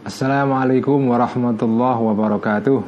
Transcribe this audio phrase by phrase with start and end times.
[0.00, 2.78] Assalamualaikum warahmatullahi wabarakatuh.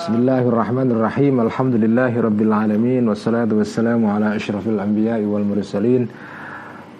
[0.00, 1.36] Bismillahirrahmanirrahim.
[1.44, 3.04] Alhamdulillahi rabbil alamin.
[3.04, 6.08] Wassalatu wassalamu ala ashrafil anbiya wal mursalin.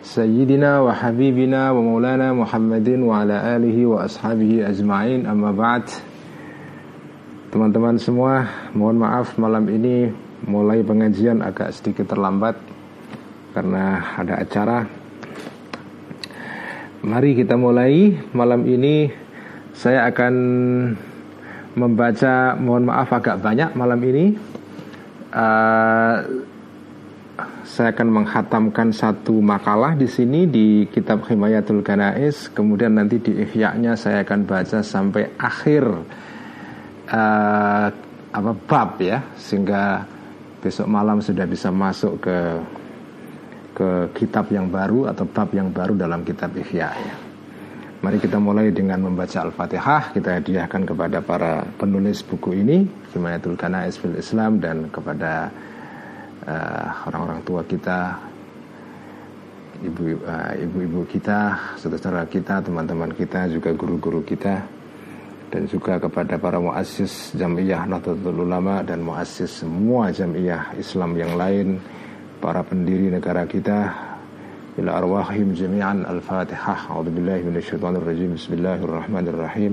[0.04, 5.24] Sayyidina wa habibina wa maulana Muhammadin wa ala alihi wa ashabihi ajma'in.
[5.24, 5.88] Amma ba'd.
[7.48, 8.44] Teman-teman semua
[8.76, 10.10] Mohon maaf malam ini
[10.50, 12.58] Mulai pengajian agak sedikit terlambat
[13.54, 14.82] Karena ada acara
[17.04, 18.16] Mari kita mulai.
[18.32, 19.12] Malam ini
[19.76, 20.34] saya akan
[21.76, 24.32] membaca mohon maaf agak banyak malam ini.
[25.36, 26.16] Uh,
[27.68, 33.76] saya akan menghatamkan satu makalah di sini di kitab Himayatul Ganais kemudian nanti di ihya
[33.98, 35.84] saya akan baca sampai akhir
[37.12, 37.86] uh,
[38.32, 40.08] apa bab ya sehingga
[40.64, 42.36] besok malam sudah bisa masuk ke
[43.76, 47.16] ke kitab yang baru atau bab yang baru dalam kitab Ihya ya.
[48.00, 52.84] Mari kita mulai dengan membaca Al-Fatihah Kita hadiahkan kepada para penulis buku ini
[53.16, 55.48] Himayatul Kanais fil Islam Dan kepada
[56.44, 58.20] uh, orang-orang tua kita
[59.80, 61.40] Ibu-ibu uh, kita
[61.80, 64.60] Saudara kita, teman-teman kita Juga guru-guru kita
[65.48, 71.80] Dan juga kepada para muassis Jamiyah Nahdlatul Ulama Dan muassis semua Jamiyah Islam yang lain
[72.40, 73.92] para pendiri negara kita
[74.76, 76.92] ila arwahim jami'an al-fatihah.
[76.92, 79.72] A'udzu billahi minasyaitonir rajim bismillahirrahmanirrahim.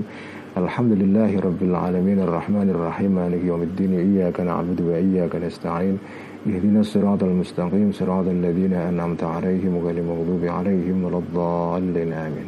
[0.56, 2.24] Alhamdulillahi rabbil alamin.
[2.24, 6.00] Arrahmanir rahim maliki yaumiddin iyyaka na'budu wa iyyaka nasta'in.
[6.48, 7.92] Ihdinas siratal mustaqim.
[7.92, 12.46] Siratal ladzina an'amta 'alaihim ghairil maghdubi 'alaihim waladdallin amin.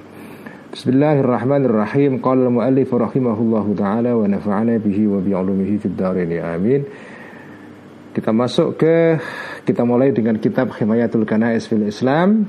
[0.72, 2.25] Bismillahirrahmanirrahim.
[2.25, 6.89] Qala al-muallif rahimahullahu ta'ala Wa nafa'ana bihi wa bi'ulumihi fid darini amin.
[8.17, 9.20] Kita masuk ke
[9.67, 12.47] kita mulai dengan kitab Himayatul Ganais fil Islam.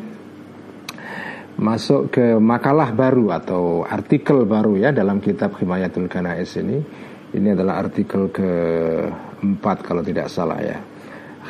[1.57, 6.77] Masuk ke makalah baru atau artikel baru ya dalam kitab Himayatul Ganais ini.
[7.33, 10.77] Ini adalah artikel keempat kalau tidak salah ya.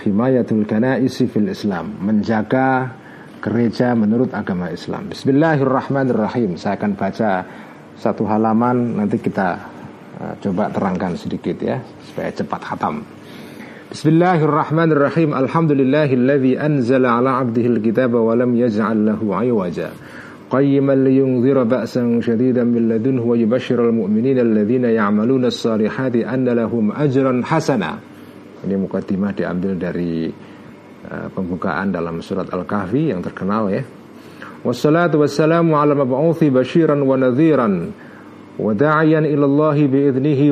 [0.08, 2.96] Himayatul Ganais fil Islam Menjaga
[3.44, 5.12] gereja menurut agama Islam.
[5.12, 6.56] Bismillahirrahmanirrahim.
[6.56, 7.44] Saya akan baca
[7.98, 9.58] satu halaman Nanti kita
[10.22, 13.17] uh, coba terangkan sedikit ya Supaya cepat khatam
[13.88, 15.32] Bismillahirrahmanirrahim.
[15.32, 19.96] Alhamdulillahilladzi anzala ala 'abdihi al-kitaba wa lam yaj'al lahu 'iwaja.
[20.52, 27.40] Qayyiman liyunzira ba'san shadidan min ladunhu wa yubashshiral mu'minina alladhina ya'maluna as-salihati anna lahum ajran
[27.48, 28.04] hasana.
[28.68, 30.28] Ini mukadimah diambil dari
[31.08, 33.88] uh, pembukaan dalam surat Al-Kahfi yang terkenal ya.
[34.68, 37.96] Wassalatu wassalamu ala mab'uthi basyiran wa nadhiran
[38.60, 40.52] wa da'iyan ila Allah bi idnihi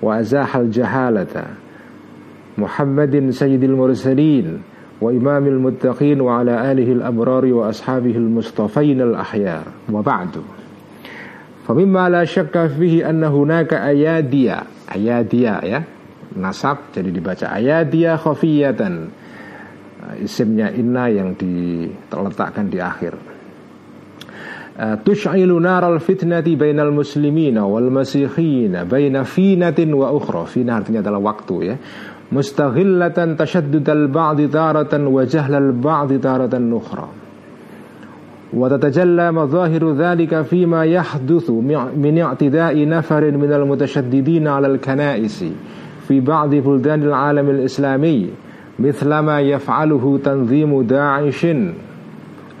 [0.00, 1.56] wa azahal jahalata.
[2.56, 4.64] Muhammadin sayyidil mursalin
[4.96, 10.40] wa imamil muttaqin wa ala alihi al-abrari wa ashabihi al-mustafain al-ahyar wa ba'du.
[11.68, 14.88] Famimma la syakka fihi anna hunaka ayadiya.
[14.88, 15.80] Ayadiya ya.
[16.38, 19.10] Nasab jadi dibaca ayadiya khafiyatan.
[20.22, 23.18] Isimnya inna yang diletakkan di akhir.
[24.76, 30.46] تشعل نار الفتنة بين المسلمين والمسيحيين بين فينة وأخرى.
[30.46, 31.76] فينة artinya adalah waktu ya
[32.32, 37.08] مستغلة تشدد البعض تارة وجهل البعض تارة أخرى.
[38.54, 41.50] وتتجلى مظاهر ذلك فيما يحدث
[41.96, 45.44] من اعتداء نفر من المتشددين على الكنائس
[46.08, 48.30] في بعض بلدان العالم الإسلامي
[48.78, 51.46] مثلما يفعله تنظيم داعش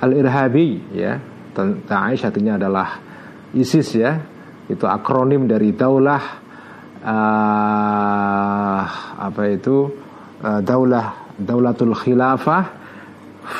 [0.04, 0.78] الإرهابي.
[1.56, 2.88] Daesh artinya adalah
[3.56, 4.20] ISIS ya.
[4.66, 6.22] Itu akronim dari daulah
[7.00, 8.82] uh,
[9.22, 9.88] apa itu?
[10.36, 12.64] Uh, daulah daulatul khilafah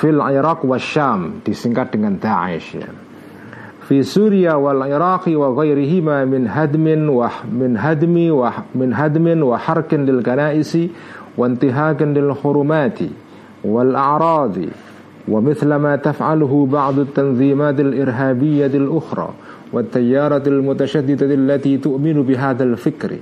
[0.00, 2.90] fil Iraq wa Syam disingkat dengan Daesh ya.
[3.86, 9.54] Fi Suria wal Iraq wa ghairihima min hadmin wa min hadmi wa min hadmin wa
[9.54, 10.90] harkin lil kanaisi
[11.38, 13.06] wa intihakin lil hurumati
[13.62, 14.85] wal a'radi
[15.28, 19.28] ومثل ما تفعله بعض التنظيمات الإرهابية الأخرى
[19.72, 23.16] والتيارة المتشددة التي تؤمن بهذا الفكر.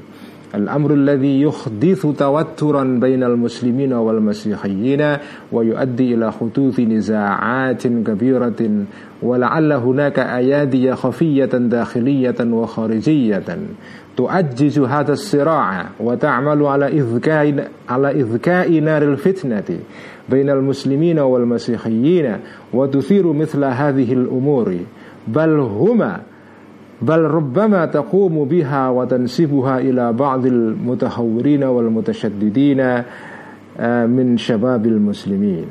[0.54, 5.16] الأمر الذي يحدث توترا بين المسلمين والمسيحيين
[5.52, 8.84] ويؤدي إلى حدوث نزاعات كبيرة
[9.22, 13.58] ولعل هناك أيادي خفية داخلية وخارجية
[14.16, 19.78] تؤجج هذا الصراع وتعمل على إذكاء على إذكاء نار الفتنة.
[20.30, 22.36] بين المسلمين والمسيحيين
[22.74, 24.76] وتثير مثل هذه الأمور.
[25.28, 26.20] بل هما
[27.02, 33.02] بل ربما تقوم بها وتنسبها إلى بعض المتهورين والمتشددين
[34.06, 35.66] من شباب المسلمين.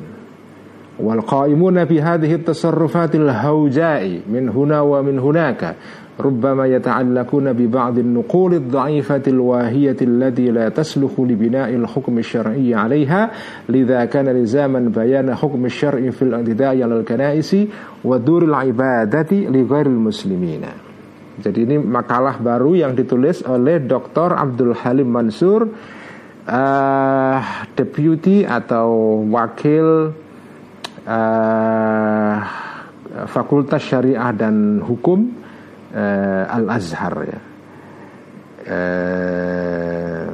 [1.98, 5.74] hadhihi at-tasarrufatil hauja'i min huna wa min hunaka
[6.19, 13.31] ربما يتعلقون ببعض النقول الضعيفة الواهية التي لا تسلخ لبناء الحكم الشرعي عليها
[13.69, 17.55] لذا كان لزاما بيان حكم الشرع في الاعتداء على الكنائس
[18.03, 20.61] ودور العبادة لغير المسلمين
[21.39, 24.35] Jadi ini makalah baru yang ditulis oleh Dr.
[24.35, 25.71] Abdul Halim Mansur
[26.43, 27.37] uh,
[27.79, 30.11] Deputy atau Wakil
[31.07, 32.35] uh,
[33.23, 35.39] Fakultas Syariah dan Hukum
[35.94, 37.40] uh, Al Azhar ya.
[38.64, 40.28] Uh,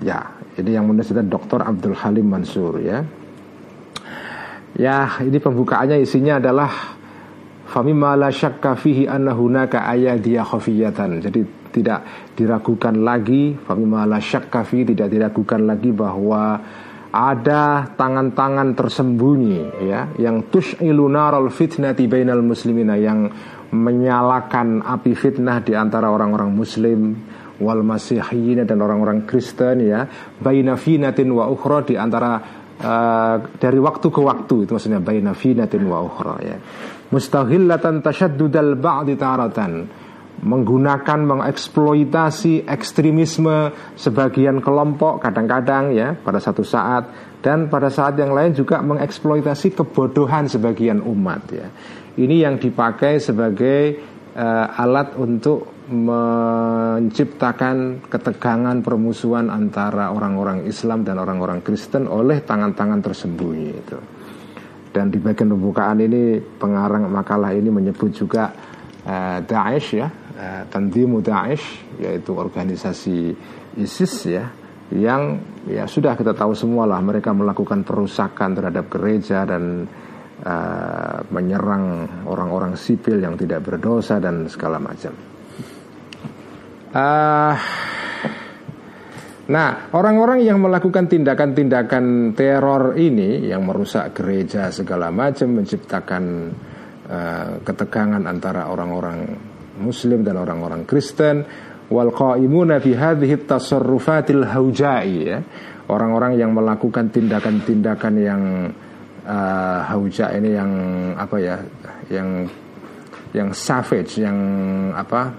[0.00, 0.20] ya,
[0.56, 1.60] ini yang menulis adalah Dr.
[1.62, 3.04] Abdul Halim Mansur ya.
[4.76, 6.96] Ya, ini pembukaannya isinya adalah
[7.64, 11.24] famimma la syakka fihi anna hunaka ayadiya khafiyatan.
[11.24, 11.40] Jadi
[11.72, 16.60] tidak diragukan lagi famimma la syakka fihi tidak diragukan lagi bahwa
[17.16, 23.32] ada tangan-tangan tersembunyi ya yang tus'ilu naral fitnati bainal muslimina yang
[23.72, 27.00] menyalakan api fitnah di antara orang-orang muslim
[27.58, 30.06] wal masihiyin dan orang-orang Kristen ya.
[30.38, 32.38] Baina finatin wa ukhra di antara
[32.78, 36.56] uh, dari waktu ke waktu itu maksudnya baina finatin wa ukhra ya.
[37.10, 40.04] Mustahillatan tashaddudal ba'di taratan.
[40.36, 47.08] Menggunakan mengeksploitasi ekstremisme sebagian kelompok kadang-kadang ya pada satu saat.
[47.40, 51.72] Dan pada saat yang lain juga mengeksploitasi kebodohan sebagian umat ya
[52.16, 54.00] ini yang dipakai sebagai
[54.36, 63.68] uh, alat untuk menciptakan ketegangan permusuhan antara orang-orang Islam dan orang-orang Kristen oleh tangan-tangan tersembunyi
[63.70, 63.98] itu.
[64.90, 68.48] Dan di bagian pembukaan ini pengarang makalah ini menyebut juga
[69.04, 73.36] uh, Daesh ya, uh, Tandimu Daesh yaitu organisasi
[73.76, 74.48] ISIS ya
[74.94, 79.82] yang ya sudah kita tahu semua lah mereka melakukan perusakan terhadap gereja dan
[80.46, 85.12] uh, menyerang orang-orang sipil yang tidak berdosa dan segala macam.
[86.96, 87.54] Uh,
[89.50, 96.24] nah, orang-orang yang melakukan tindakan-tindakan teror ini yang merusak gereja segala macam, menciptakan
[97.10, 99.18] uh, ketegangan antara orang-orang
[99.76, 101.44] Muslim dan orang-orang Kristen,
[101.92, 105.38] wal qaimuna fi hadhihi tasarrufatil haujai ya.
[105.86, 108.42] Orang-orang yang melakukan tindakan-tindakan yang
[109.26, 110.72] uh, Hauja ini yang
[111.18, 111.56] apa ya
[112.08, 112.46] yang
[113.34, 114.38] yang savage yang
[114.94, 115.34] apa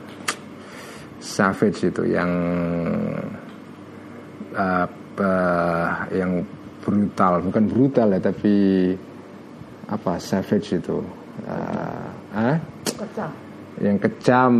[1.24, 2.30] savage itu yang
[4.54, 4.86] uh,
[5.18, 6.44] uh, yang
[6.84, 7.42] brutal.
[7.44, 8.56] Bukan brutal ya tapi
[9.88, 11.00] apa savage itu.
[11.48, 12.58] Uh, eh?
[13.78, 14.52] Yang kejam.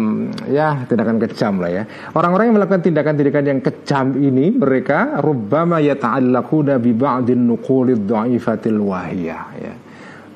[0.50, 1.84] Ya tindakan kejam lah ya.
[2.14, 9.44] Orang-orang yang melakukan tindakan-tindakan yang kejam ini mereka rubbama yata'allaquna bi ba'din nuqulid dha'ifatil wahiyah
[9.58, 9.74] ya.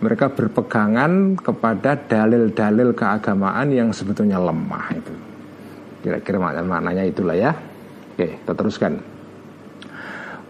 [0.02, 5.14] Mereka berpegangan kepada dalil-dalil keagamaan yang sebetulnya lemah itu.
[6.02, 7.54] Kira-kira maknanya itulah ya.
[8.18, 8.98] Oke kita teruskan.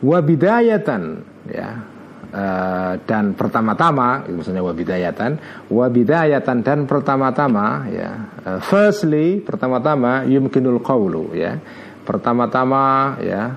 [0.01, 1.90] Wabidayatan ya
[2.31, 5.35] Uh, dan pertama-tama maksudnya wabidayatan
[5.67, 8.31] wabidayatan dan pertama-tama ya.
[8.47, 11.59] Uh, firstly pertama-tama yumkinul qawlu ya.
[12.07, 13.51] Pertama-tama ya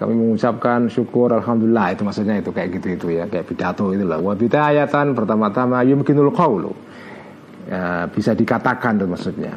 [0.00, 4.16] kami mengucapkan syukur alhamdulillah itu maksudnya itu kayak gitu itu ya kayak pidato itu lah
[4.24, 6.72] wabidayatan pertama-tama yumkinul qawlu.
[7.68, 9.52] Ya, bisa dikatakan itu maksudnya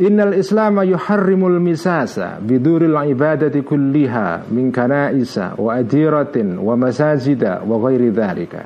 [0.00, 8.08] Innal Islam yuharrimul misasa biduril ibadati kulliha min kanaisa wa adiratin wa masajida wa ghairi
[8.08, 8.64] dhalika.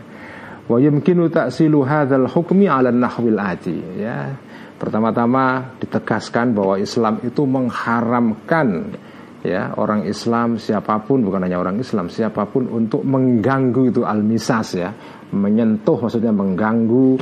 [0.70, 4.30] Wa yumkinu ta'silu hadzal hukmi 'ala nahwil ati ya.
[4.78, 8.94] Pertama-tama ditegaskan bahwa Islam itu mengharamkan
[9.42, 14.78] ya orang Islam siapa pun bukan hanya orang Islam siapa pun untuk mengganggu itu al-misas
[14.78, 14.88] ya
[15.34, 17.20] menyentuh maksudnya mengganggu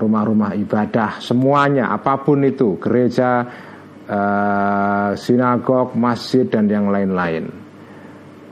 [0.00, 3.44] rumah-rumah ibadah semuanya apa pun itu gereja
[4.10, 7.46] uh, sinagog masjid dan yang lain-lain.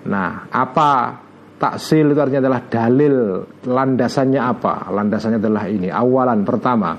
[0.08, 1.18] Nah apa
[1.58, 3.16] taksil itu artinya adalah dalil
[3.66, 4.74] landasannya apa?
[4.92, 6.90] Landasannya adalah ini awalan pertama.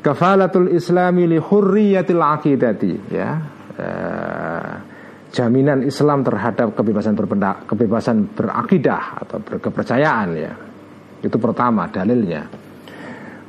[0.00, 3.30] Kafalatul islami li hurriyatil aqidati ya.
[3.80, 4.72] Uh,
[5.30, 10.52] jaminan Islam terhadap kebebasan berpendak, kebebasan berakidah atau berkepercayaan ya.
[11.20, 12.69] Itu pertama dalilnya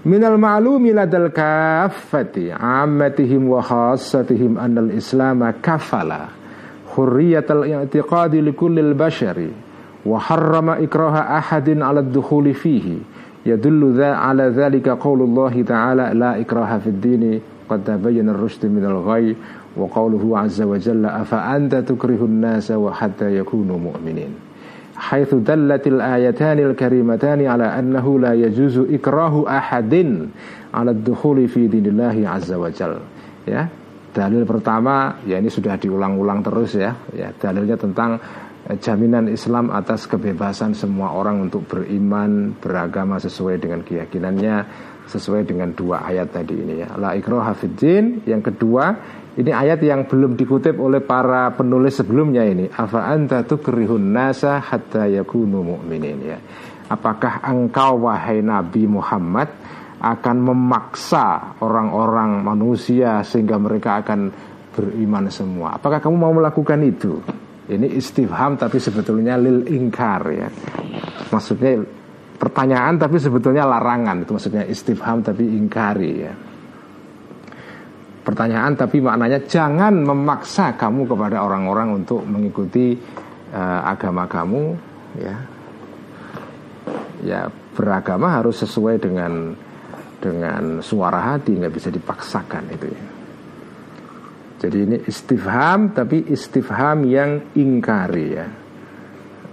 [0.01, 6.33] Minal ma'lumi ladal kaffati ammatihim wa khassatihim annal islam kafala
[6.97, 9.53] hurriyatal i'tiqadi likullil bashari
[10.01, 12.97] wa harrama ikraha ahadin ala dukhuli fihi
[13.45, 17.37] yadullu dha ala dhalika qawlullah ta'ala la ikraha fid dini
[17.69, 19.37] qad tabayyana ar-rushd min al-ghay
[19.77, 22.41] wa qawluhu azza wa jalla afa anta tukrihun
[25.01, 30.29] haitsu dallatil ayatanil karimatani ala annahu la yajuzu ikrahu ahadin
[30.69, 33.01] ala dukhuli fi dinillahi azza wajal
[33.49, 33.65] ya
[34.11, 36.91] dalil pertama ya ini sudah diulang-ulang terus ya.
[37.15, 38.19] Ya dalilnya tentang
[38.67, 44.55] eh, jaminan Islam atas kebebasan semua orang untuk beriman beragama sesuai dengan keyakinannya
[45.11, 48.95] sesuai dengan dua ayat tadi ini ya la ikraha fiddin yang kedua
[49.31, 52.67] ini ayat yang belum dikutip oleh para penulis sebelumnya ini.
[52.67, 56.35] Afa anta tukrihun nasa hatta yakunu mu'minin ya.
[56.91, 59.47] Apakah engkau wahai Nabi Muhammad
[60.03, 64.35] akan memaksa orang-orang manusia sehingga mereka akan
[64.75, 65.79] beriman semua?
[65.79, 67.23] Apakah kamu mau melakukan itu?
[67.71, 70.51] Ini istifham tapi sebetulnya lil ingkar ya.
[71.31, 72.00] Maksudnya
[72.41, 74.25] pertanyaan tapi sebetulnya larangan.
[74.25, 76.33] Itu maksudnya istifham tapi ingkari ya.
[78.25, 82.97] Pertanyaan tapi maknanya jangan memaksa kamu kepada orang-orang untuk mengikuti
[83.53, 84.63] uh, agama kamu
[85.21, 85.35] ya.
[87.21, 87.41] Ya
[87.77, 89.53] beragama harus sesuai dengan
[90.17, 93.03] dengan suara hati nggak bisa dipaksakan itu ya.
[94.61, 98.47] Jadi ini istifham tapi istifham yang ingkari ya.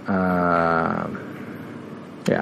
[0.09, 1.05] Uh,
[2.25, 2.41] ya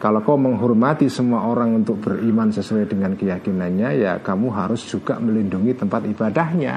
[0.00, 5.76] kalau kau menghormati semua orang untuk beriman sesuai dengan keyakinannya, ya kamu harus juga melindungi
[5.76, 6.74] tempat ibadahnya.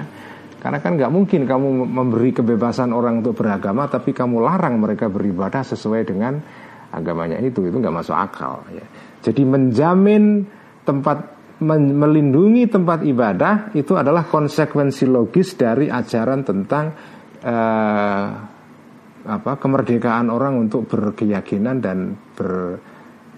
[0.59, 5.63] Karena kan nggak mungkin kamu memberi kebebasan orang untuk beragama, tapi kamu larang mereka beribadah
[5.63, 6.35] sesuai dengan
[6.91, 8.67] agamanya itu, itu nggak masuk akal.
[8.75, 8.83] Ya.
[9.23, 10.43] Jadi menjamin
[10.83, 11.31] tempat
[11.63, 16.91] melindungi tempat ibadah itu adalah konsekuensi logis dari ajaran tentang
[17.39, 18.25] uh,
[19.23, 22.83] apa kemerdekaan orang untuk berkeyakinan dan ber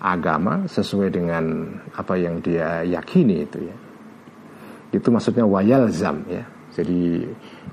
[0.06, 1.66] agama sesuai dengan
[1.98, 3.78] apa yang dia yakini itu ya.
[4.94, 6.46] Itu maksudnya wayal zam ya.
[6.78, 7.26] Jadi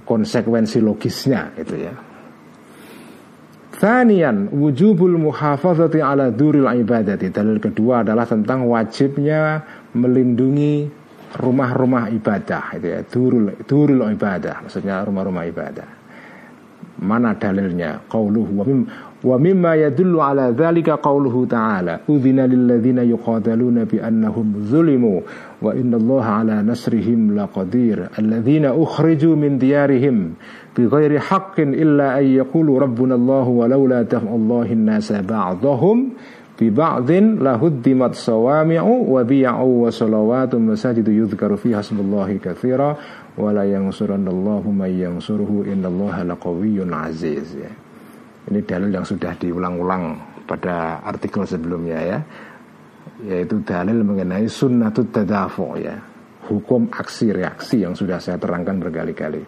[0.09, 1.95] konsekuensi logisnya itu ya.
[3.77, 7.29] Thanian wujubul muhafazati ala duril ibadati.
[7.29, 9.61] Dalil kedua adalah tentang wajibnya
[9.93, 10.89] melindungi
[11.37, 13.01] rumah-rumah ibadah itu ya.
[13.05, 15.89] Durul durul ibadah maksudnya rumah-rumah ibadah.
[17.03, 17.99] Mana dalilnya?
[18.07, 18.65] Qauluhu Wa
[19.39, 25.23] mimma yadullu ala dhalika qawluhu ta'ala Udhina lilladhina yuqadaluna bi annahum zulimu
[25.63, 30.35] Wa inna Allah ala nasrihim laqadir Alladhina ukhriju min diyarihim
[30.75, 36.19] Bi ghairi haqqin illa an yakulu rabbuna Allah Wa lawla taf'allahin nasa ba'dahum
[36.59, 42.99] Bi ba'dhin lahuddimat sawami'u Wa bi'a'u wa salawatun masajidu yudhkaru fi hasbullahi kathira
[43.39, 44.91] Wa la yansurannallahu man
[48.51, 50.19] ini dalil yang sudah diulang-ulang
[50.49, 52.19] pada artikel sebelumnya ya
[53.23, 55.95] yaitu dalil mengenai sunnatut tadafu ya
[56.51, 59.43] hukum aksi reaksi yang sudah saya terangkan berkali-kali.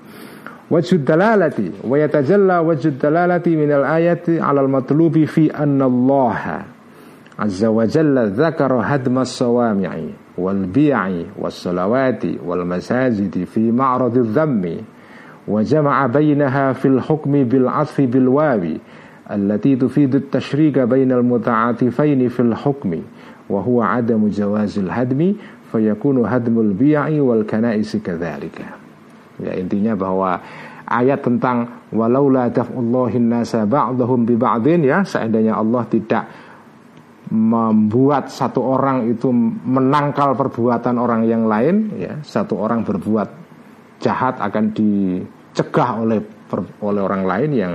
[0.64, 6.64] Wajud dalalati wa yatajalla wajud dalalati minal ayati alal matlubi fi anna Allah
[7.36, 14.76] azza wa jalla dzakara hadma sawami'i wal bi'i was salawati wal masajidi fi ma'radidh dhammi
[15.47, 18.63] وجمع بينها في الحكم بالعطف بالواو
[19.31, 22.91] التي تفيد التشريك بين المتعاطفين في الحكم
[23.49, 25.33] وهو عدم جواز الهدم
[25.71, 28.59] فيكون هدم البيع والكنائس كذلك
[29.39, 30.35] ya intinya bahwa
[30.83, 36.23] ayat tentang walaula daf'ullahin nasa ba'dahum bi ba'din ya seandainya Allah tidak
[37.31, 39.31] membuat satu orang itu
[39.63, 43.42] menangkal perbuatan orang yang lain ya satu orang berbuat
[44.04, 46.20] jahat akan dicegah oleh
[46.84, 47.75] oleh orang lain yang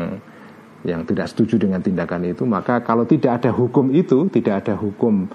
[0.85, 5.27] yang tidak setuju dengan tindakan itu maka kalau tidak ada hukum itu tidak ada hukum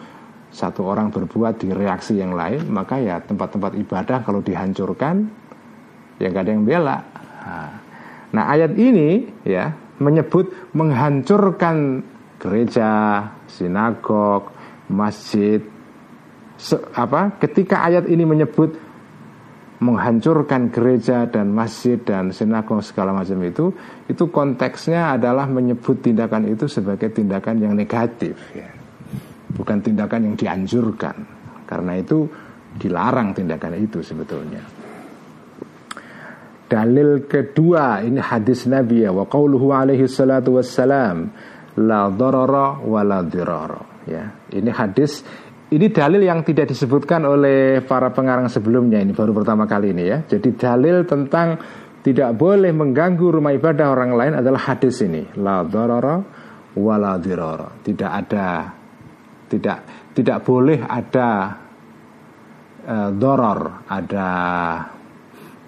[0.55, 5.27] satu orang berbuat di reaksi yang lain maka ya tempat-tempat ibadah kalau dihancurkan
[6.23, 6.99] ya gak ada yang bela.
[8.35, 12.03] Nah ayat ini ya menyebut menghancurkan
[12.39, 12.91] gereja
[13.51, 14.51] sinagog
[14.91, 15.63] masjid.
[16.95, 18.79] Apa ketika ayat ini menyebut
[19.85, 23.69] menghancurkan gereja dan masjid dan sinagog segala macam itu
[24.09, 28.73] itu konteksnya adalah menyebut tindakan itu sebagai tindakan yang negatif ya.
[29.53, 31.17] bukan tindakan yang dianjurkan.
[31.69, 32.25] Karena itu
[32.81, 34.65] dilarang tindakan itu sebetulnya.
[36.65, 41.29] Dalil kedua ini hadis Nabi ya wa qauluhu alaihi salatu wassalam
[41.77, 44.25] la darara wa la dirara ya.
[44.49, 45.23] Ini hadis
[45.75, 50.23] ini dalil yang tidak disebutkan oleh para pengarang sebelumnya ini baru pertama kali ini ya.
[50.23, 51.59] Jadi dalil tentang
[52.07, 55.27] tidak boleh mengganggu rumah ibadah orang lain adalah hadis ini.
[55.35, 56.23] La darara
[56.79, 57.75] wa la dirara.
[57.83, 58.71] Tidak ada
[59.51, 59.79] tidak
[60.15, 61.59] tidak boleh ada
[62.87, 64.29] uh, doror ada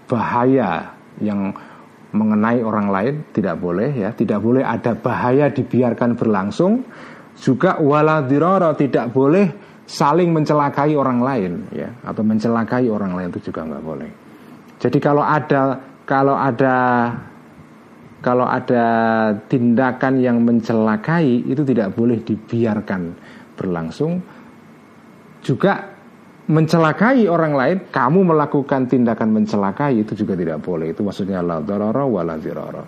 [0.06, 1.50] bahaya yang
[2.14, 4.14] mengenai orang lain tidak boleh ya.
[4.14, 6.86] Tidak boleh ada bahaya dibiarkan berlangsung.
[7.36, 13.50] Juga wala dirara tidak boleh saling mencelakai orang lain ya atau mencelakai orang lain itu
[13.50, 14.10] juga nggak boleh
[14.82, 15.62] jadi kalau ada
[16.02, 16.74] kalau ada
[18.20, 18.84] kalau ada
[19.46, 23.14] tindakan yang mencelakai itu tidak boleh dibiarkan
[23.54, 24.18] berlangsung
[25.46, 25.96] juga
[26.46, 30.94] mencelakai orang lain, kamu melakukan tindakan mencelakai itu juga tidak boleh.
[30.94, 32.84] Itu maksudnya la darara wa la dirara.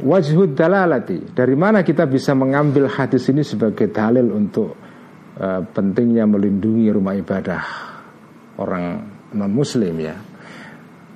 [0.00, 1.36] Wajhud dalalati.
[1.36, 4.79] Dari mana kita bisa mengambil hadis ini sebagai dalil untuk
[5.38, 7.62] uh, pentingnya melindungi rumah ibadah
[8.58, 8.84] orang
[9.36, 10.16] non muslim ya.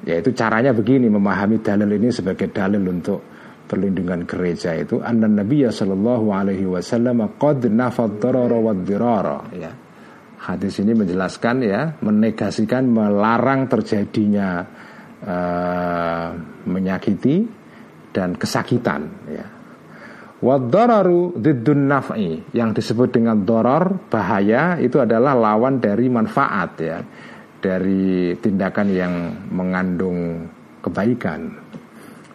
[0.04, 3.24] Yaitu caranya begini memahami dalil ini sebagai dalil untuk
[3.64, 7.64] perlindungan gereja itu anna Nabi sallallahu alaihi wasallam qad
[9.56, 9.72] ya
[10.44, 14.60] Hadis ini menjelaskan ya, menegasikan, melarang terjadinya
[15.24, 16.36] uh,
[16.68, 17.48] menyakiti
[18.12, 19.63] dan kesakitan ya.
[20.44, 22.52] Wadararu diddun naf'i.
[22.52, 27.00] Yang disebut dengan doror bahaya itu adalah lawan dari manfaat ya.
[27.64, 29.14] Dari tindakan yang
[29.48, 30.44] mengandung
[30.84, 31.64] kebaikan.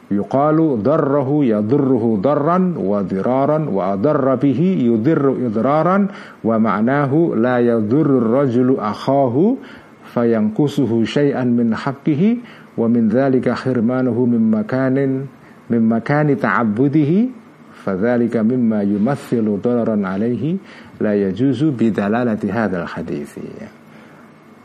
[0.10, 6.10] Yuqalu darrahu yadurruhu darran wa diraran wa adarra bihi yudirru idraran
[6.42, 9.62] wa ma'nahu la yadurru rajulu akhahu
[10.10, 12.42] fayankusuhu syai'an min haqqihi
[12.74, 15.30] wa min dhalika khirmanuhu min makanin
[15.70, 17.39] min makani ta'abbudihi
[17.80, 20.60] fadzalika mimma yumathilu dararan alaihi
[21.00, 23.70] la yajuzu bidalalati hadzal hadithi ya.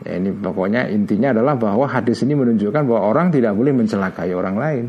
[0.03, 4.55] ya ini pokoknya intinya adalah bahwa hadis ini menunjukkan bahwa orang tidak boleh mencelakai orang
[4.59, 4.85] lain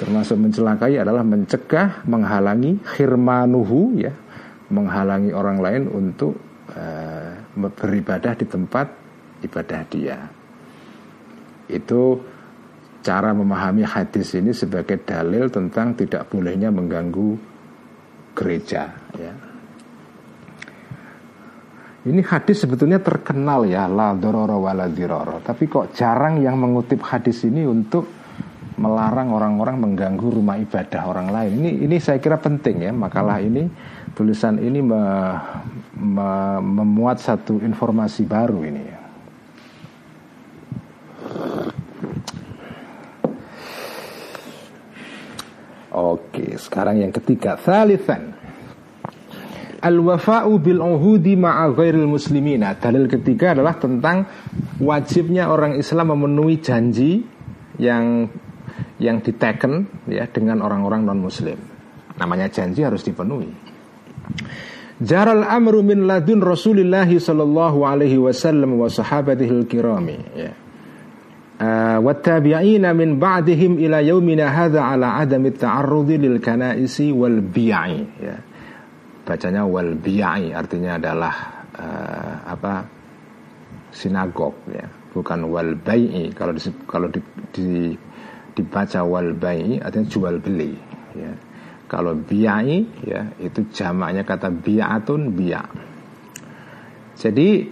[0.00, 4.16] Termasuk mencelakai adalah mencegah, menghalangi khirmanuhu ya,
[4.72, 6.40] menghalangi orang lain untuk
[6.72, 8.86] uh, beribadah di tempat
[9.44, 10.16] ibadah dia.
[11.68, 12.16] Itu
[13.04, 17.49] cara memahami hadis ini sebagai dalil tentang tidak bolehnya mengganggu
[18.34, 19.32] gereja ya.
[22.00, 25.44] Ini hadis sebetulnya terkenal ya la dororo wala diroro.
[25.44, 28.08] Tapi kok jarang yang mengutip hadis ini untuk
[28.80, 31.60] melarang orang-orang mengganggu rumah ibadah orang lain.
[31.60, 33.68] Ini ini saya kira penting ya makalah ini
[34.16, 35.02] tulisan ini me,
[36.00, 36.30] me,
[36.64, 39.00] memuat satu informasi baru ini ya.
[45.90, 48.38] Oke, sekarang yang ketiga, thalithan.
[49.80, 52.76] Al-wafa'u bil uhudi ma'a ghairil muslimina.
[52.76, 54.28] Dalil ketiga adalah tentang
[54.76, 57.24] wajibnya orang Islam memenuhi janji
[57.80, 58.28] yang
[59.00, 61.56] yang diteken ya dengan orang-orang non muslim.
[62.20, 63.48] Namanya janji harus dipenuhi.
[65.00, 70.52] Jaral amru min ladun Rasulillah sallallahu alaihi wasallam wa sahabatihi kirami ya.
[71.60, 78.36] Uh, wattabi'ina min ba'dihim ila yaumina hadha ala adami ta'arrudi lil kanaisi bi'i ya.
[79.28, 81.34] Bacanya wal bi'i artinya adalah
[81.76, 82.74] uh, apa?
[83.90, 87.20] sinagog ya, bukan wal bai'i kalau di, kalau di,
[87.50, 87.68] di
[88.54, 90.74] dibaca wal bai artinya jual beli
[91.14, 91.32] ya.
[91.90, 95.66] Kalau biai ya itu jamaknya kata biatun biya.
[97.18, 97.66] Jadi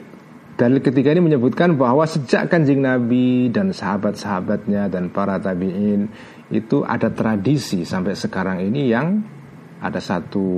[0.59, 6.11] dalil ketiga ini menyebutkan bahwa sejak kanjeng Nabi dan sahabat-sahabatnya dan para tabiin
[6.51, 9.23] itu ada tradisi sampai sekarang ini yang
[9.79, 10.49] ada satu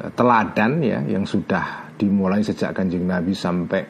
[0.00, 3.84] eh, teladan ya yang sudah dimulai sejak kanjeng Nabi sampai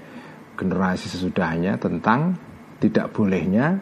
[0.59, 2.35] generasi sesudahnya tentang
[2.81, 3.77] tidak bolehnya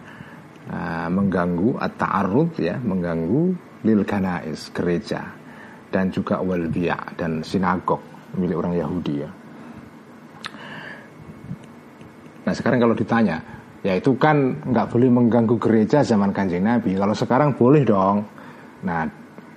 [0.67, 3.55] uh, mengganggu at-ta'arrud ya, mengganggu
[3.87, 5.23] lil kanais gereja
[5.93, 6.67] dan juga wal
[7.15, 8.03] dan sinagog
[8.35, 9.31] milik orang Yahudi ya.
[12.45, 13.41] Nah sekarang kalau ditanya,
[13.81, 16.97] ya itu kan nggak boleh mengganggu gereja zaman kanjeng Nabi.
[16.97, 18.25] Kalau sekarang boleh dong.
[18.85, 19.09] Nah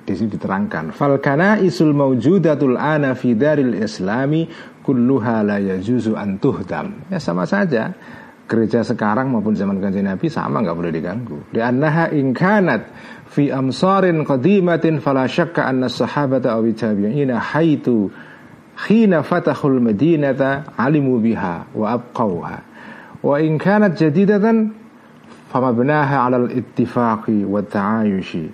[0.07, 4.47] di sini diterangkan, falkana isul maujudatul ana fi daril islami
[4.79, 7.11] kulluha la yajuzu antuhdam.
[7.11, 7.91] Ya sama saja
[8.47, 11.51] gereja sekarang maupun zaman kanjeng Nabi sama nggak boleh diganggu.
[11.51, 12.87] Di annaha ingkanat
[13.27, 18.07] fi amsarin qadimatin fala syakka anna sahabata aw tabi'ina haitu
[18.79, 22.57] khina fatahul madinata alimu biha wa abqauha.
[23.21, 24.73] Wa in kanat jadidatan
[25.49, 28.45] famabnaha 'alal ittifaqi wa ta'ayushi.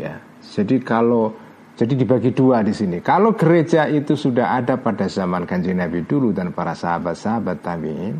[0.00, 0.18] Ya.
[0.42, 1.34] Jadi kalau
[1.74, 3.02] jadi dibagi dua di sini.
[3.02, 8.14] Kalau gereja itu sudah ada pada zaman kanjeng Nabi dulu dan para sahabat-sahabat tabiin,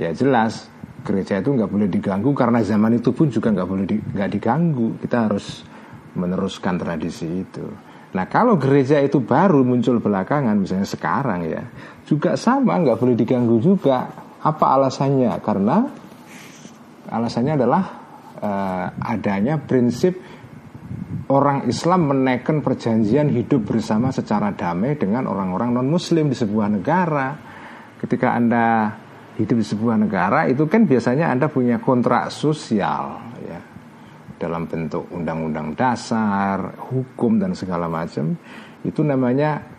[0.00, 0.72] ya jelas
[1.04, 4.96] gereja itu nggak boleh diganggu karena zaman itu pun juga nggak boleh di, nggak diganggu.
[5.04, 5.68] Kita harus
[6.16, 7.66] meneruskan tradisi itu.
[8.16, 11.60] Nah kalau gereja itu baru muncul belakangan, misalnya sekarang ya,
[12.08, 14.23] juga sama nggak boleh diganggu juga.
[14.44, 15.40] Apa alasannya?
[15.40, 15.88] Karena
[17.08, 17.82] alasannya adalah
[18.44, 20.20] uh, adanya prinsip
[21.32, 27.28] orang Islam menaikkan perjanjian hidup bersama secara damai dengan orang-orang non-Muslim di sebuah negara.
[27.96, 28.92] Ketika Anda
[29.40, 33.60] hidup di sebuah negara, itu kan biasanya Anda punya kontrak sosial, ya,
[34.36, 38.36] dalam bentuk undang-undang dasar, hukum dan segala macam.
[38.84, 39.73] Itu namanya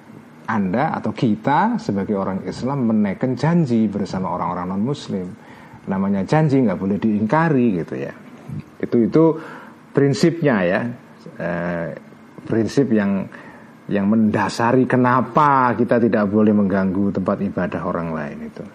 [0.45, 5.27] Anda atau kita sebagai orang Islam menaikkan janji bersama orang-orang non-Muslim.
[5.89, 8.13] Namanya janji nggak boleh diingkari gitu ya.
[8.81, 9.23] Itu itu
[9.93, 10.81] prinsipnya ya
[11.39, 11.87] eh,
[12.45, 13.25] prinsip yang
[13.85, 18.65] yang mendasari kenapa kita tidak boleh mengganggu tempat ibadah orang lain itu.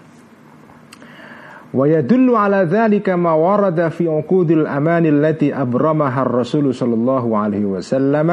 [1.71, 8.27] Yadullu ala dhalika ma warada fi uqudil aman allati abramaha ar-rasul sallallahu alaihi wasallam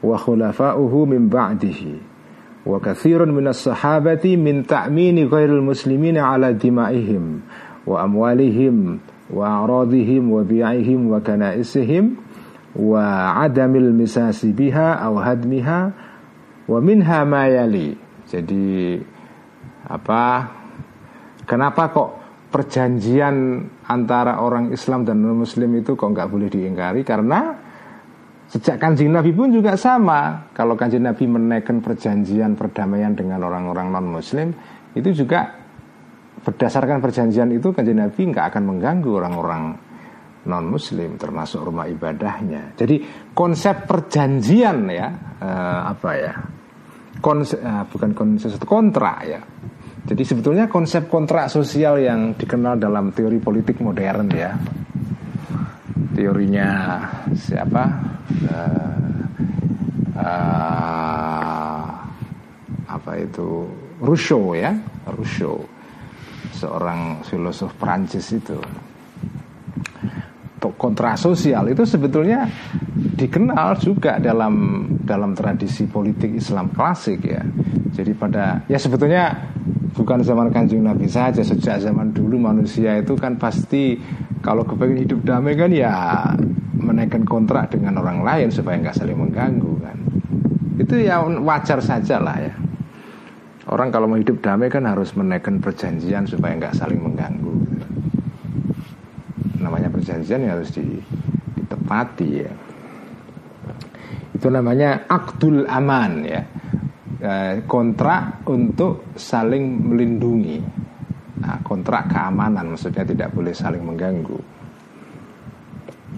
[0.00, 2.07] wa khulafa'uhu min ba'dihi.
[2.66, 7.42] Wa katsirun min as-sahabati min ta'mini ghairil muslimina ala dima'ihim
[7.86, 8.98] wa amwalihim
[9.30, 12.18] wa a'radihim wa bi'ihim wa kana'isihim
[12.76, 15.80] wa adamil misasi biha aw hadmiha
[16.68, 17.96] wa minha ma yali.
[18.28, 19.00] Jadi
[19.88, 20.52] apa
[21.48, 22.10] kenapa kok
[22.52, 27.67] perjanjian antara orang Islam dan non Muslim itu kok nggak boleh diingkari karena
[28.48, 34.08] sejak kanjeng Nabi pun juga sama kalau kanjeng Nabi menaikkan perjanjian perdamaian dengan orang-orang non
[34.08, 34.52] Muslim
[34.96, 35.52] itu juga
[36.42, 39.62] berdasarkan perjanjian itu kanjeng Nabi nggak akan mengganggu orang-orang
[40.48, 42.72] non muslim termasuk rumah ibadahnya.
[42.72, 45.06] Jadi konsep perjanjian ya
[45.44, 46.32] uh, apa ya?
[47.20, 49.40] Konsep uh, bukan konsep kontrak ya.
[50.08, 54.56] Jadi sebetulnya konsep kontrak sosial yang dikenal dalam teori politik modern ya.
[56.14, 56.68] Teorinya
[57.34, 57.84] siapa?
[58.48, 59.22] Uh,
[60.18, 61.86] uh,
[62.88, 63.66] apa itu?
[63.98, 64.74] Rousseau ya,
[65.10, 65.62] Rousseau.
[66.54, 68.58] Seorang filosof Prancis itu
[70.58, 72.50] kontra sosial itu sebetulnya
[73.14, 77.42] dikenal juga dalam dalam tradisi politik Islam klasik ya.
[77.94, 79.54] Jadi pada ya sebetulnya
[79.94, 83.98] bukan zaman kanjeng Nabi saja sejak zaman dulu manusia itu kan pasti
[84.42, 85.94] kalau kepengen hidup damai kan ya
[86.78, 89.98] menaikkan kontrak dengan orang lain supaya nggak saling mengganggu kan.
[90.78, 92.54] Itu ya wajar saja lah ya.
[93.68, 97.67] Orang kalau mau hidup damai kan harus menaikkan perjanjian supaya nggak saling mengganggu
[100.08, 102.52] perjanjian yang harus ditepati ya.
[104.32, 106.40] Itu namanya akdul aman ya.
[107.20, 107.32] E,
[107.68, 110.64] kontrak untuk saling melindungi.
[111.44, 114.56] Nah, kontrak keamanan maksudnya tidak boleh saling mengganggu.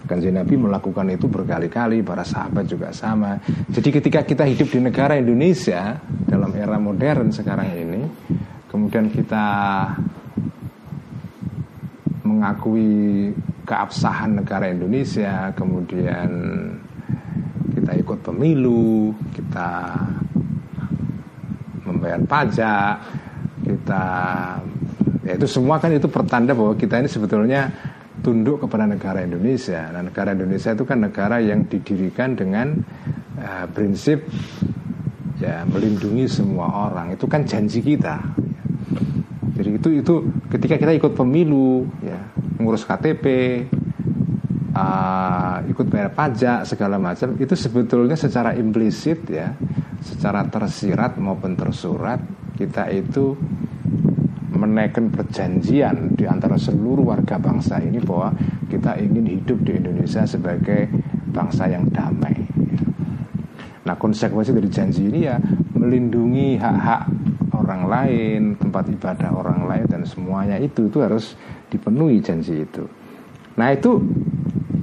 [0.06, 3.38] Kanjeng Nabi melakukan itu berkali-kali Para sahabat juga sama.
[3.70, 8.02] Jadi ketika kita hidup di negara Indonesia Dalam era modern sekarang ini
[8.66, 9.46] Kemudian kita
[12.26, 13.30] mengakui
[13.70, 16.28] keabsahan negara Indonesia, kemudian
[17.78, 19.94] kita ikut pemilu, kita
[21.86, 22.98] membayar pajak,
[23.62, 24.04] kita
[25.22, 27.70] ya itu semua kan itu pertanda bahwa kita ini sebetulnya
[28.26, 29.86] tunduk kepada negara Indonesia.
[29.94, 32.74] Nah, negara Indonesia itu kan negara yang didirikan dengan
[33.38, 34.26] uh, prinsip
[35.38, 37.14] ya melindungi semua orang.
[37.14, 38.18] Itu kan janji kita.
[39.60, 40.14] Jadi itu itu
[40.48, 42.09] ketika kita ikut pemilu ya
[42.60, 43.24] ngurus KTP
[44.76, 49.56] uh, ikut bayar pajak segala macam itu sebetulnya secara implisit ya
[50.00, 52.20] secara tersirat maupun tersurat
[52.56, 53.36] kita itu
[54.60, 58.36] menaikkan perjanjian di antara seluruh warga bangsa ini bahwa
[58.68, 60.84] kita ingin hidup di Indonesia sebagai
[61.32, 62.36] bangsa yang damai.
[63.88, 65.40] Nah konsekuensi dari janji ini ya
[65.72, 67.02] melindungi hak-hak
[67.56, 71.32] orang lain, tempat ibadah orang lain dan semuanya itu itu harus
[71.70, 72.84] dipenuhi janji itu.
[73.56, 74.02] Nah itu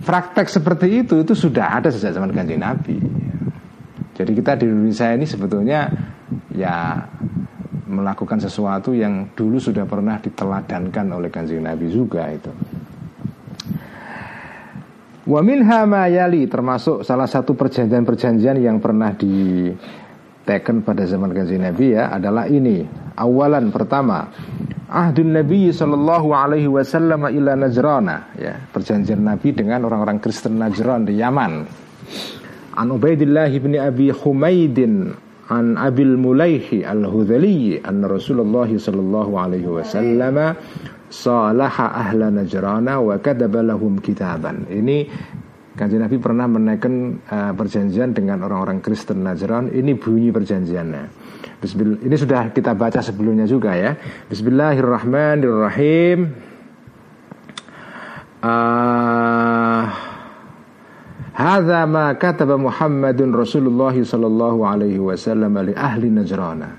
[0.01, 2.97] praktek seperti itu itu sudah ada sejak zaman kanjeng Nabi.
[4.17, 5.91] Jadi kita di Indonesia ini sebetulnya
[6.55, 7.05] ya
[7.87, 12.51] melakukan sesuatu yang dulu sudah pernah diteladankan oleh kanjeng Nabi juga itu.
[15.27, 19.67] Wa minha ma yali termasuk salah satu perjanjian-perjanjian yang pernah di
[20.47, 22.87] teken pada zaman kanjeng Nabi ya adalah ini.
[23.17, 24.31] Awalan pertama,
[24.87, 31.19] ahdun Nabi sallallahu alaihi wasallam ila Najrana ya perjanjian Nabi dengan orang-orang Kristen Najran di
[31.19, 31.53] Yaman.
[32.77, 35.11] An Ubaidillah bin Abi Humaidin
[35.47, 40.55] an Abil Mulaihi al-Hudhali an Rasulullah sallallahu alaihi wasallam
[41.07, 44.67] salaha ahla Najrana wa kadaba lahum kitaban.
[44.67, 45.07] Ini
[45.77, 49.69] Kanjeng Nabi pernah menaikkan uh, perjanjian dengan orang-orang Kristen Najran.
[49.69, 51.03] Ini bunyi perjanjiannya.
[51.61, 53.93] Bismillah, ini sudah kita baca sebelumnya juga ya.
[54.25, 56.33] Bismillahirrahmanirrahim.
[58.41, 59.85] Uh,
[61.37, 66.73] Hadza ma kataba Muhammadun Rasulullah sallallahu alaihi wasallam li ahli Najrana.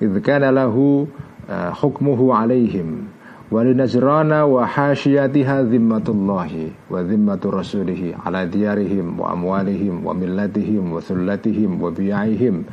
[0.00, 1.04] Idz kana lahu
[1.44, 3.12] uh, hukmuhu alaihim
[3.50, 11.80] walinajrana wa hashiyatiha zimmatullahi wa zimmatu rasulihi ala diyarihim wa amwalihim wa millatihim wa sullatihim
[11.80, 12.64] wa biyaihim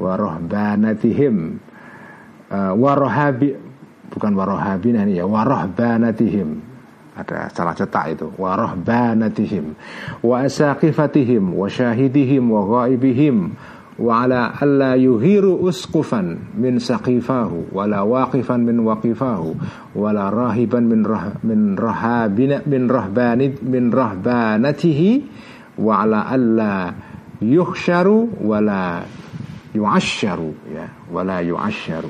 [0.00, 1.60] wa rohbanatihim.
[2.52, 3.56] Uh, wa rohabi
[4.12, 6.60] bukan wa rohabina ini ya wa rohbanatihim.
[7.12, 8.32] Ada salah cetak itu.
[8.40, 9.76] Wa rohbanatihim.
[10.24, 13.52] Wa asaqifatihim wa syahidihim wa ghaibihim
[13.99, 19.53] وعلى ألا يغير أسقفا من سقيفاه ولا واقفا من وقفاه
[19.95, 25.21] ولا راهبا من ره من رهابن من رهبان من رهبانته
[25.79, 26.93] وعلى ألا
[27.41, 28.07] يخشر
[28.41, 29.01] ولا
[29.75, 30.39] يعشر
[30.73, 32.05] ya ولا يعشر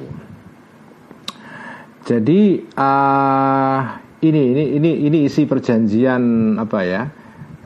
[2.07, 2.43] jadi
[2.79, 3.79] uh,
[4.23, 7.03] ini ini ini ini isi perjanjian apa ya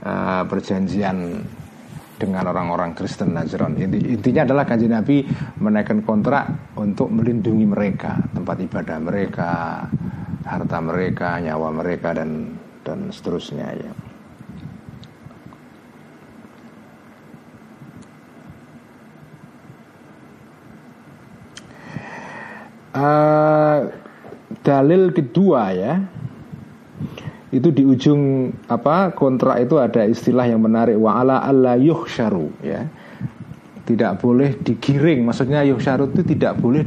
[0.02, 1.18] uh, perjanjian
[2.17, 3.77] dengan orang-orang Kristen Najran.
[3.93, 5.23] Intinya adalah kanji Nabi
[5.61, 9.53] menaikkan kontrak untuk melindungi mereka, tempat ibadah mereka,
[10.45, 13.93] harta mereka, nyawa mereka dan dan seterusnya ya.
[22.97, 23.93] Uh,
[24.65, 26.01] dalil kedua ya
[27.55, 30.99] itu di ujung apa kontrak itu ada istilah yang menarik.
[30.99, 32.83] Wa ala alla yuhsyaru ya.
[33.87, 35.23] Tidak boleh digiring.
[35.23, 36.83] Maksudnya yuhsyaru itu tidak boleh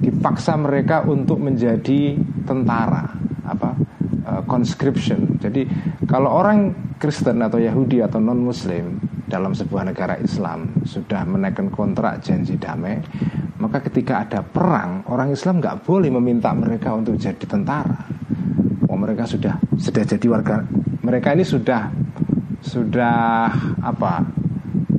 [0.00, 2.16] dipaksa mereka untuk menjadi
[2.48, 3.04] tentara
[3.44, 3.76] apa
[4.24, 5.36] uh, conscription.
[5.36, 5.68] Jadi
[6.08, 8.96] kalau orang Kristen atau Yahudi atau non Muslim
[9.28, 12.96] dalam sebuah negara Islam sudah menaikkan kontrak janji damai
[13.60, 18.08] maka ketika ada perang orang Islam nggak boleh meminta mereka untuk jadi tentara
[18.96, 20.64] mereka sudah sudah jadi warga?
[21.04, 21.92] Mereka ini sudah
[22.64, 23.52] sudah
[23.84, 24.24] apa?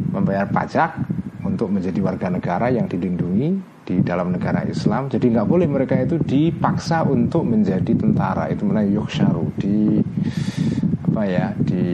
[0.10, 1.00] Membayar pajak
[1.46, 3.50] untuk menjadi warga negara yang dilindungi
[3.86, 5.10] di dalam negara Islam.
[5.10, 8.50] Jadi nggak boleh mereka itu dipaksa untuk menjadi tentara.
[8.54, 10.02] Itu namanya yuksharu di
[11.10, 11.86] apa ya di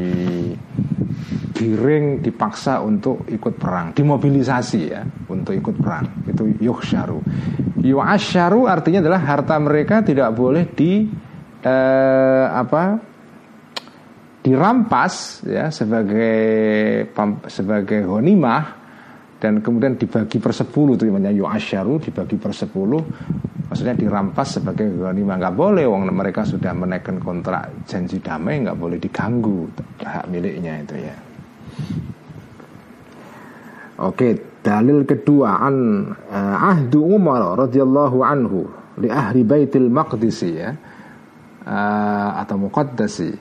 [1.55, 3.95] giring dipaksa untuk ikut perang.
[3.95, 6.27] Dimobilisasi ya untuk ikut perang.
[6.27, 7.19] Itu yuksharu
[7.85, 11.05] yuasharu artinya adalah harta mereka tidak boleh di
[11.65, 12.83] eh, apa
[14.45, 17.09] dirampas ya sebagai
[17.49, 18.85] sebagai honimah
[19.41, 23.01] dan kemudian dibagi per sepuluh itu namanya yu'asyaru dibagi per sepuluh
[23.65, 29.01] maksudnya dirampas sebagai honimah nggak boleh wong mereka sudah menaikkan kontrak janji damai nggak boleh
[29.01, 29.65] diganggu
[30.05, 31.17] hak miliknya itu ya.
[33.95, 35.77] Oke, dalil kedua an
[36.27, 38.67] uh, ahdu Umar radhiyallahu anhu
[38.99, 40.75] li ahli Baitul Maqdis ya
[41.65, 43.33] uh, atau muqaddasi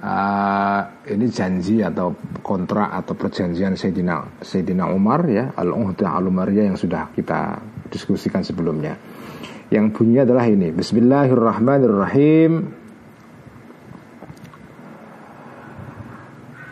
[0.00, 7.10] uh, ini janji atau kontrak atau perjanjian Sayyidina Sayyidina Umar ya al-Uhda al-Umariyah yang sudah
[7.12, 7.60] kita
[7.90, 8.94] diskusikan sebelumnya.
[9.70, 12.79] Yang bunyinya adalah ini Bismillahirrahmanirrahim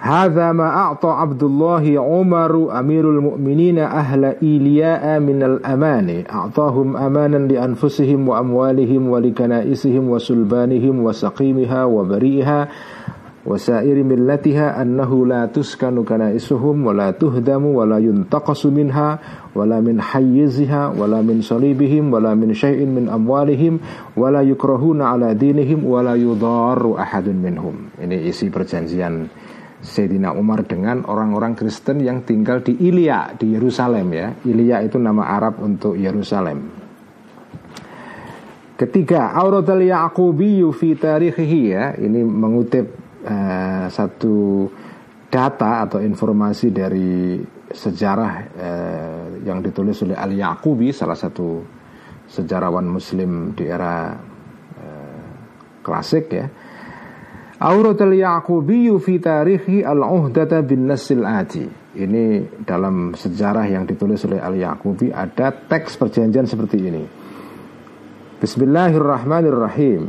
[0.09, 6.25] هذا ما أعطى عبد الله عمر أمير المؤمنين أهل إيلياء من الأمان.
[6.33, 12.69] أعطاهم أمانا لأنفسهم وأموالهم ولكنائسهم وسلبانهم وسقيمها وبريئها
[13.47, 19.19] وسائر ملتها أنه لا تسكن كنائسهم ولا تهدم ولا ينتقص منها
[19.55, 23.81] ولا من حيزها ولا من صليبهم ولا من شيء من أموالهم
[24.17, 27.75] ولا يكرهون على دينهم ولا يضار أحد منهم.
[28.05, 29.29] Ini isi perjanjian
[29.79, 34.29] Sayyidina Umar dengan orang-orang Kristen yang tinggal di Ilya di Yerusalem ya.
[34.43, 36.67] Ilya itu nama Arab untuk Yerusalem.
[38.79, 41.95] Ketiga, Auratul Yaqubi fi tarikhihi ya.
[41.95, 42.87] Ini mengutip
[43.23, 44.67] uh, satu
[45.31, 47.39] data atau informasi dari
[47.71, 51.63] sejarah uh, yang ditulis oleh Al Yaqubi salah satu
[52.27, 54.15] sejarawan muslim di era
[54.75, 55.29] uh,
[55.83, 56.47] klasik ya
[57.59, 61.67] Auratul Yaqubi fi tarihi al-uhdata bin nasil ati.
[61.99, 67.03] Ini dalam sejarah yang ditulis oleh Al-Yaqubi ada teks perjanjian seperti ini.
[68.39, 70.03] Bismillahirrahmanirrahim.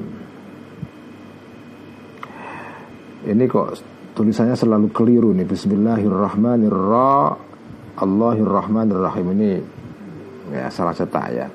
[3.25, 3.81] Ini kok
[4.13, 5.49] tulisannya selalu keliru nih.
[5.49, 7.49] Bismillahirrahmanirrahim.
[7.99, 9.59] Allahirrahmanirrahim ini
[10.55, 11.51] ya salah cetak ya.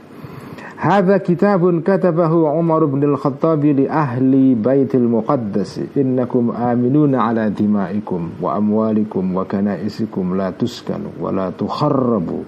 [0.84, 8.60] Hadza kitabun katabahu Umar bin Al-Khattab li ahli Baitul Muqaddas innakum aminuna ala dimaikum wa
[8.60, 12.44] amwalikum wa kanaisikum la tuskanu wa la tukharrabu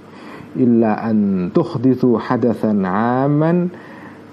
[0.52, 3.72] illa an tuhdithu hadathan aman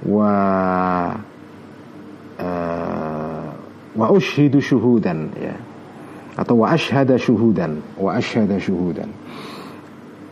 [0.04, 1.16] wa
[2.44, 3.48] uh,
[3.96, 5.56] wa ushidu syuhudan ya
[6.36, 9.08] atau wa ashhada syuhudan wa ashhada syuhudan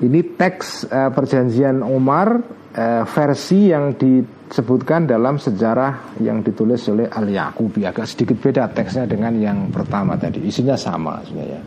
[0.02, 2.42] ini teks uh, perjanjian Umar
[2.74, 9.06] uh, versi yang disebutkan dalam sejarah yang ditulis oleh Al Yaqubi agak sedikit beda teksnya
[9.06, 10.42] dengan yang pertama tadi.
[10.42, 11.62] Isinya sama sebenarnya.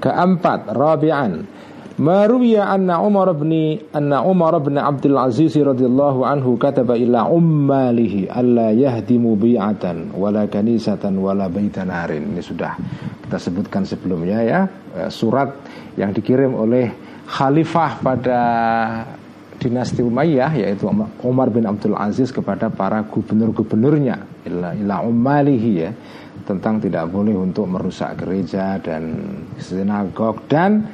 [0.00, 1.59] Keempat Rabi'an
[2.00, 8.72] Maruya anna Umar bin anna Umar bin Abdul Aziz radhiyallahu anhu kataba ila ummalihi alla
[8.72, 12.32] yahdimu bi'atan wala kanisatan wala baitanarin.
[12.32, 12.72] Ini sudah
[13.28, 14.60] kita sebutkan sebelumnya ya.
[14.96, 15.52] Eh, surat
[16.00, 16.88] yang dikirim oleh
[17.28, 18.40] khalifah pada
[19.60, 20.88] dinasti Umayyah yaitu
[21.20, 25.92] Umar bin Abdul Aziz kepada para gubernur-gubernurnya ila, ila ummalihi ya
[26.48, 29.20] tentang tidak boleh untuk merusak gereja dan
[29.60, 30.88] sinagog dan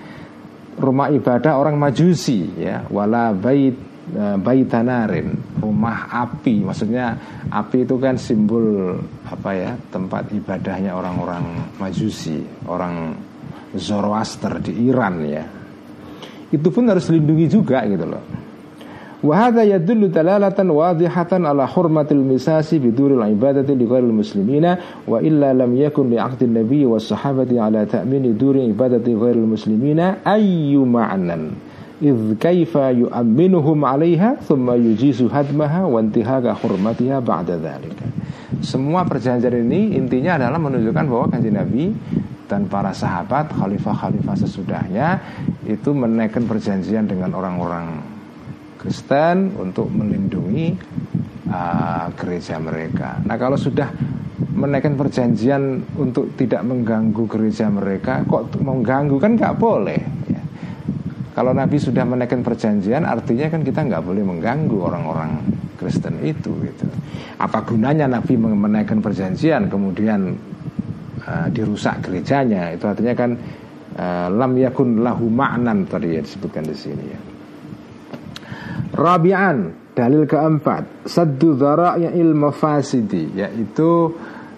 [0.76, 2.84] rumah ibadah orang majusi ya.
[2.92, 3.76] Wala bait
[4.12, 6.64] e, baitanarin rumah api.
[6.64, 7.16] Maksudnya
[7.48, 13.16] api itu kan simbol apa ya tempat ibadahnya orang-orang majusi orang
[13.76, 15.44] Zoroaster di Iran ya.
[16.52, 18.35] Itu pun harus dilindungi juga gitu loh
[19.24, 24.76] Wahada yadullu dalalatan wadihatan ala hurmatil misasi biduril ibadati li muslimina
[25.08, 30.84] wa illa lam yakun li nabi wa sahabati ala ta'mini duri ibadati ghairil muslimina ayyu
[30.84, 31.56] ma'nan
[31.96, 36.04] idh kaifa yu'amminuhum 'alaiha thumma yujizu hadmaha wa
[38.60, 41.92] semua perjanjian ini intinya adalah menunjukkan bahwa kanjeng Nabi
[42.46, 45.18] dan para sahabat khalifah-khalifah sesudahnya
[45.64, 48.15] itu menaikkan perjanjian dengan orang-orang
[48.76, 50.76] Kristen untuk melindungi
[51.50, 53.18] uh, gereja mereka.
[53.24, 53.90] Nah kalau sudah
[54.56, 60.00] menaikkan perjanjian untuk tidak mengganggu gereja mereka, kok mengganggu kan nggak boleh.
[60.32, 60.42] Ya.
[61.36, 65.44] Kalau Nabi sudah menaikkan perjanjian, artinya kan kita nggak boleh mengganggu orang-orang
[65.76, 66.52] Kristen itu.
[66.64, 66.88] Gitu.
[67.36, 70.32] Apa gunanya Nabi menaikkan perjanjian kemudian
[71.28, 72.72] uh, dirusak gerejanya?
[72.72, 73.36] Itu artinya kan
[74.00, 77.20] uh, lam yakun lahu ma'nan tadi ya disebutkan di sini ya.
[78.96, 84.16] Rabi'an dalil keempat saddu dzara'il mafasidi yaitu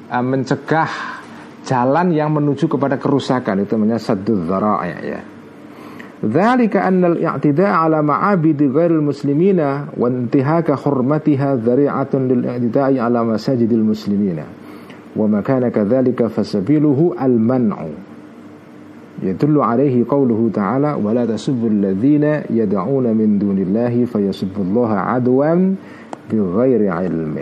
[0.08, 1.18] uh, mencegah
[1.66, 5.20] jalan yang menuju kepada kerusakan itu namanya saddu dzara' ya.
[6.18, 13.86] Dzalika anna al-i'tida' ala ma'abidi ghairil muslimina wa intihaka hurmatiha dzari'atun lil i'tida'i ala masajidil
[13.86, 14.42] muslimina.
[15.14, 18.07] Wa ma kana kadzalika fasabiluhu al-man'u
[19.23, 25.53] يدل عليه قوله تعالى ولا تسبوا الذين يدعون من دون الله فيسبوا الله عدوا
[26.31, 27.37] بغير علم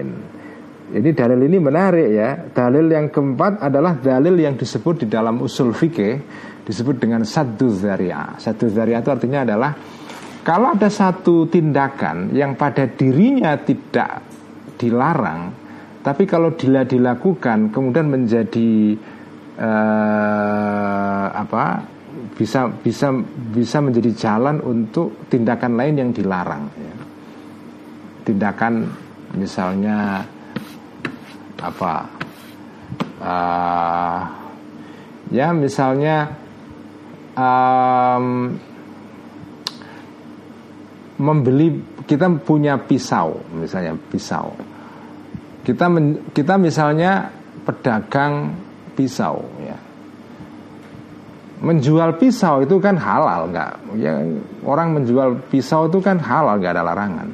[0.91, 2.36] Ini dalil ini menarik ya.
[2.52, 6.19] Dalil yang keempat adalah dalil yang disebut di dalam usul fikih
[6.67, 8.36] disebut dengan satu zaria.
[8.36, 9.71] Satu zaria itu artinya adalah
[10.43, 14.19] kalau ada satu tindakan yang pada dirinya tidak
[14.76, 15.56] dilarang,
[16.04, 19.00] tapi kalau dia dilakukan kemudian menjadi
[19.59, 21.64] uh, apa
[22.37, 23.12] bisa bisa
[23.53, 26.95] bisa menjadi jalan untuk tindakan lain yang dilarang ya.
[28.25, 28.88] tindakan
[29.37, 30.25] misalnya
[31.61, 31.95] apa
[33.21, 34.21] uh,
[35.33, 36.29] ya misalnya
[37.37, 38.57] um,
[41.16, 44.53] membeli kita punya pisau misalnya pisau
[45.64, 47.33] kita men, kita misalnya
[47.64, 48.65] pedagang
[48.96, 49.76] pisau ya.
[51.56, 53.72] Menjual pisau itu kan halal nggak?
[54.00, 54.16] Ya
[54.64, 57.28] orang menjual pisau itu kan halal nggak ada larangan.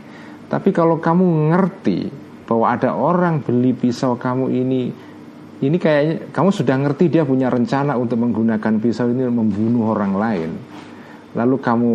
[0.51, 2.11] Tapi kalau kamu ngerti
[2.44, 4.83] bahwa ada orang beli pisau kamu ini
[5.62, 10.50] ini kayaknya kamu sudah ngerti dia punya rencana untuk menggunakan pisau ini membunuh orang lain.
[11.38, 11.92] Lalu kamu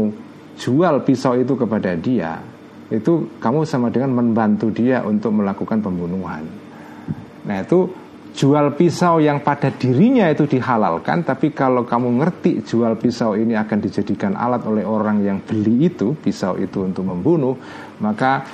[0.57, 2.39] jual pisau itu kepada dia
[2.87, 6.47] itu kamu sama dengan membantu dia untuk melakukan pembunuhan.
[7.43, 7.91] Nah itu
[8.37, 13.77] jual pisau yang pada dirinya itu dihalalkan tapi kalau kamu ngerti jual pisau ini akan
[13.81, 17.57] dijadikan alat oleh orang yang beli itu pisau itu untuk membunuh
[17.97, 18.45] maka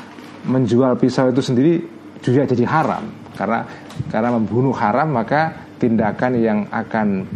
[0.48, 1.74] menjual pisau itu sendiri
[2.24, 3.04] juga jadi haram
[3.36, 3.68] karena
[4.08, 7.28] karena membunuh haram maka tindakan yang akan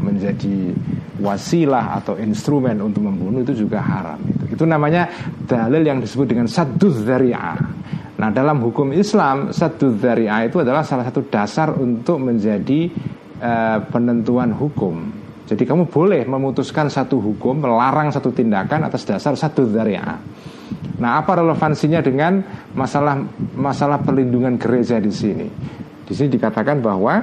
[0.00, 0.72] menjadi
[1.20, 4.18] wasilah atau instrumen untuk membunuh itu juga haram
[4.52, 5.08] itu Itu namanya
[5.48, 7.58] dalil yang disebut dengan sadud dzari'ah.
[8.12, 12.92] Nah, dalam hukum Islam sadud dzari'ah itu adalah salah satu dasar untuk menjadi
[13.40, 15.08] uh, penentuan hukum.
[15.48, 20.18] Jadi kamu boleh memutuskan satu hukum, melarang satu tindakan atas dasar satu dzari'ah.
[21.00, 22.38] Nah, apa relevansinya dengan
[22.76, 23.18] masalah
[23.56, 25.48] masalah perlindungan gereja di sini?
[26.06, 27.14] Di sini dikatakan bahwa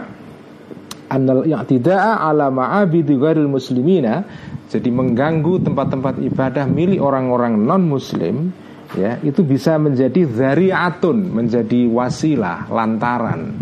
[1.09, 4.25] annal i'tida'a ala ma'abidi ghairil muslimina
[4.69, 8.53] jadi mengganggu tempat-tempat ibadah milik orang-orang non muslim
[8.97, 13.61] ya itu bisa menjadi zari'atun menjadi wasilah lantaran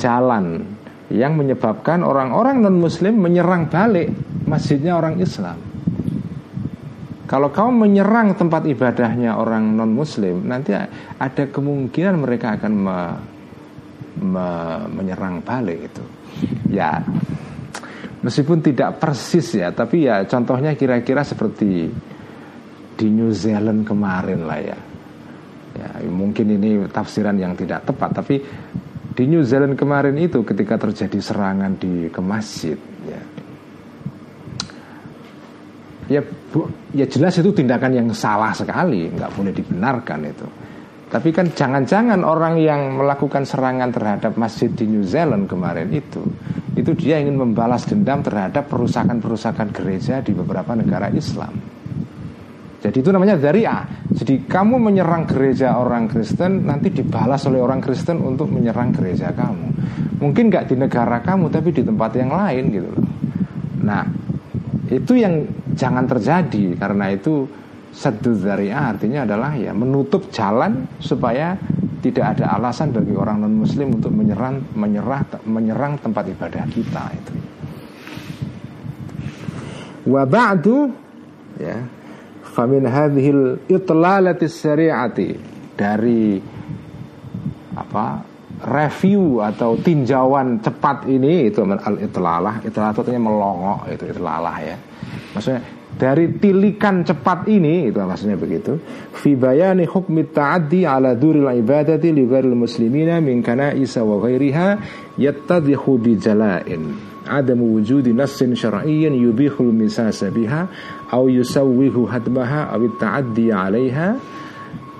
[0.00, 0.64] jalan
[1.12, 4.08] yang menyebabkan orang-orang non muslim menyerang balik
[4.48, 5.72] masjidnya orang Islam
[7.32, 12.98] kalau kau menyerang tempat ibadahnya orang non Muslim, nanti ada kemungkinan mereka akan me,
[14.20, 14.46] me,
[14.92, 16.04] menyerang balik itu.
[16.68, 17.00] Ya,
[18.20, 21.88] meskipun tidak persis ya, tapi ya contohnya kira-kira seperti
[23.02, 24.78] di New Zealand kemarin lah ya.
[25.72, 28.38] Ya, mungkin ini tafsiran yang tidak tepat, tapi
[29.12, 32.78] di New Zealand kemarin itu ketika terjadi serangan di ke masjid,
[33.08, 33.22] ya,
[36.12, 40.46] ya bu, ya jelas itu tindakan yang salah sekali nggak boleh dibenarkan itu.
[41.12, 46.24] Tapi kan jangan-jangan orang yang melakukan serangan terhadap masjid di New Zealand kemarin itu
[46.72, 51.52] itu dia ingin membalas dendam terhadap perusakan-perusakan gereja di beberapa negara Islam
[52.82, 58.20] jadi itu namanya dariah jadi kamu menyerang gereja orang Kristen nanti dibalas oleh orang Kristen
[58.22, 59.66] untuk menyerang gereja kamu.
[60.22, 63.08] Mungkin nggak di negara kamu tapi di tempat yang lain gitu loh.
[63.82, 64.06] Nah
[64.92, 65.42] itu yang
[65.74, 66.78] jangan terjadi.
[66.78, 67.48] Karena itu
[67.90, 71.58] satu zari'ah artinya adalah ya menutup jalan supaya
[71.98, 77.34] tidak ada alasan bagi orang non muslim untuk menyerang menyerah menyerang tempat ibadah kita itu.
[80.06, 80.94] Wa ba'du
[81.58, 82.01] ya
[82.52, 85.28] famin hadhil itlalati syari'ati
[85.72, 86.36] dari
[87.72, 88.06] apa
[88.62, 94.76] review atau tinjauan cepat ini itu al itlalah itlalah itu artinya melongok itu itlalah ya.
[95.34, 95.60] Maksudnya
[95.92, 98.80] dari tilikan cepat ini itu maksudnya begitu.
[99.12, 104.68] Fi bayani hukmi ta'addi ala duril ibadati li ghairil muslimina min kana isa wa ghairiha
[105.18, 107.12] yattadhihu bi jala'in.
[107.22, 110.66] Adam wujudi nassin syar'iyyin yubihul misasa biha
[111.12, 114.08] au yusawwihu hadmaha aw ta'addi 'alaiha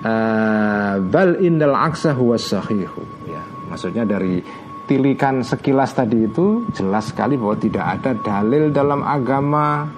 [0.05, 3.25] uh, bal innal aksa huwa sahihu
[3.73, 4.37] Maksudnya dari
[4.85, 9.89] tilikan sekilas tadi itu jelas sekali bahwa tidak ada dalil dalam agama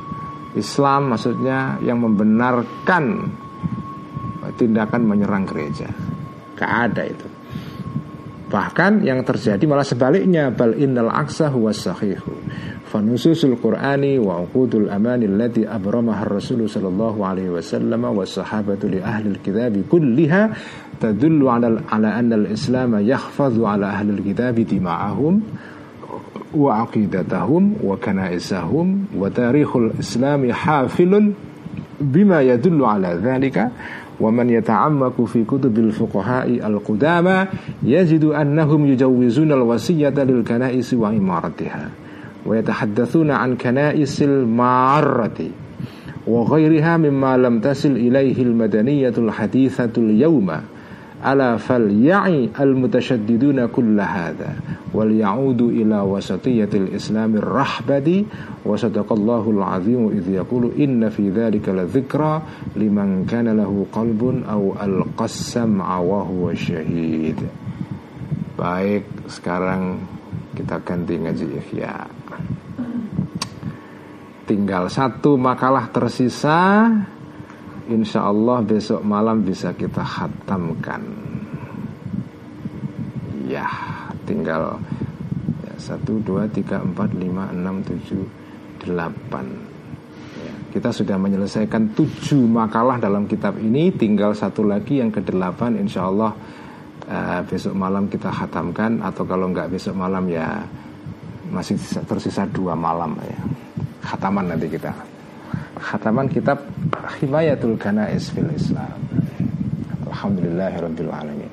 [0.55, 3.35] Islam maksudnya yang membenarkan
[4.55, 5.91] tindakan menyerang gereja.
[6.55, 7.27] Gak ada itu.
[8.55, 12.39] Bahkan yang terjadi malah sebaliknya bal innal aksa huwa sahihu.
[12.87, 19.35] Fanususul Qur'ani wa uqudul amani allati abramaha Rasul sallallahu alaihi wasallam wa sahabatu li ahli
[19.35, 20.55] al-kitab kulliha
[21.03, 25.43] tadullu ala ala anna al-islam yakhfadhu ala ahli al-kitab dima'ahum
[26.55, 31.35] wa aqidatahum wa kanaisahum wa tarikhul islam hafilun
[31.99, 33.75] bima yadullu ala dhalika
[34.21, 37.47] ومن يتعمق في كتب الفقهاء القدامى
[37.83, 41.89] يجد أنهم يجوزون الوصية للكنائس وإمارتها
[42.47, 45.51] ويتحدثون عن كنائس المارة
[46.27, 50.51] وغيرها مما لم تصل إليه المدنية الحديثة اليوم.
[51.25, 54.53] ala fal ya'i al mutashaddiduna kulla hadha
[54.93, 58.29] wal ya'udu ila wasatiyatil islamir rahbadi
[58.61, 62.45] wa sadaqallahu al azim idh yaqulu inna fi dhalika la dhikra
[62.77, 67.41] liman kana lahu qalbun aw al alqassam wa huwa syahid
[68.61, 70.05] baik sekarang
[70.53, 72.05] kita ganti ngaji ya
[74.45, 76.87] tinggal satu makalah tersisa.
[77.85, 81.05] Insya Allah besok malam bisa kita khatamkan.
[83.45, 83.69] Ya
[84.25, 84.81] tinggal
[85.69, 88.25] ya, Satu, dua, tiga, empat, lima, enam, tujuh,
[88.81, 89.45] delapan.
[90.41, 93.93] Ya, Kita sudah menyelesaikan tujuh makalah dalam kitab ini.
[93.93, 96.33] Tinggal satu lagi yang ke delapan Insya Allah
[97.05, 99.05] uh, besok malam kita khatamkan.
[99.05, 100.65] Atau kalau nggak besok malam ya
[101.53, 101.77] Masih
[102.09, 103.41] tersisa dua malam ya.
[104.09, 105.14] Khataman nanti kita
[105.80, 106.60] khataman kitab
[107.20, 109.00] Himayatul Ganais fil Islam
[110.08, 111.52] Alhamdulillahirabbil alamin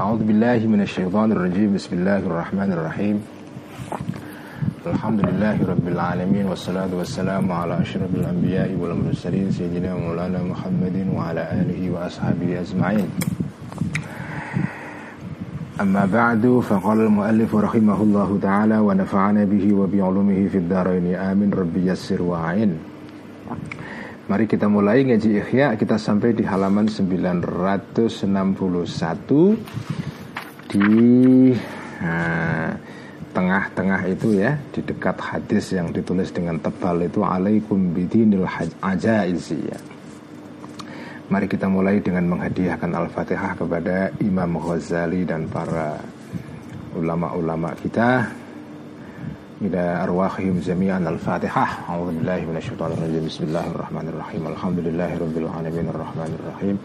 [0.00, 3.16] أعوذ بالله من الشيطان الرجيم بسم الله الرحمن الرحيم
[4.86, 11.90] الحمد لله رب العالمين والصلاة والسلام على أشرف الأنبياء والمرسلين سيدنا مولانا محمد وعلى آله
[11.90, 13.08] وأصحابه أجمعين
[15.80, 22.22] أما بعد فقال المؤلف رحمه الله تعالى ونفعنا به وبعلومه في الدارين آمين ربي يسر
[22.22, 22.72] وعين
[24.26, 28.26] Mari kita mulai ngaji Ikhya Kita sampai di halaman 961
[30.66, 31.54] Di
[33.30, 38.50] tengah-tengah itu ya Di dekat hadis yang ditulis dengan tebal itu Alaikum bidinil
[38.82, 39.78] ajaizi ya
[41.30, 45.98] Mari kita mulai dengan menghadiahkan Al-Fatihah kepada Imam Ghazali dan para
[46.94, 48.30] ulama-ulama kita.
[49.66, 51.90] Ila arwahihim jami'an Al-Fatihah.
[51.90, 53.22] A'udzubillahi minasyaitonir rajim.
[53.26, 54.42] Bismillahirrahmanirrahim.
[54.54, 56.76] Alhamdulillahirabbil alamin arrahmanir rahim.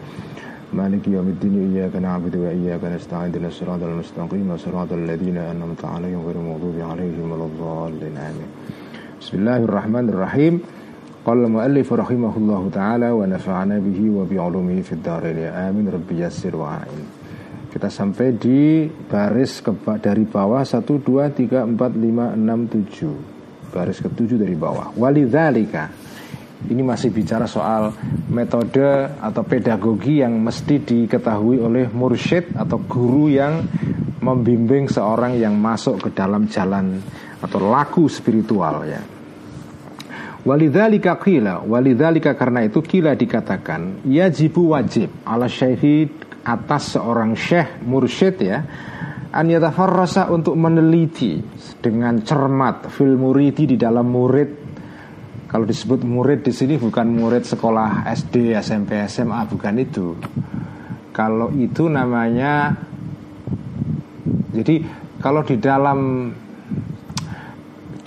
[0.72, 6.36] مالك يوم الدين إياك نعبد وإياك نستعين اهدنا الصراط المستقيم صراط الذين أنعمت عليهم غير
[6.36, 8.48] المغضوب عليهم ولا الضالين آمين
[9.20, 10.60] بسم الله الرحمن الرحيم
[11.27, 11.35] Wa
[13.27, 17.03] nafa'ana bihi wa bi ulumihi fid dharain ya amin rabbi yassir wa ain.
[17.67, 23.75] Kita sampai di baris ke, dari bawah 1 2 3 4 5 6 7.
[23.75, 24.95] Baris ketujuh dari bawah.
[24.95, 25.91] Walidzalika
[26.71, 27.91] ini masih bicara soal
[28.31, 33.67] metode atau pedagogi yang mesti diketahui oleh mursyid atau guru yang
[34.23, 37.03] membimbing seorang yang masuk ke dalam jalan
[37.43, 39.16] atau laku spiritual ya.
[40.47, 46.07] Walidzalika qila Walidzalika karena itu kila dikatakan Yajibu wajib ala syaihi
[46.47, 48.63] atas seorang syekh mursyid ya
[49.35, 51.43] An yatafarrasa untuk meneliti
[51.83, 54.49] Dengan cermat Fil muridi di dalam murid.
[55.51, 60.15] Kalau disebut murid di sini bukan murid sekolah SD, SMP, SMA Bukan itu.
[61.11, 62.71] Kalau itu namanya
[64.55, 66.29] Jadi kalau di dalam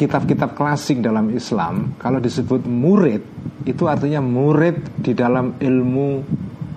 [0.01, 3.21] kitab-kitab klasik dalam Islam kalau disebut murid
[3.69, 6.25] itu artinya murid di dalam ilmu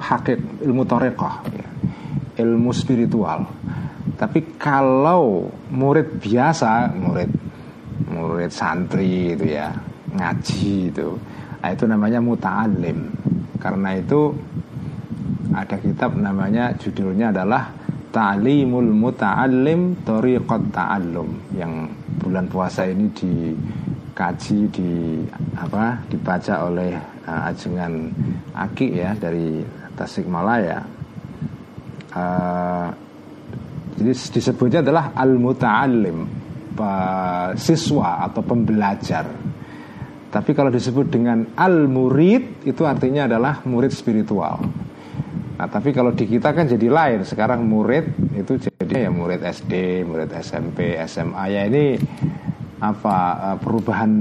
[0.03, 1.35] hakik ilmu torekoh
[2.37, 3.45] ilmu spiritual.
[4.13, 7.31] Tapi kalau murid biasa murid
[8.13, 9.73] murid santri itu ya
[10.13, 11.09] ngaji itu
[11.61, 13.09] nah, itu namanya muta'alim
[13.57, 14.35] karena itu
[15.53, 17.73] ada kitab namanya judulnya adalah
[18.13, 21.89] Ta'limul Muta'allim Tariqat Ta'allum yang
[22.21, 25.17] bulan puasa ini dikaji di
[25.57, 26.93] apa dibaca oleh
[27.25, 28.13] uh, ajengan
[28.53, 29.65] Aki ya dari
[29.97, 30.85] Tasikmalaya.
[32.13, 32.93] Uh,
[33.97, 36.45] jadi disebutnya adalah al-muta'allim
[37.57, 39.25] siswa atau pembelajar.
[40.33, 44.65] Tapi kalau disebut dengan al-murid itu artinya adalah murid spiritual.
[45.53, 47.19] Nah, tapi kalau di kita kan jadi lain.
[47.21, 51.97] Sekarang murid itu jadi ya murid SD, murid SMP, SMA ya ini
[52.81, 53.17] apa
[53.53, 54.11] eh, perubahan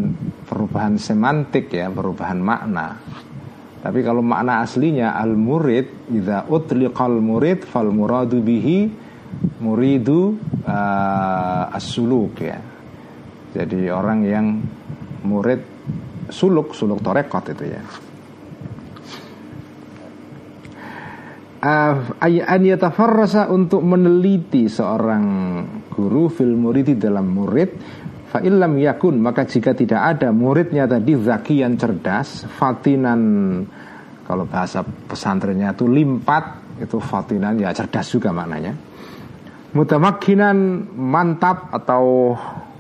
[0.45, 3.01] perubahan semantik ya, perubahan makna.
[3.83, 8.87] Tapi kalau makna aslinya al murid idza utliqal murid fal muradu bihi
[9.59, 12.63] muridu uh, as-suluk ya.
[13.53, 14.47] Jadi orang yang
[15.27, 15.61] murid
[16.31, 17.83] suluk, suluk torekot itu ya.
[21.63, 25.25] An yatafarrasa untuk meneliti seorang
[25.87, 27.71] guru fil murid dalam murid.
[28.33, 33.21] Fa illam yakun maka jika tidak ada muridnya tadi zakian cerdas fatinan
[34.25, 38.73] kalau bahasa pesantrennya itu limpat itu fatinan ya cerdas juga maknanya.
[39.73, 40.57] Mutamakinan
[40.97, 42.35] mantap atau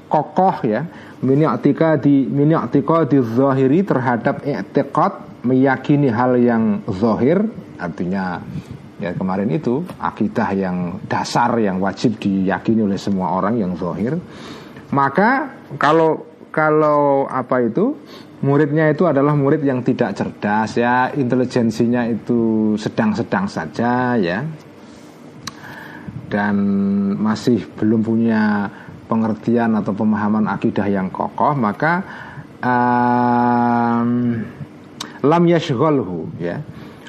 [0.09, 0.85] kokoh ya
[1.23, 7.47] miniatika di miniatika di zahiri terhadap i'tiqad meyakini hal yang zahir
[7.79, 8.43] artinya
[9.03, 14.15] ya kemarin itu akidah yang dasar yang wajib diyakini oleh semua orang yang zahir.
[14.95, 16.23] Maka kalau
[16.55, 17.99] kalau apa itu
[18.47, 24.47] muridnya itu adalah murid yang tidak cerdas ya intelijensinya itu sedang-sedang saja ya.
[26.33, 26.57] Dan
[27.21, 28.65] masih belum punya
[29.13, 32.01] pengertian atau pemahaman akidah yang kokoh maka
[32.65, 34.09] um,
[35.21, 36.57] lam yashghalhu ya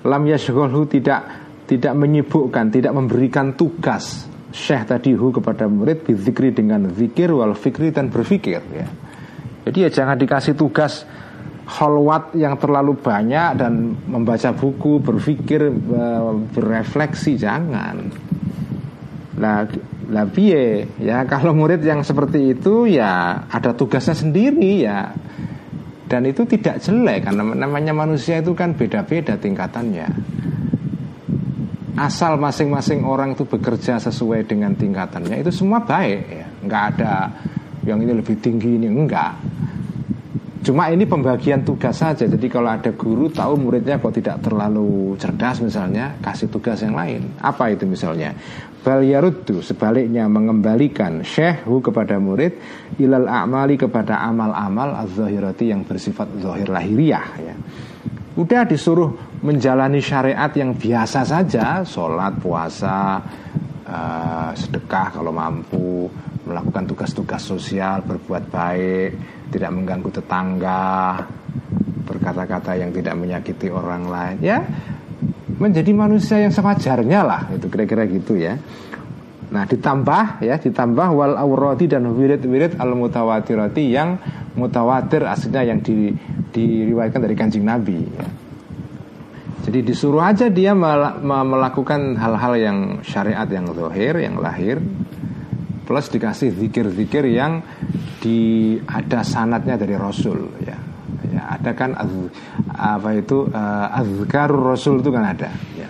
[0.04, 6.92] lam yashghalhu tidak tidak menyibukkan, tidak memberikan tugas syekh tadi hu kepada murid bizikri dengan
[6.94, 8.88] zikir wal fikri dan berfikir ya.
[9.64, 11.08] Jadi ya jangan dikasih tugas
[11.64, 15.72] holwat yang terlalu banyak dan membaca buku, berpikir,
[16.52, 18.12] berefleksi jangan.
[20.12, 25.16] Lah lah ya kalau murid yang seperti itu ya ada tugasnya sendiri ya
[26.12, 30.08] dan itu tidak jelek karena namanya manusia itu kan beda-beda tingkatannya.
[31.94, 36.46] Asal masing-masing orang itu bekerja sesuai dengan tingkatannya itu semua baik ya.
[36.66, 37.14] Nggak ada
[37.88, 39.34] yang ini lebih tinggi ini enggak.
[40.64, 42.24] Cuma ini pembagian tugas saja.
[42.24, 47.36] Jadi kalau ada guru tahu muridnya kok tidak terlalu cerdas misalnya, kasih tugas yang lain.
[47.44, 48.32] Apa itu misalnya?
[48.80, 52.56] Bal yaruddu sebaliknya mengembalikan syekhu kepada murid
[53.00, 57.56] ilal a'mali kepada amal-amal az-zahirati yang bersifat zahir lahiriah ya.
[58.40, 63.22] Udah disuruh menjalani syariat yang biasa saja, sholat, puasa,
[63.88, 66.10] uh, sedekah kalau mampu,
[66.44, 69.12] melakukan tugas-tugas sosial, berbuat baik,
[69.54, 71.22] tidak mengganggu tetangga,
[72.10, 74.66] berkata-kata yang tidak menyakiti orang lain, ya
[75.62, 78.58] menjadi manusia yang sewajarnya lah, itu kira-kira gitu ya.
[79.54, 84.18] Nah ditambah ya ditambah wal aurati dan wirid-wirid al mutawatirati yang
[84.58, 86.10] mutawatir aslinya yang di,
[86.50, 88.02] diriwayatkan dari kancing Nabi.
[88.02, 88.26] Ya.
[89.64, 94.82] Jadi disuruh aja dia melakukan hal-hal yang syariat yang zahir, yang lahir,
[95.84, 97.60] plus dikasih zikir-zikir yang
[98.24, 100.78] di ada sanatnya dari Rasul ya.
[101.28, 102.12] ya ada kan az,
[102.72, 105.90] apa itu uh, azkarur Rasul itu kan ada ya.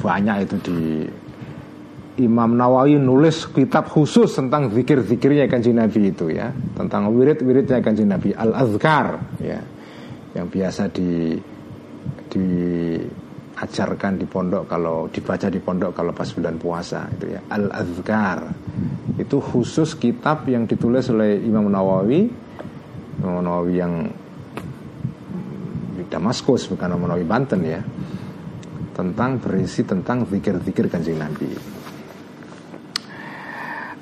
[0.00, 0.80] Banyak itu di
[2.20, 8.32] Imam Nawawi nulis kitab khusus tentang zikir-zikirnya kanjeng Nabi itu ya, tentang wirid-wiridnya kanjeng Nabi
[8.36, 9.60] Al-Azkar ya.
[10.30, 11.34] Yang biasa di
[12.30, 12.46] di
[13.60, 17.40] ajarkan di pondok kalau dibaca di pondok kalau pas bulan puasa itu ya.
[17.52, 18.40] Al azkar
[19.20, 22.24] itu khusus kitab yang ditulis oleh Imam Nawawi.
[23.20, 24.08] Imam Nawawi yang
[25.92, 27.80] di Damaskus bukan Imam Nawawi Banten ya.
[28.96, 31.80] Tentang berisi tentang zikir-zikir kanjeng Nabi.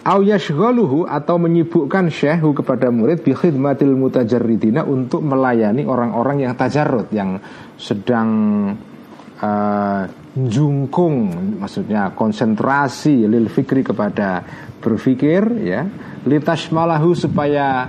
[0.09, 7.37] Au atau menyibukkan syekhu kepada murid bi khidmatil mutajarridina untuk melayani orang-orang yang tajarrud yang
[7.77, 8.31] sedang
[9.43, 10.03] uh,
[10.35, 14.43] jungkung maksudnya konsentrasi lil fikri kepada
[14.79, 15.87] berfikir ya.
[16.27, 17.89] Litas malahu supaya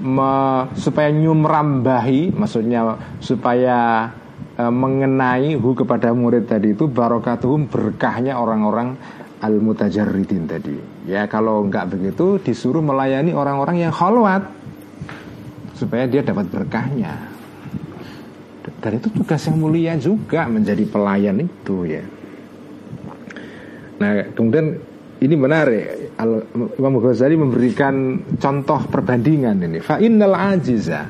[0.00, 0.32] me,
[0.76, 4.10] supaya nyumrambahi maksudnya supaya
[4.58, 8.96] uh, mengenai hu kepada murid tadi itu barokatuhum berkahnya orang-orang
[9.40, 10.76] al mutajarridin tadi.
[11.06, 14.48] Ya kalau enggak begitu disuruh melayani orang-orang yang khalwat
[15.76, 17.35] supaya dia dapat berkahnya
[18.80, 22.04] dan itu tugas yang mulia juga menjadi pelayan itu ya.
[23.96, 24.76] Nah kemudian
[25.16, 25.84] ini menarik.
[26.16, 26.48] Al,
[26.80, 29.78] Imam Ghazali memberikan contoh perbandingan ini.
[29.84, 31.08] Fa innal ajiza.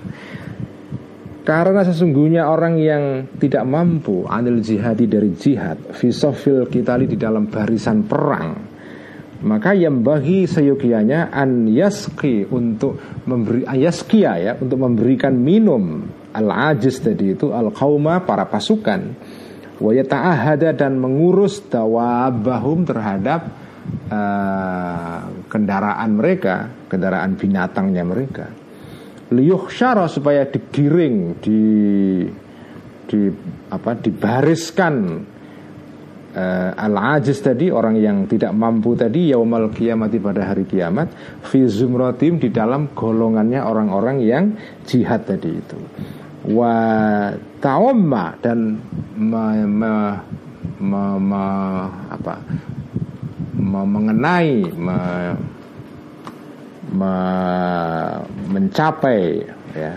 [1.47, 3.03] Karena sesungguhnya orang yang
[3.39, 8.75] tidak mampu anil jihadi dari jihad fisofil kita di dalam barisan perang
[9.45, 12.97] maka yang bagi seyogianya an yaski untuk
[13.29, 19.01] memberi ya untuk memberikan minum al-ajiz tadi itu al-qauma para pasukan
[19.81, 23.41] wa yata'ahada dan mengurus dawabahum terhadap
[24.09, 28.47] uh, kendaraan mereka, kendaraan binatangnya mereka.
[29.27, 31.63] Liyuhsyara supaya digiring, di
[33.07, 33.21] di
[33.71, 34.95] apa dibariskan
[36.35, 42.43] uh, al-ajiz tadi orang yang tidak mampu tadi yaumal kiamati pada hari kiamat fi zumratim
[42.43, 44.45] di dalam golongannya orang-orang yang
[44.83, 45.79] jihad tadi itu
[46.47, 46.75] wa
[47.59, 48.79] ta'umma dan
[49.19, 49.93] me, me,
[50.79, 51.45] me, me,
[52.11, 52.35] apa
[53.59, 54.99] me, mengenai me,
[56.95, 57.13] me,
[58.47, 59.43] mencapai
[59.75, 59.93] ya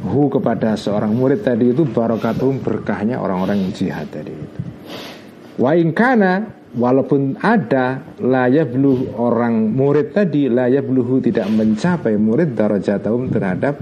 [0.00, 4.60] hu kepada seorang murid tadi itu barokatum berkahnya orang-orang yang jihad tadi itu.
[5.60, 13.28] Wa ingkana walaupun ada layak bluh orang murid tadi layak bluhu tidak mencapai murid darajatahum
[13.28, 13.76] terhadap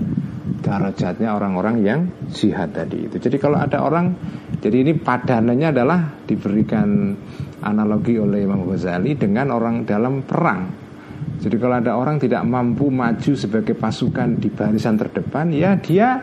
[0.58, 2.00] darajatnya orang-orang yang
[2.34, 3.16] jihad tadi itu.
[3.18, 4.14] Jadi kalau ada orang,
[4.58, 7.14] jadi ini padanannya adalah diberikan
[7.62, 10.86] analogi oleh Imam Ghazali dengan orang dalam perang.
[11.38, 16.18] Jadi kalau ada orang tidak mampu maju sebagai pasukan di barisan terdepan, ya dia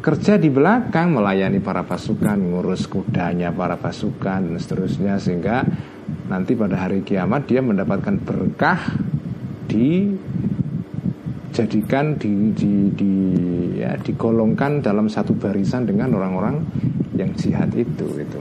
[0.00, 5.64] kerja di belakang melayani para pasukan, ngurus kudanya para pasukan dan seterusnya sehingga
[6.28, 8.80] nanti pada hari kiamat dia mendapatkan berkah
[9.68, 10.12] di
[11.54, 13.12] jadikan di, di, di
[13.78, 16.58] ya digolongkan dalam satu barisan dengan orang-orang
[17.14, 18.40] yang jihad itu itu.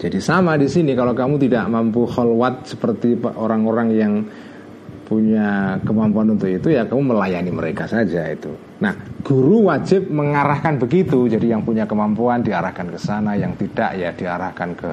[0.00, 4.12] Jadi sama di sini kalau kamu tidak mampu khalwat seperti orang-orang yang
[5.04, 8.50] punya kemampuan untuk itu ya kamu melayani mereka saja itu.
[8.80, 11.28] Nah, guru wajib mengarahkan begitu.
[11.28, 14.92] Jadi yang punya kemampuan diarahkan ke sana, yang tidak ya diarahkan ke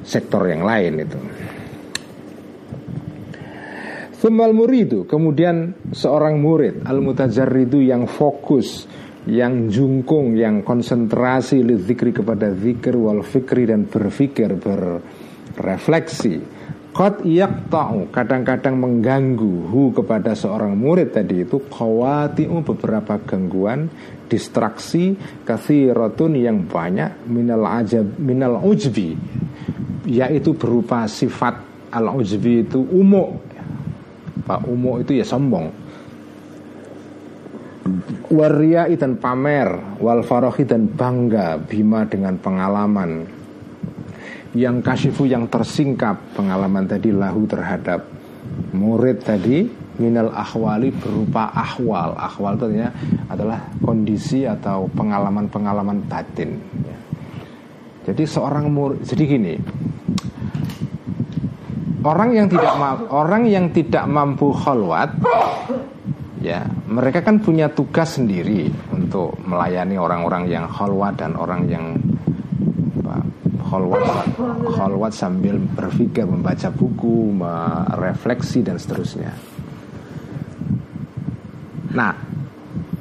[0.00, 1.20] sektor yang lain itu.
[4.16, 8.88] Thumal muridu Kemudian seorang murid Al-mutajarridu yang fokus
[9.28, 16.56] Yang jungkung Yang konsentrasi Zikri kepada zikir wal fikri Dan berfikir Berrefleksi
[16.96, 23.92] Qad yaqta'u kadang-kadang mengganggu hu kepada seorang murid tadi itu khawati'u beberapa gangguan,
[24.32, 25.12] distraksi
[25.44, 29.12] kathiratun yang banyak minal ajab minal ujbi
[30.08, 31.60] yaitu berupa sifat
[31.92, 33.45] al ujbi itu umuk.
[34.46, 35.74] Pak umuk itu ya sombong.
[38.30, 43.26] Waria dan pamer, wal farohi dan bangga bima dengan pengalaman.
[44.56, 48.06] Yang kasifu yang tersingkap pengalaman tadi lahu terhadap
[48.72, 49.68] murid tadi
[49.98, 52.14] minal ahwali berupa ahwal.
[52.18, 52.66] Ahwal itu
[53.30, 56.58] adalah kondisi atau pengalaman-pengalaman batin.
[58.06, 59.54] Jadi seorang murid jadi gini
[62.06, 62.72] orang yang tidak
[63.10, 65.10] orang yang tidak mampu khalwat
[66.38, 71.98] ya mereka kan punya tugas sendiri untuk melayani orang-orang yang khalwat dan orang yang
[73.66, 74.06] khalwat
[74.78, 79.34] khalwat sambil berpikir membaca buku merefleksi dan seterusnya.
[81.90, 82.25] Nah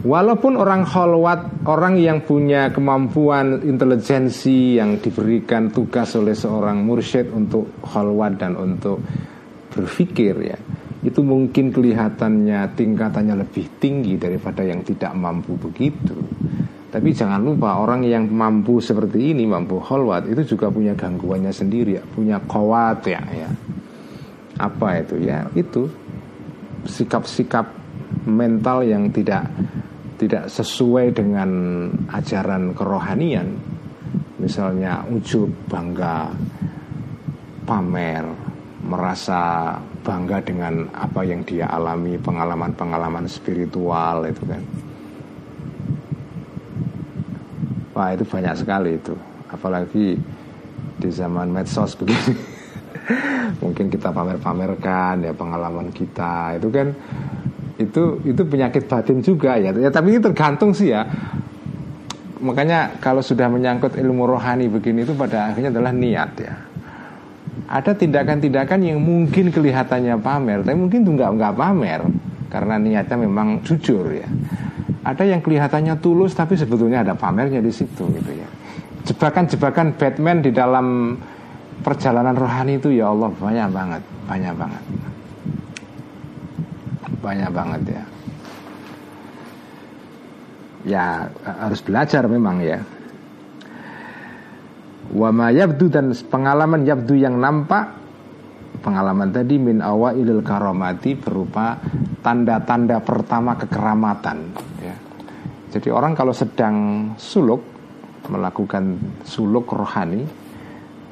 [0.06, 7.82] walaupun orang khalwat orang yang punya kemampuan intelijensi yang diberikan tugas oleh seorang mursyid untuk
[7.82, 9.02] khalwat dan untuk
[9.74, 10.58] berpikir ya
[11.02, 16.16] itu mungkin kelihatannya tingkatannya lebih tinggi daripada yang tidak mampu begitu
[16.96, 22.00] tapi jangan lupa orang yang mampu seperti ini, mampu holwat itu juga punya gangguannya sendiri,
[22.00, 22.04] ya.
[22.08, 23.52] punya kawat ya, ya.
[24.56, 25.44] Apa itu ya?
[25.52, 25.92] Itu
[26.88, 27.68] sikap-sikap
[28.24, 29.44] mental yang tidak
[30.16, 31.50] tidak sesuai dengan
[32.12, 33.56] ajaran kerohanian.
[34.40, 36.32] Misalnya ujub, bangga,
[37.66, 38.24] pamer,
[38.86, 39.74] merasa
[40.06, 44.64] bangga dengan apa yang dia alami, pengalaman-pengalaman spiritual itu kan.
[47.96, 49.16] Wah itu banyak sekali itu.
[49.48, 50.20] Apalagi
[51.00, 52.36] di zaman medsos begini.
[53.64, 56.60] Mungkin kita pamer-pamerkan ya pengalaman kita.
[56.60, 56.92] Itu kan
[57.76, 59.76] itu itu penyakit batin juga ya.
[59.76, 61.04] ya tapi ini tergantung sih ya
[62.40, 66.54] makanya kalau sudah menyangkut ilmu rohani begini itu pada akhirnya adalah niat ya
[67.66, 72.02] ada tindakan-tindakan yang mungkin kelihatannya pamer tapi mungkin itu nggak nggak pamer
[72.48, 74.30] karena niatnya memang jujur ya
[75.06, 78.50] ada yang kelihatannya tulus tapi sebetulnya ada pamernya di situ gitu ya.
[79.06, 81.14] Jebakan-jebakan Batman di dalam
[81.86, 84.84] perjalanan rohani itu ya Allah banyak banget, banyak banget.
[87.26, 88.04] Banyak banget ya.
[90.86, 91.06] Ya
[91.42, 92.86] harus belajar memang ya.
[95.10, 97.90] Wama yabdu dan pengalaman yabdu yang nampak
[98.86, 101.82] pengalaman tadi min awailil karomati berupa
[102.22, 104.54] tanda-tanda pertama kekeramatan
[105.76, 106.76] jadi orang kalau sedang
[107.20, 107.60] suluk
[108.32, 108.96] melakukan
[109.28, 110.24] suluk rohani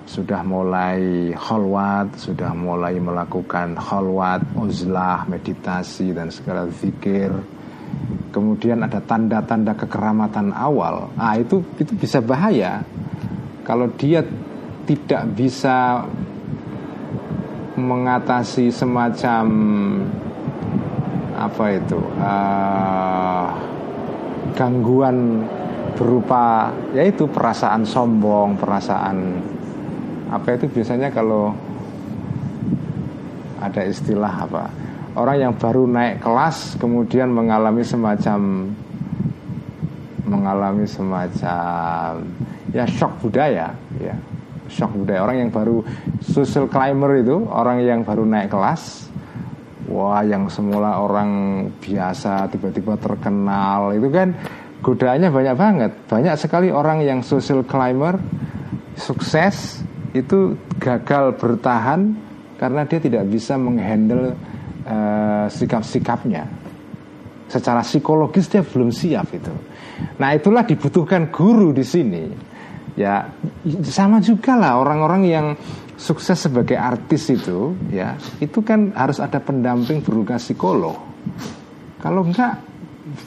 [0.04, 7.32] sudah mulai khalwat, sudah mulai melakukan khalwat, uzlah, meditasi dan segala zikir.
[8.34, 11.14] Kemudian ada tanda-tanda kekeramatan awal.
[11.16, 12.82] Ah itu itu bisa bahaya
[13.64, 14.26] kalau dia
[14.84, 16.04] tidak bisa
[17.80, 19.46] mengatasi semacam
[21.34, 23.48] apa itu uh,
[24.54, 25.48] gangguan
[25.98, 29.18] berupa yaitu perasaan sombong, perasaan
[30.34, 31.54] apa itu biasanya kalau
[33.62, 34.66] ada istilah apa?
[35.14, 38.66] Orang yang baru naik kelas kemudian mengalami semacam
[40.26, 42.26] mengalami semacam
[42.74, 44.16] ya shock budaya ya.
[44.66, 45.22] Shock budaya.
[45.22, 45.86] Orang yang baru
[46.26, 49.14] social climber itu orang yang baru naik kelas
[49.94, 54.34] Wah yang semula orang biasa tiba-tiba terkenal itu kan
[54.82, 55.92] godaannya banyak banget.
[56.10, 58.18] Banyak sekali orang yang social climber
[58.98, 59.82] Sukses
[60.14, 62.14] itu gagal bertahan
[62.54, 64.40] Karena dia tidak bisa menghandle
[64.88, 66.48] uh, sikap-sikapnya.
[67.52, 69.52] Secara psikologis dia belum siap itu.
[70.16, 72.24] Nah itulah dibutuhkan guru di sini.
[72.96, 73.26] Ya
[73.90, 75.48] sama juga lah orang-orang yang
[75.98, 80.96] sukses sebagai artis itu ya itu kan harus ada pendamping berupa psikolog.
[82.00, 82.64] Kalau enggak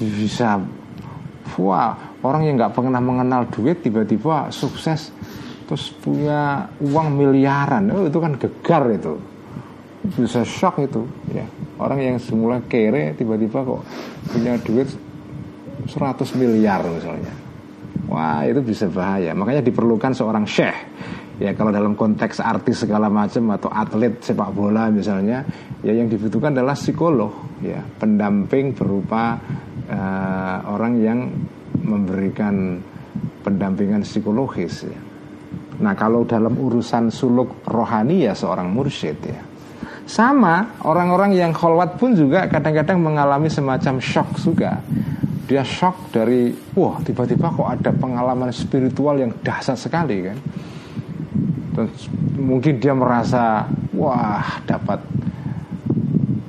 [0.00, 0.64] bisa
[1.60, 5.10] wah orang yang nggak pernah mengenal duit tiba-tiba sukses
[5.66, 7.90] terus punya uang miliaran.
[7.90, 9.18] Oh, itu kan gegar itu.
[10.14, 11.02] Bisa shock itu.
[11.34, 11.46] Ya.
[11.82, 13.82] Orang yang semula kere tiba-tiba kok
[14.30, 14.88] punya duit
[15.90, 17.34] 100 miliar misalnya.
[18.06, 19.34] Wah itu bisa bahaya.
[19.34, 20.78] Makanya diperlukan seorang syekh.
[21.36, 25.44] Ya kalau dalam konteks artis segala macam atau atlet sepak bola misalnya
[25.84, 27.60] ya yang dibutuhkan adalah psikolog.
[27.60, 29.36] Ya pendamping berupa
[29.90, 31.18] uh, orang yang
[31.82, 32.80] memberikan
[33.44, 35.05] pendampingan psikologis ya.
[35.76, 39.40] Nah kalau dalam urusan suluk rohani ya seorang mursyid ya
[40.06, 44.78] Sama orang-orang yang kholwat pun juga kadang-kadang mengalami semacam shock juga.
[45.50, 50.38] Dia shock dari, wah tiba-tiba kok ada pengalaman spiritual yang dahsyat sekali kan.
[51.74, 52.06] Terus
[52.38, 53.66] mungkin dia merasa,
[53.98, 55.02] wah dapat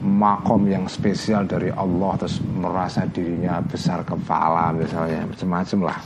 [0.05, 5.99] makom yang spesial dari Allah terus merasa dirinya besar kepala misalnya macam-macam lah.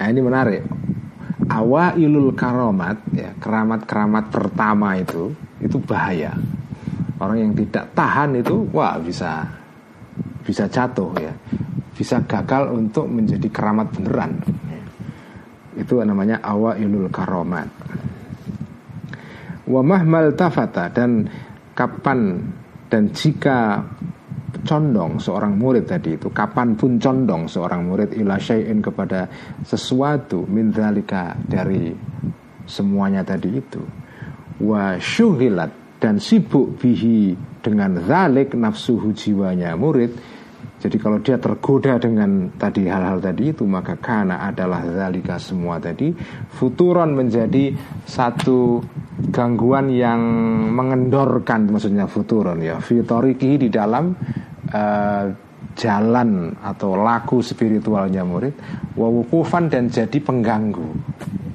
[0.00, 0.62] Nah ini menarik.
[1.50, 6.30] Awailul karomat ya keramat-keramat pertama itu itu bahaya.
[7.20, 9.44] Orang yang tidak tahan itu wah bisa
[10.46, 11.34] bisa jatuh ya,
[11.92, 14.40] bisa gagal untuk menjadi keramat beneran.
[15.76, 17.68] Itu namanya awailul karomat.
[19.68, 21.28] Wa mahmal tafata dan
[21.76, 22.40] kapan
[22.90, 23.86] dan jika
[24.66, 29.26] condong seorang murid tadi itu kapan pun condong seorang murid ila syai'in kepada
[29.64, 31.92] sesuatu min dari
[32.64, 33.82] semuanya tadi itu.
[34.60, 40.16] Wa syuhilat dan sibuk bihi dengan zalik nafsuhu jiwanya murid
[40.80, 46.08] jadi kalau dia tergoda dengan tadi hal-hal tadi itu maka karena adalah zalika semua tadi
[46.56, 47.76] futuran menjadi
[48.08, 48.80] satu
[49.28, 50.20] gangguan yang
[50.72, 54.16] mengendorkan maksudnya futuron ya fitoriki di dalam
[54.72, 55.24] uh,
[55.76, 58.54] jalan atau laku spiritualnya murid
[58.96, 60.88] wawukufan dan jadi pengganggu.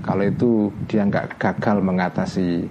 [0.05, 2.70] Kalau itu dia nggak gagal mengatasi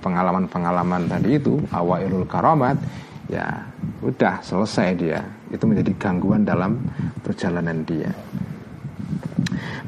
[0.00, 2.80] pengalaman-pengalaman tadi itu awailul karomat
[3.28, 3.68] ya
[4.00, 5.20] udah selesai dia.
[5.52, 6.80] Itu menjadi gangguan dalam
[7.20, 8.10] perjalanan dia.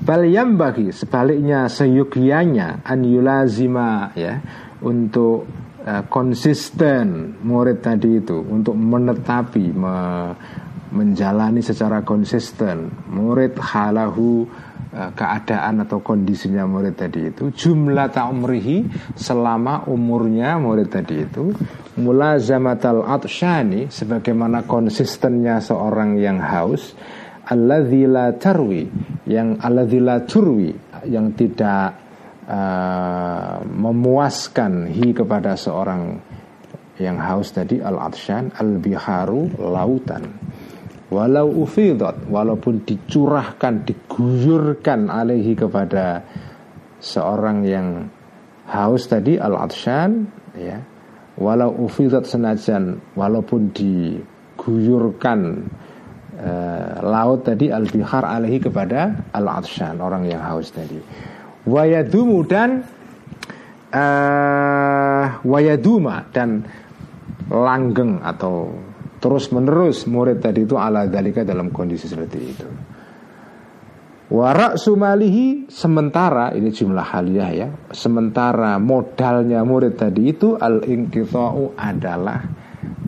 [0.09, 0.25] Bal
[0.57, 4.41] bagi sebaliknya seyugianya an yulazima ya
[4.81, 5.45] untuk
[5.89, 9.97] uh, konsisten murid tadi itu untuk menetapi me,
[10.93, 14.45] menjalani secara konsisten murid halahu
[14.93, 18.77] uh, keadaan atau kondisinya murid tadi itu jumlah ta'umrihi
[19.17, 21.57] selama umurnya murid tadi itu
[21.97, 26.93] mulazamatal atshani sebagaimana konsistennya seorang yang haus
[27.49, 28.85] alladzi la tarwi
[29.25, 30.73] yang alladzi la turwi
[31.09, 32.08] yang tidak
[32.49, 36.17] uh, memuaskan hi kepada seorang
[36.99, 40.25] yang haus tadi al atshan al biharu lautan.
[41.09, 46.21] Walau ufidat walaupun dicurahkan diguyurkan alaihi kepada
[47.01, 48.13] seorang yang
[48.69, 50.83] haus tadi al atshan ya.
[51.39, 55.41] Walau ufidat senajan walaupun diguyurkan
[56.35, 60.99] uh, laut tadi al bihar alaihi kepada al atshan orang yang haus tadi
[61.69, 62.89] wayadumu dan
[63.93, 66.65] uh, wayaduma dan
[67.53, 68.73] langgeng atau
[69.19, 72.69] terus menerus murid tadi itu ala dalika dalam kondisi seperti itu.
[74.29, 82.45] Warak sumalihi sementara ini jumlah haliah ya sementara modalnya murid tadi itu al inqita'u adalah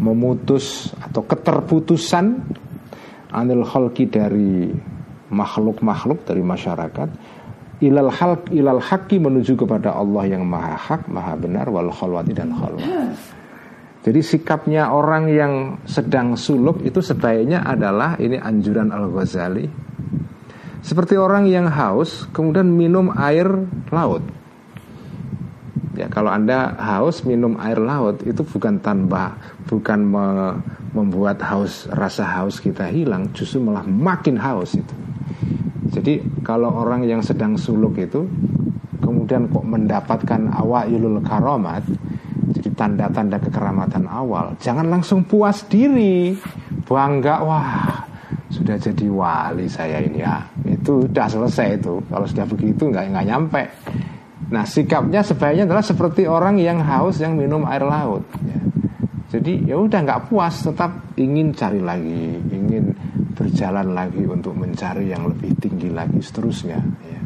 [0.01, 2.25] memutus atau keterputusan
[3.37, 4.73] anil khalqi dari
[5.29, 7.09] makhluk-makhluk dari masyarakat
[7.81, 12.53] ilal hal ilal haki menuju kepada Allah yang maha hak maha benar wal khalwati dan
[12.53, 12.85] khalwat
[14.01, 15.53] jadi sikapnya orang yang
[15.85, 19.67] sedang suluk itu sebaiknya adalah ini anjuran Al Ghazali
[20.81, 23.49] seperti orang yang haus kemudian minum air
[23.93, 24.25] laut
[26.01, 29.37] Ya, kalau Anda haus minum air laut itu bukan tanpa
[29.69, 30.25] bukan me,
[30.97, 34.95] membuat haus rasa haus kita hilang, justru malah makin haus itu.
[36.01, 38.25] Jadi kalau orang yang sedang suluk itu
[39.05, 41.85] kemudian kok mendapatkan awailul karomat,
[42.57, 46.33] jadi tanda-tanda kekeramatan awal, jangan langsung puas diri,
[46.89, 48.01] bangga wah
[48.49, 53.27] sudah jadi wali saya ini ya itu sudah selesai itu kalau sudah begitu nggak nggak
[53.31, 53.63] nyampe
[54.51, 58.27] Nah sikapnya sebaiknya adalah seperti orang yang haus yang minum air laut.
[58.43, 58.59] Ya.
[59.31, 62.91] Jadi ya udah nggak puas, tetap ingin cari lagi, ingin
[63.41, 66.77] berjalan lagi untuk mencari yang lebih tinggi lagi seterusnya.
[67.09, 67.21] Ya.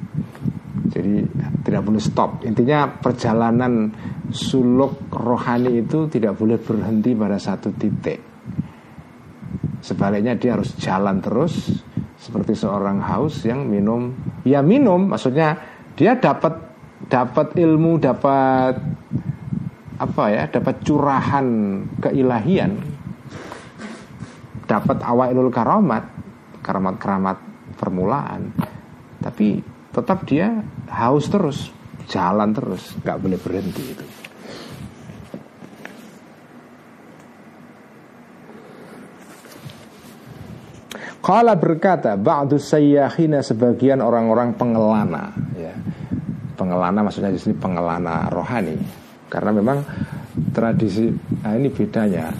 [0.95, 1.27] Jadi
[1.67, 2.47] tidak boleh stop.
[2.47, 3.91] Intinya perjalanan
[4.31, 8.23] suluk rohani itu tidak boleh berhenti pada satu titik.
[9.83, 11.83] Sebaliknya dia harus jalan terus
[12.15, 14.15] seperti seorang haus yang minum.
[14.47, 15.59] Ya minum, maksudnya
[15.99, 16.63] dia dapat
[17.11, 18.79] dapat ilmu, dapat
[19.99, 21.47] apa ya, dapat curahan
[21.99, 22.94] keilahian,
[24.65, 26.05] dapat awailul karamat,
[26.61, 27.39] karamat-karamat
[27.77, 28.53] permulaan.
[29.21, 29.61] Tapi
[29.93, 30.51] tetap dia
[30.91, 31.71] haus terus,
[32.11, 34.07] jalan terus, nggak boleh berhenti itu.
[41.25, 45.73] Kala berkata, ba'du sayyahina sebagian orang-orang pengelana, ya
[46.55, 48.79] pengelana maksudnya di sini pengelana rohani
[49.29, 49.79] karena memang
[50.55, 51.11] tradisi
[51.43, 52.31] nah ini bedanya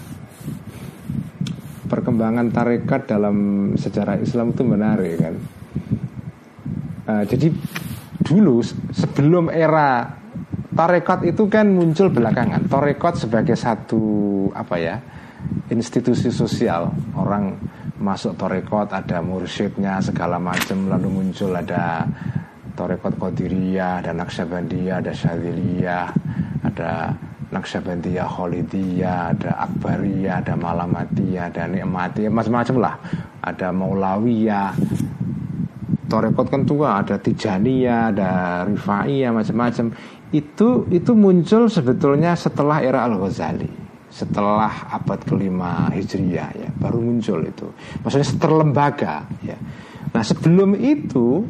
[2.15, 3.37] perkembangan tarekat dalam
[3.75, 5.35] sejarah Islam itu menarik kan?
[7.11, 7.51] Uh, jadi
[8.23, 8.63] dulu
[8.95, 10.15] sebelum era
[10.71, 12.71] tarekat itu kan muncul belakangan.
[12.71, 14.95] Tarekat sebagai satu apa ya
[15.67, 16.87] institusi sosial.
[17.19, 17.59] Orang
[17.99, 22.07] masuk torekot ada mursyidnya segala macam lalu muncul ada
[22.79, 26.07] torekot qadiriyah ada naksabandiyah ada syadiliyah
[26.63, 27.11] ada
[27.53, 32.95] naksabandiyah khalidiyah ada akbariyah ada malamatiyah ada nikmatiyah macam-macam lah.
[33.45, 34.73] Ada maulawiyah
[36.09, 38.29] torekot kan tua ada tijaniyah ada
[38.65, 39.93] rifaiyah macam-macam.
[40.33, 43.69] Itu itu muncul sebetulnya setelah era al ghazali
[44.09, 46.69] setelah abad kelima hijriyah ya.
[46.71, 47.67] Baru muncul itu.
[48.01, 49.57] Maksudnya terlembaga ya.
[50.15, 51.43] Nah sebelum itu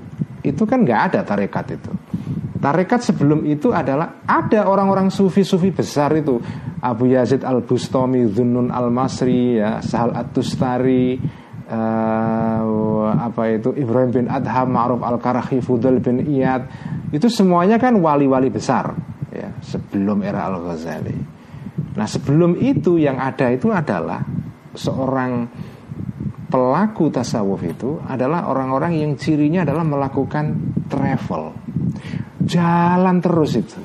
[0.45, 1.91] itu kan nggak ada tarekat itu
[2.65, 6.41] tarekat sebelum itu adalah ada orang-orang sufi-sufi besar itu.
[6.81, 11.13] Abu Yazid al Bustami Dunun al Masri ya Sahal at Tustari
[11.69, 16.65] uh, apa itu Ibrahim bin Adham Ma'ruf al Karahi Fudel bin Iyad.
[17.13, 18.97] Itu semuanya kan wali-wali besar
[19.29, 21.17] ya sebelum era al Ghazali
[21.95, 24.19] Nah sebelum itu yang ada itu adalah
[24.73, 25.47] seorang
[26.49, 31.64] pelaku tasawuf itu adalah orang-orang yang cirinya adalah melakukan travel,
[32.45, 33.81] jalan terus itu.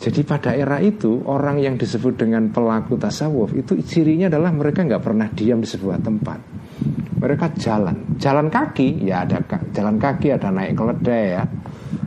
[0.00, 5.04] Jadi pada era itu orang yang disebut dengan pelaku tasawuf itu cirinya adalah mereka nggak
[5.04, 6.40] pernah diam di sebuah tempat.
[7.20, 9.44] Mereka jalan, jalan kaki ya ada
[9.76, 11.44] jalan kaki ada naik keledai ya.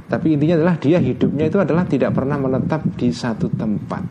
[0.09, 4.01] Tapi intinya adalah dia hidupnya itu adalah tidak pernah menetap di satu tempat.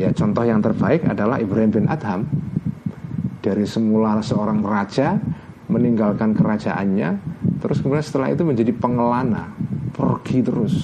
[0.00, 2.24] Ya contoh yang terbaik adalah Ibrahim bin Adham
[3.44, 5.20] dari semula seorang raja
[5.68, 9.52] meninggalkan kerajaannya terus kemudian setelah itu menjadi pengelana
[9.94, 10.74] pergi terus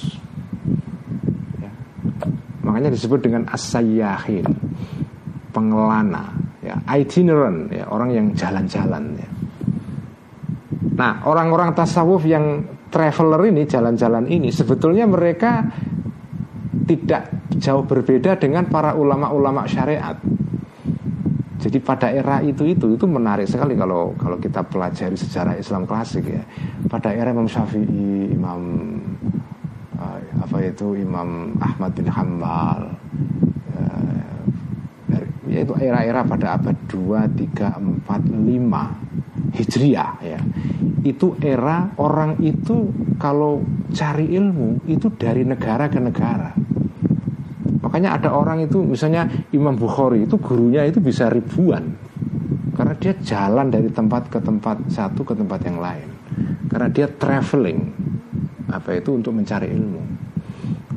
[1.59, 1.71] ya.
[2.63, 4.45] makanya disebut dengan asayahin
[5.55, 9.29] pengelana ya itinerant ya orang yang jalan-jalan ya
[10.95, 15.67] nah orang-orang tasawuf yang traveler ini jalan-jalan ini sebetulnya mereka
[16.85, 20.15] tidak jauh berbeda dengan para ulama-ulama syariat.
[21.65, 26.29] Jadi pada era itu itu itu menarik sekali kalau kalau kita pelajari sejarah Islam klasik
[26.29, 26.45] ya.
[26.85, 28.61] Pada era Imam Syafi'i, Imam
[29.97, 32.93] uh, apa itu Imam Ahmad bin Hambal,
[33.73, 40.37] uh, yaitu era-era pada abad 2, 3, 4, 5 Hijriah ya.
[41.01, 46.64] Itu era orang itu kalau cari ilmu itu dari negara ke negara
[47.95, 49.23] Makanya ada orang itu misalnya
[49.55, 51.95] Imam Bukhari itu gurunya itu bisa ribuan.
[52.75, 56.11] Karena dia jalan dari tempat ke tempat satu ke tempat yang lain.
[56.67, 57.79] Karena dia traveling.
[58.67, 59.15] Apa itu?
[59.15, 60.03] Untuk mencari ilmu.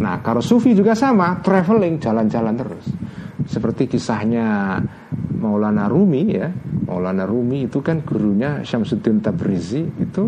[0.02, 2.90] Nah kalau Sufi juga sama Traveling jalan-jalan terus.
[3.46, 4.82] Seperti kisahnya
[5.38, 6.50] Maulana Rumi ya.
[6.82, 10.26] Maulana Rumi itu kan gurunya Syamsuddin Tabrizi Itu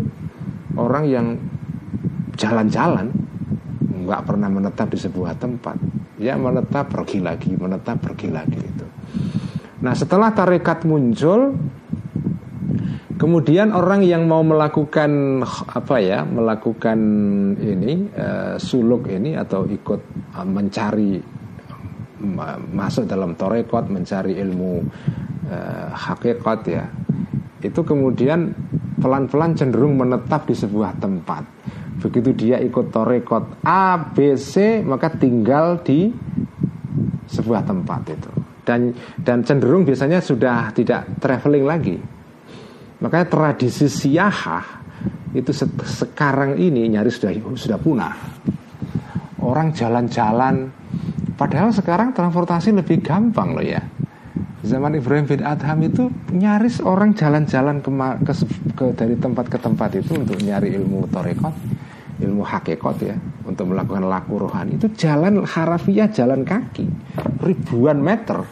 [0.79, 1.35] orang yang
[2.39, 3.11] jalan-jalan
[4.07, 5.90] nggak pernah menetap di sebuah tempat
[6.21, 8.85] ya menetap pergi lagi menetap pergi lagi itu
[9.81, 11.57] nah setelah tarekat muncul
[13.17, 15.41] kemudian orang yang mau melakukan
[15.73, 16.99] apa ya melakukan
[17.57, 20.01] ini uh, suluk ini atau ikut
[20.37, 21.41] uh, mencari
[22.71, 24.85] masuk dalam torekot mencari ilmu
[25.49, 26.85] uh, hakikat ya.
[27.61, 28.53] Itu kemudian
[29.01, 31.60] pelan-pelan cenderung menetap di sebuah tempat
[32.01, 36.09] Begitu dia ikut torekot A, B, C Maka tinggal di
[37.29, 38.31] sebuah tempat itu.
[38.61, 41.97] Dan dan cenderung biasanya sudah tidak traveling lagi.
[43.01, 44.81] Makanya tradisi siyahah
[45.33, 48.13] itu se sekarang ini nyaris sudah sudah punah.
[49.41, 50.69] Orang jalan-jalan
[51.33, 53.81] padahal sekarang transportasi lebih gampang loh ya.
[54.61, 57.89] Zaman Ibrahim bin Adham itu nyaris orang jalan-jalan ke,
[58.21, 58.33] ke,
[58.77, 61.55] ke dari tempat ke tempat itu untuk nyari ilmu torekot
[62.21, 64.77] ilmu hakikat ya untuk melakukan laku rohani.
[64.77, 66.85] Itu jalan harafiah jalan kaki.
[67.41, 68.45] Ribuan meter.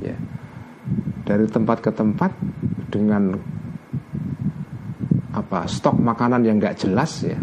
[0.00, 0.16] Ya.
[1.24, 2.32] Dari tempat ke tempat
[2.88, 3.36] dengan
[5.34, 7.36] apa stok makanan yang nggak jelas ya.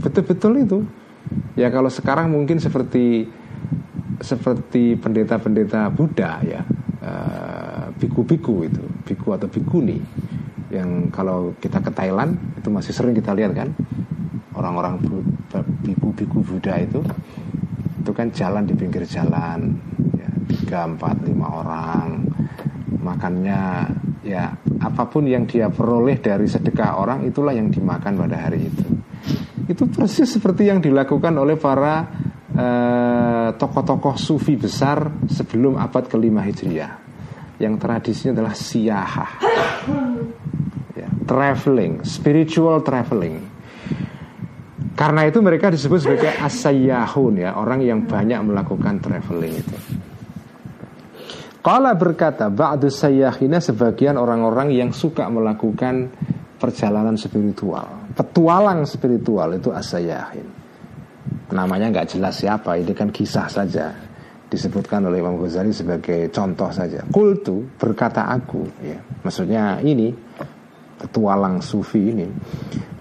[0.00, 0.78] Betul-betul itu.
[1.58, 3.26] Ya kalau sekarang mungkin seperti
[4.22, 6.62] seperti pendeta-pendeta Buddha ya
[7.02, 9.98] eh, biku-biku itu biku atau bikuni
[10.70, 13.68] yang kalau kita ke Thailand itu masih sering kita lihat kan
[14.64, 14.96] orang-orang
[15.84, 17.04] biku-biku Buddha itu
[18.04, 19.80] itu kan jalan di pinggir jalan.
[20.16, 22.24] Ya, tiga empat lima orang.
[23.00, 23.60] Makannya
[24.24, 28.84] ya apa pun yang dia peroleh dari sedekah orang itulah yang dimakan pada hari itu.
[29.68, 32.04] Itu persis seperti yang dilakukan oleh para
[32.52, 37.00] eh, tokoh-tokoh sufi besar sebelum abad kelima hijriah.
[37.56, 39.30] Yang tradisinya adalah siyahah.
[40.92, 43.53] Ya, traveling spiritual traveling
[44.94, 49.76] karena itu mereka disebut sebagai asayahun ya orang yang banyak melakukan traveling itu.
[51.64, 56.12] Kala berkata Ba'du sayyahina sebagian orang-orang yang suka melakukan
[56.60, 58.12] perjalanan spiritual.
[58.14, 60.46] Petualang spiritual itu asayahin
[61.50, 63.90] Namanya nggak jelas siapa Ini kan kisah saja.
[64.46, 67.02] Disebutkan oleh Imam Ghazali sebagai contoh saja.
[67.10, 69.00] Kultu berkata aku ya.
[69.26, 70.14] Maksudnya ini
[70.94, 72.26] Petualang sufi ini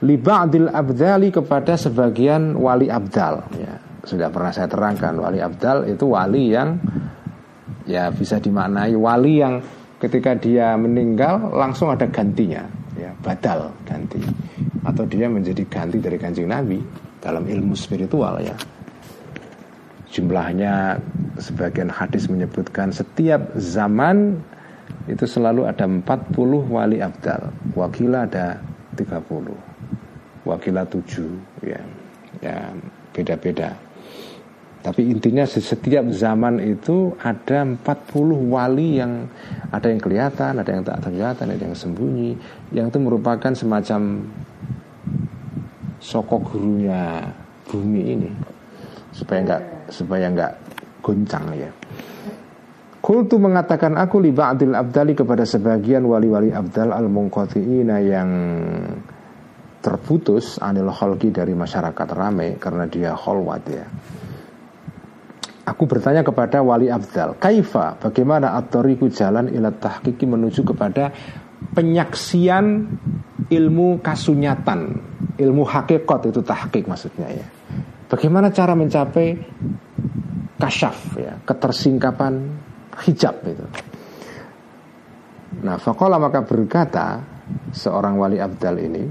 [0.04, 3.74] Liba'dil abdali kepada sebagian wali abdal ya.
[4.04, 6.76] Sudah pernah saya terangkan Wali abdal itu wali yang
[7.88, 9.64] ya bisa dimaknai wali yang
[10.04, 12.68] ketika dia meninggal langsung ada gantinya
[13.00, 14.20] ya badal ganti
[14.84, 16.84] atau dia menjadi ganti dari kanjeng nabi
[17.24, 18.56] dalam ilmu spiritual ya
[20.12, 21.00] jumlahnya
[21.40, 24.44] sebagian hadis menyebutkan setiap zaman
[25.08, 27.52] itu selalu ada 40 wali abdal.
[27.76, 28.60] Wakila ada
[28.96, 29.74] 30
[30.48, 31.82] wakila 7 ya.
[32.42, 32.72] Ya
[33.14, 33.72] beda-beda.
[34.84, 39.32] Tapi intinya setiap zaman itu ada 40 wali yang
[39.72, 42.36] ada yang kelihatan, ada yang tak kelihatan, ada yang sembunyi,
[42.76, 44.28] yang itu merupakan semacam
[46.04, 47.32] sokok gurunya
[47.72, 48.30] bumi ini.
[49.16, 50.52] Supaya enggak supaya enggak
[51.00, 51.72] goncang ya.
[53.04, 58.30] Kultu mengatakan aku li ba'dil abdali kepada sebagian wali-wali abdal al munqati'ina yang
[59.84, 63.84] terputus anil kholki dari masyarakat ramai karena dia kholwat ya.
[65.68, 71.12] Aku bertanya kepada wali abdal Kaifa, bagaimana atoriku jalan ila tahkiki menuju kepada
[71.76, 72.88] penyaksian
[73.52, 77.48] ilmu kasunyatan Ilmu hakikat itu tahkik maksudnya ya?
[78.08, 79.34] Bagaimana cara mencapai
[80.56, 81.42] kasyaf ya?
[81.42, 82.34] Ketersingkapan
[83.02, 83.66] hijab itu
[85.64, 87.22] Nah fakola maka berkata
[87.74, 89.04] Seorang wali abdal ini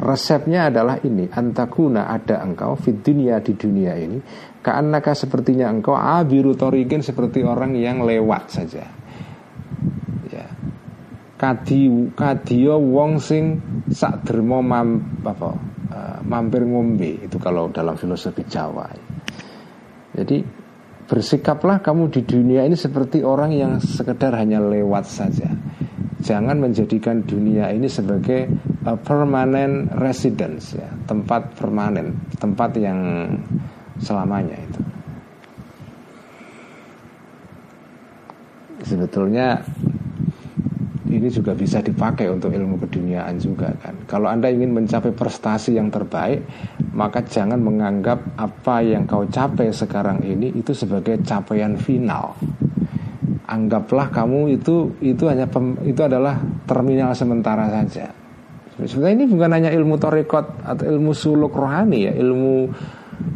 [0.00, 4.18] Resepnya adalah ini Antakuna ada engkau Fit dunia di dunia ini
[4.60, 8.84] Ka'annaka sepertinya engkau abiru torikin seperti orang yang lewat saja.
[10.28, 10.46] Ya.
[11.40, 13.56] Kadi kadio wong sing
[13.88, 15.56] sak dermo mam, apa,
[15.88, 18.84] uh, mampir ngombe itu kalau dalam filosofi Jawa.
[20.12, 20.44] Jadi
[21.10, 25.50] bersikaplah kamu di dunia ini seperti orang yang sekedar hanya lewat saja.
[26.22, 28.46] Jangan menjadikan dunia ini sebagai
[28.86, 33.26] a permanent residence ya, tempat permanen, tempat yang
[33.98, 34.80] selamanya itu.
[38.86, 39.58] Sebetulnya
[41.10, 43.98] ini juga bisa dipakai untuk ilmu keduniaan juga kan.
[44.06, 46.46] Kalau Anda ingin mencapai prestasi yang terbaik,
[47.00, 52.36] maka jangan menganggap apa yang kau capai sekarang ini itu sebagai capaian final.
[53.48, 56.36] Anggaplah kamu itu itu hanya pem, itu adalah
[56.68, 58.12] terminal sementara saja.
[58.76, 62.68] Sebenarnya ini bukan hanya ilmu torekot atau ilmu suluk rohani ya, ilmu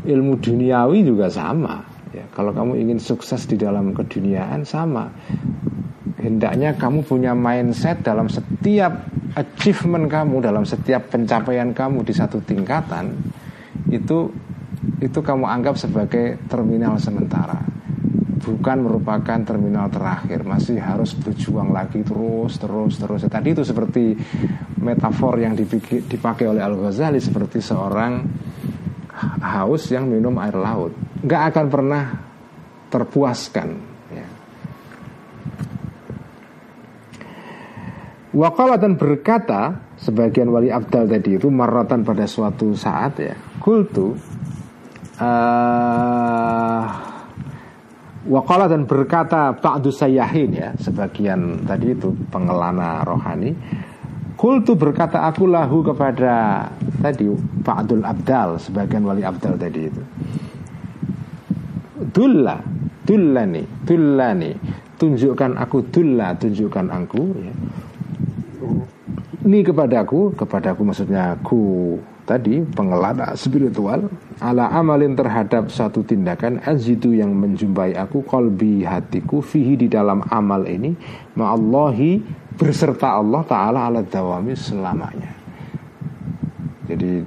[0.04, 1.80] ilmu duniawi juga sama
[2.14, 5.10] ya kalau kamu ingin sukses di dalam keduniaan sama
[6.20, 13.12] hendaknya kamu punya mindset dalam setiap achievement kamu dalam setiap pencapaian kamu di satu tingkatan
[13.88, 14.32] itu
[15.00, 17.60] itu kamu anggap sebagai terminal sementara.
[18.44, 20.44] Bukan merupakan terminal terakhir.
[20.44, 23.24] Masih harus berjuang lagi terus terus terus.
[23.24, 24.12] Tadi itu seperti
[24.84, 28.20] metafor yang dipakai oleh Al Ghazali seperti seorang
[29.40, 30.92] haus yang minum air laut.
[31.24, 32.04] Nggak akan pernah
[32.92, 33.68] terpuaskan
[34.12, 34.28] ya.
[38.34, 43.34] Wakala dan berkata sebagian wali abdal tadi itu maratan pada suatu saat ya
[43.64, 44.12] kultu
[45.16, 46.84] uh,
[48.24, 53.52] Wakala dan berkata Ba'du Sayyahin ya Sebagian tadi itu pengelana rohani
[54.34, 56.66] Kultu berkata aku lahu kepada
[56.98, 57.30] tadi
[57.64, 60.02] Abdul Abdal sebagian wali Abdal tadi itu.
[62.10, 62.58] Dulla,
[63.06, 64.52] dullani, dullani,
[64.98, 67.54] tunjukkan aku dulla, tunjukkan aku ya.
[69.44, 71.94] Ini kepadaku, kepadaku maksudnya aku
[72.24, 74.08] tadi pengelana spiritual
[74.40, 80.64] ala amalin terhadap satu tindakan azidu yang menjumpai aku kolbi hatiku fihi di dalam amal
[80.64, 80.96] ini
[81.36, 82.24] ma'allahi
[82.56, 85.32] berserta Allah Ta'ala ala dawami selamanya
[86.84, 87.20] Jadi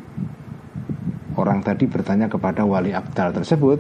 [1.38, 3.80] orang tadi bertanya kepada wali abdal tersebut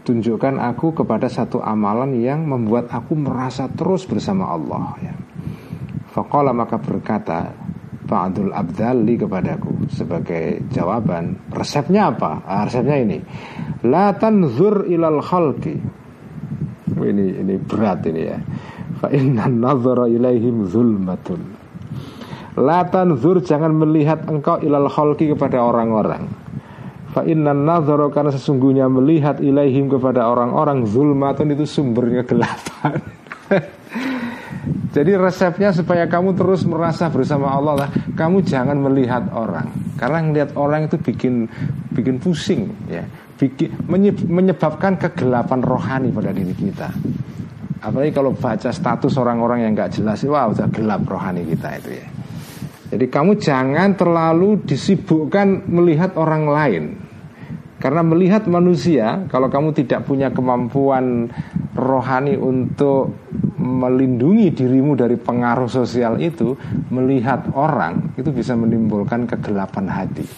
[0.00, 5.14] Tunjukkan aku kepada satu amalan yang membuat aku merasa terus bersama Allah ya.
[6.10, 7.52] Faqala maka berkata
[8.08, 9.90] Fa'adul abdali kepadaku.
[9.92, 12.40] Sebagai jawaban Resepnya apa?
[12.48, 13.18] Ah, resepnya ini.
[13.84, 15.76] La tanzur ilal khalqi.
[17.00, 18.38] Ini ini berat ini ya.
[19.00, 21.40] Fa inna nazara ilaihim zulmatun.
[22.60, 26.28] La tanzur jangan melihat engkau ilal khalqi kepada orang-orang.
[27.10, 33.02] Fa inna nazara karena sesungguhnya melihat ilaihim kepada orang-orang zulmatun itu sumbernya kegelapan
[34.90, 39.70] Jadi resepnya supaya kamu terus merasa bersama Allah lah, kamu jangan melihat orang.
[39.94, 41.46] Karena melihat orang itu bikin
[41.94, 43.04] bikin pusing ya
[43.40, 43.72] bikin,
[44.28, 46.92] menyebabkan kegelapan rohani pada diri kita.
[47.80, 52.06] Apalagi kalau baca status orang-orang yang nggak jelas, wah udah gelap rohani kita itu ya.
[52.92, 56.84] Jadi kamu jangan terlalu disibukkan melihat orang lain.
[57.80, 61.32] Karena melihat manusia, kalau kamu tidak punya kemampuan
[61.72, 63.16] rohani untuk
[63.56, 66.52] melindungi dirimu dari pengaruh sosial itu,
[66.92, 70.28] melihat orang itu bisa menimbulkan kegelapan hati.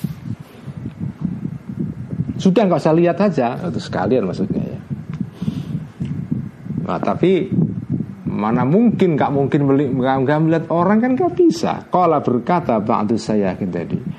[2.38, 4.80] Sudah nggak usah lihat aja itu sekalian maksudnya ya.
[6.86, 7.50] Nah, tapi
[8.26, 9.60] mana mungkin nggak mungkin
[9.98, 11.86] nggak melihat orang kan nggak bisa.
[11.90, 14.11] Kalau berkata ba'du saya tadi.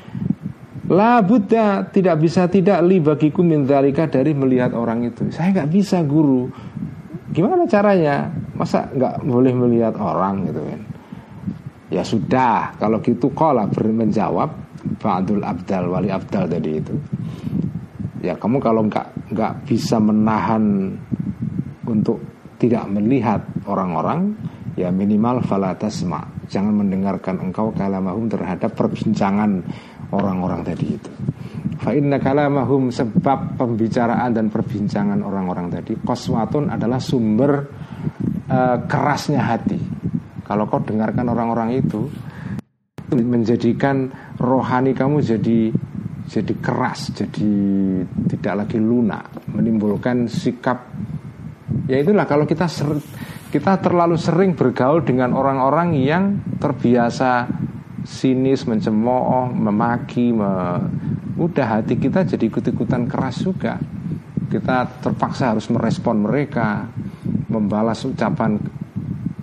[0.93, 5.33] La Buddha tidak bisa tidak li bagiku mindarika dari melihat orang itu.
[5.33, 6.45] Saya nggak bisa guru.
[7.33, 8.29] Gimana caranya?
[8.53, 10.81] Masa nggak boleh melihat orang gitu kan?
[11.89, 14.49] Ya sudah, kalau gitu kola menjawab
[15.01, 16.95] Ba'dul Abdal Wali Abdal tadi itu
[18.23, 20.95] ya kamu kalau nggak nggak bisa menahan
[21.83, 22.23] untuk
[22.55, 24.31] tidak melihat orang-orang
[24.79, 29.59] ya minimal falatasma jangan mendengarkan engkau kalamahum terhadap perbincangan
[30.13, 31.11] orang-orang tadi itu.
[31.81, 37.51] Fa inna kalamahum sebab pembicaraan dan perbincangan orang-orang tadi koswatun adalah sumber
[38.47, 39.79] uh, kerasnya hati.
[40.43, 42.07] Kalau kau dengarkan orang-orang itu
[43.11, 44.09] menjadikan
[44.39, 45.59] rohani kamu jadi
[46.23, 47.51] jadi keras, jadi
[48.31, 50.87] tidak lagi lunak, menimbulkan sikap.
[51.91, 52.95] Ya itulah kalau kita ser,
[53.51, 57.51] kita terlalu sering bergaul dengan orang-orang yang terbiasa
[58.03, 60.79] sinis, mencemooh, memaki, me,
[61.39, 63.79] udah hati kita jadi ikut-ikutan keras juga.
[64.51, 66.85] Kita terpaksa harus merespon mereka,
[67.49, 68.59] membalas ucapan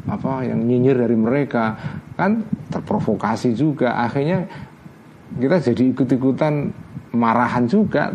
[0.07, 1.75] apa yang nyinyir dari mereka,
[2.15, 3.99] kan terprovokasi juga.
[3.99, 4.47] Akhirnya
[5.35, 6.71] kita jadi ikut-ikutan
[7.11, 8.15] marahan juga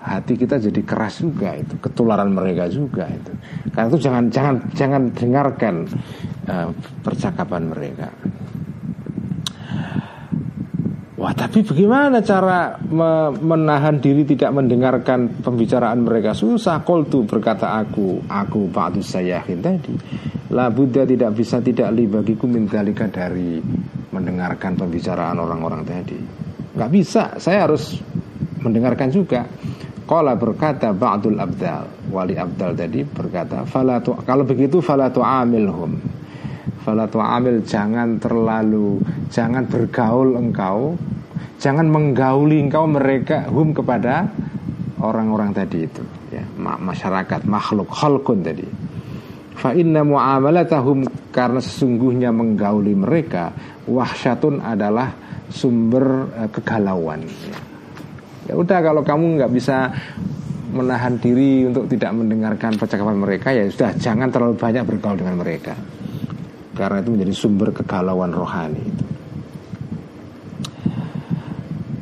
[0.00, 3.32] hati kita jadi keras juga itu ketularan mereka juga itu
[3.70, 5.74] karena itu jangan jangan jangan dengarkan
[6.48, 6.68] uh,
[7.04, 8.08] percakapan mereka
[11.20, 12.80] Wah tapi bagaimana cara
[13.44, 16.32] menahan diri tidak mendengarkan pembicaraan mereka?
[16.32, 16.80] Susah.
[16.80, 19.92] Koltu berkata aku Aku Pak Sayahin tadi.
[20.56, 23.60] La Buddha tidak bisa tidak li bagiku mintalika dari
[24.16, 26.16] mendengarkan pembicaraan orang-orang tadi.
[26.72, 28.00] Nggak bisa, saya harus
[28.64, 29.44] mendengarkan juga.
[30.08, 32.08] Kala berkata Ba'dul Abdal.
[32.08, 33.68] Wali Abdal tadi berkata
[34.24, 36.19] Kalau begitu falatu amilhum
[36.82, 39.00] Falatu amil jangan terlalu
[39.32, 40.96] Jangan bergaul engkau
[41.60, 44.28] Jangan menggauli engkau mereka Hum kepada
[45.00, 48.90] orang-orang tadi itu ya, Masyarakat, makhluk, khalkun tadi
[49.60, 53.52] Fa inna muamalatahum karena sesungguhnya menggauli mereka
[53.84, 55.12] wahsyatun adalah
[55.52, 57.28] sumber uh, kegalauan.
[58.48, 59.92] Ya udah kalau kamu nggak bisa
[60.72, 65.74] menahan diri untuk tidak mendengarkan percakapan mereka ya sudah jangan terlalu banyak bergaul dengan mereka
[66.80, 68.80] karena itu menjadi sumber kegalauan rohani.
[68.80, 69.20] Itu.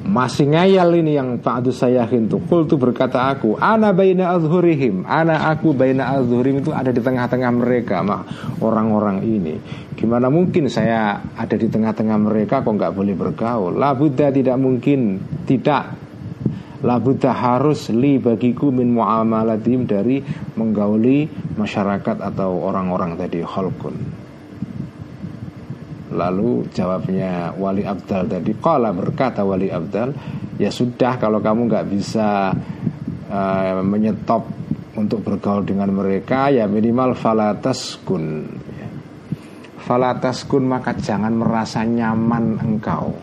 [0.09, 5.05] Masih ngayal ini yang Pak saya itu Kul itu berkata aku Ana baina azhurihim.
[5.05, 8.25] Ana aku baina azhurihim itu ada di tengah-tengah mereka mah
[8.65, 9.61] Orang-orang ini.
[9.93, 13.77] Gimana mungkin saya ada di tengah-tengah mereka Kok nggak boleh bergaul?
[13.77, 15.21] La Buddha tidak mungkin.
[15.45, 15.85] Tidak.
[16.89, 20.25] La Buddha harus li bagiku min muamalatim Dari
[20.57, 24.28] menggauli masyarakat atau orang-orang tadi Holkun
[26.09, 30.13] Lalu jawabnya Wali Abdal tadi Kala berkata Wali Abdal
[30.57, 32.53] Ya sudah kalau kamu nggak bisa
[33.29, 34.49] uh, Menyetop
[34.97, 38.25] Untuk bergaul dengan mereka Ya minimal falataskun
[38.73, 38.89] ya.
[39.89, 43.17] Falataskun maka jangan merasa nyaman engkau.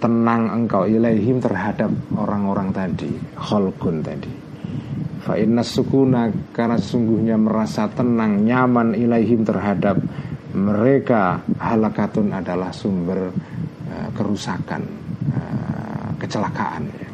[0.00, 4.32] Tenang engkau ilaihim terhadap orang-orang tadi Holkun tadi.
[5.22, 10.00] Fa inna sukuna karena sesungguhnya merasa tenang nyaman ilaihim terhadap
[10.52, 13.32] mereka halakatun adalah sumber
[13.88, 14.82] uh, kerusakan,
[15.32, 16.84] uh, kecelakaan.
[16.92, 17.08] Ya.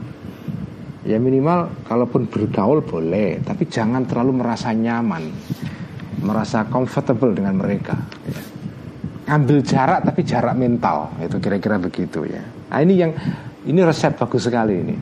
[1.14, 5.30] ya minimal kalaupun bergaul boleh, tapi jangan terlalu merasa nyaman,
[6.22, 7.94] merasa comfortable dengan mereka.
[8.26, 8.42] Ya.
[9.28, 12.42] Ambil jarak tapi jarak mental, itu kira-kira begitu ya.
[12.42, 13.12] Nah, ini yang
[13.68, 14.96] ini resep bagus sekali ini.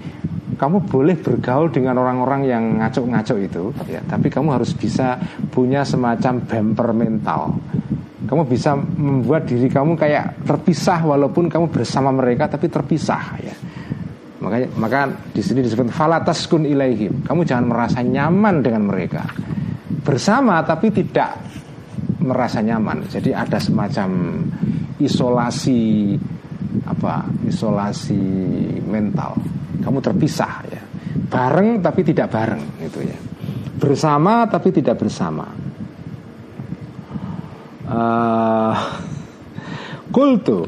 [0.56, 5.20] kamu boleh bergaul dengan orang-orang yang ngaco-ngaco itu, ya, tapi kamu harus bisa
[5.52, 7.60] punya semacam bumper mental.
[8.26, 13.54] Kamu bisa membuat diri kamu kayak terpisah walaupun kamu bersama mereka tapi terpisah ya.
[14.42, 17.22] Makanya maka di sini disebut falataskun ilaihim.
[17.22, 19.22] Kamu jangan merasa nyaman dengan mereka.
[20.02, 21.38] Bersama tapi tidak
[22.22, 23.06] merasa nyaman.
[23.06, 24.42] Jadi ada semacam
[24.98, 26.14] isolasi
[26.82, 27.30] apa?
[27.46, 28.22] Isolasi
[28.86, 29.38] mental.
[29.82, 30.82] Kamu terpisah ya.
[31.30, 33.18] Bareng tapi tidak bareng itu ya.
[33.78, 35.65] Bersama tapi tidak bersama
[40.10, 40.66] kultu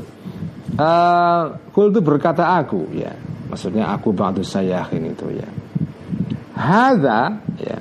[0.78, 1.43] uh,
[1.74, 3.12] kultu berkata aku ya.
[3.49, 5.49] Maksudnya aku batu saya ini itu ya.
[6.53, 7.78] Hada ya.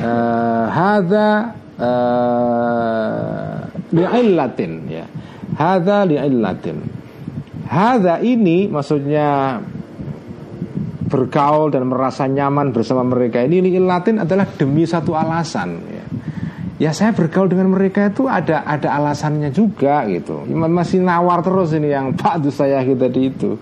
[0.00, 1.28] Uh, hada
[1.76, 3.56] uh,
[3.92, 5.04] li'illatin ya.
[5.54, 6.78] Hada li'illatin.
[7.68, 9.60] Hada ini maksudnya
[11.04, 15.93] bergaul dan merasa nyaman bersama mereka ini li'illatin adalah demi satu alasan
[16.84, 20.44] ya saya bergaul dengan mereka itu ada ada alasannya juga gitu.
[20.52, 23.56] Masih nawar terus ini yang Pak saya tadi itu.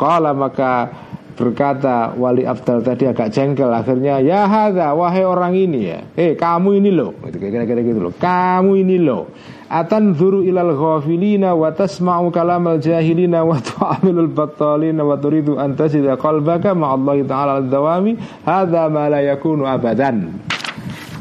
[0.00, 0.88] Kalau maka
[1.36, 3.68] berkata wali Abdal tadi agak jengkel.
[3.68, 6.00] Akhirnya ya hada wahai orang ini ya.
[6.16, 7.12] Eh kamu ini loh.
[7.28, 8.12] Gitu kira-kira gitu loh.
[8.16, 9.28] Kamu ini loh.
[9.68, 16.14] Atan zuru ilal ghafilina wa tasma'u kalamal jahilina wa tu'amilul battalina wa turidu an tasida
[16.14, 18.14] qalbaka ma'allahi ta'ala al-dawami.
[18.46, 20.53] Hadha ma la yakunu abadan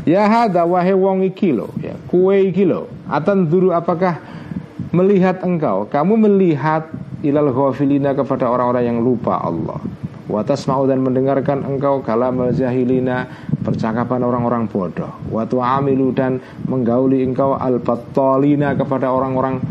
[0.04, 2.92] Ya hada wahai wong iki lo, ya, kue iki lo.
[3.08, 4.20] Atan duru apakah
[4.92, 5.88] melihat engkau?
[5.88, 6.92] Kamu melihat
[7.24, 9.80] ilal ghafilina kepada orang-orang yang lupa Allah.
[10.28, 13.28] Watas mau dan mendengarkan engkau kalam jahilina
[13.64, 15.12] percakapan orang-orang bodoh.
[15.32, 19.64] Watu amilu dan menggauli engkau al kepada orang-orang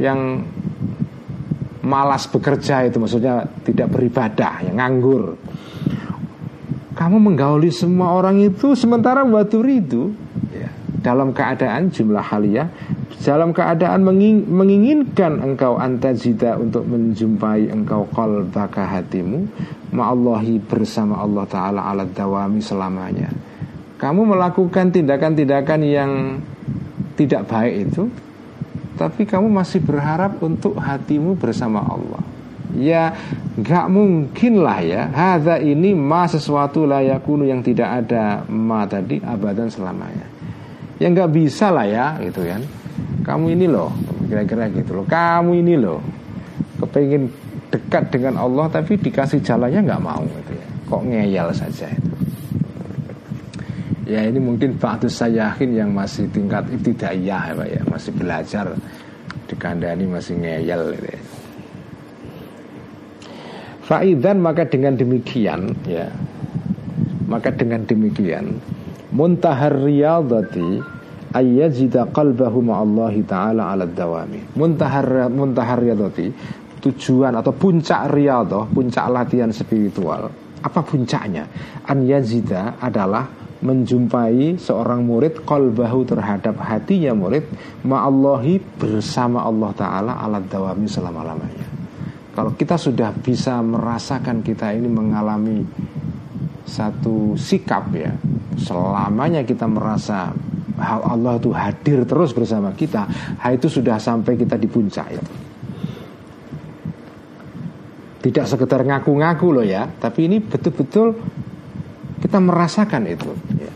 [0.00, 0.40] yang
[1.84, 5.38] malas bekerja itu maksudnya tidak beribadah, yang nganggur
[6.96, 10.16] kamu menggauli semua orang itu sementara waktu itu.
[10.50, 10.72] Ya,
[11.04, 12.72] dalam keadaan jumlah halia
[13.22, 19.50] dalam keadaan menging, menginginkan engkau antajida untuk menjumpai engkau qalbaka hatimu
[19.90, 23.26] ma'allahi bersama Allah Ta'ala ala dawami selamanya.
[23.98, 26.10] Kamu melakukan tindakan-tindakan yang
[27.16, 28.06] tidak baik itu
[28.96, 32.35] tapi kamu masih berharap untuk hatimu bersama Allah
[32.74, 33.14] Ya
[33.54, 35.06] nggak mungkin lah ya.
[35.12, 40.26] Hada ini ma sesuatu layakunu yang tidak ada ma tadi abadan selamanya.
[40.98, 42.64] Ya nggak bisa lah ya gitu kan.
[43.26, 43.92] Kamu ini loh
[44.26, 45.06] Kira-kira gitu loh.
[45.06, 46.00] Kamu ini loh
[46.80, 47.28] Kepengen
[47.68, 50.66] dekat dengan Allah Tapi dikasih jalannya nggak mau gitu ya.
[50.86, 52.10] Kok ngeyel saja itu.
[54.06, 57.82] Ya ini mungkin Ba'du yakin yang masih tingkat ibtidaiyah ya Pak ya.
[57.90, 58.66] Masih belajar
[59.50, 61.25] Dikandani masih ngeyel gitu ya
[63.86, 66.10] Faidan maka dengan demikian ya.
[67.30, 68.58] maka dengan demikian
[69.14, 70.82] muntahar riyadati
[71.30, 74.42] ayyajida qalbahu ma'allahi ta'ala ala dawami.
[74.58, 76.26] Muntahar muntahar riyadati
[76.82, 80.34] tujuan atau puncak riyadah puncak latihan spiritual.
[80.66, 81.46] Apa puncaknya?
[81.86, 83.26] An yazida adalah
[83.62, 87.46] menjumpai seorang murid qalbahu terhadap hatinya murid
[87.86, 91.75] ma'allahi bersama Allah taala ala dawami selama-lamanya
[92.36, 95.64] kalau kita sudah bisa merasakan kita ini mengalami
[96.68, 98.12] satu sikap ya,
[98.60, 100.36] selamanya kita merasa
[100.76, 103.08] Allah itu hadir terus bersama kita,
[103.40, 105.16] hal itu sudah sampai kita di puncak.
[108.20, 111.16] Tidak sekedar ngaku-ngaku loh ya, tapi ini betul-betul
[112.20, 113.32] kita merasakan itu.
[113.56, 113.72] Ya.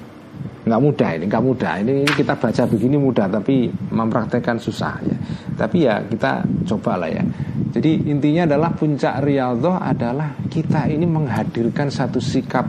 [0.60, 1.72] Nggak mudah ini, nggak mudah.
[1.80, 5.16] Ini, kita baca begini mudah, tapi mempraktekkan susah ya.
[5.56, 7.24] Tapi ya kita cobalah ya
[7.70, 12.66] jadi intinya adalah puncak riyadhah adalah kita ini menghadirkan satu sikap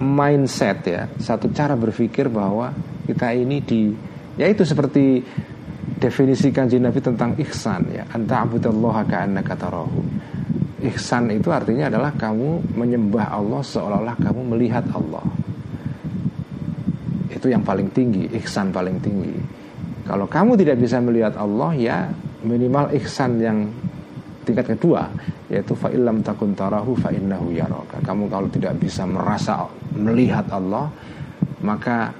[0.00, 2.72] mindset ya, satu cara berpikir bahwa
[3.04, 3.92] kita ini di
[4.40, 5.20] yaitu seperti
[6.00, 10.00] definisi kanjeng Nabi tentang ihsan ya, anta abudallaha ka'annaka tarahu.
[10.80, 15.20] Ihsan itu artinya adalah kamu menyembah Allah seolah-olah kamu melihat Allah.
[17.40, 19.32] Itu yang paling tinggi, ihsan paling tinggi.
[20.04, 21.98] Kalau kamu tidak bisa melihat Allah ya
[22.44, 23.72] minimal ihsan yang
[24.44, 25.08] tingkat kedua
[25.50, 27.98] yaitu fa'ilam takun tarahu fa'innahu yaraka.
[28.04, 30.92] Kamu kalau tidak bisa merasa melihat Allah,
[31.64, 32.14] maka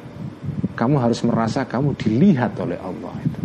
[0.75, 3.41] kamu harus merasa kamu dilihat oleh Allah itu.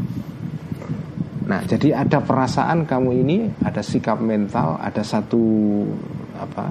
[1.46, 5.44] Nah, jadi ada perasaan kamu ini, ada sikap mental, ada satu
[6.34, 6.66] apa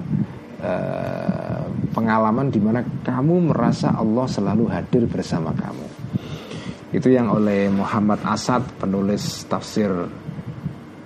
[0.59, 1.44] eh,
[1.93, 5.87] pengalaman di mana kamu merasa Allah selalu hadir bersama kamu.
[6.95, 9.91] Itu yang oleh Muhammad Asad penulis tafsir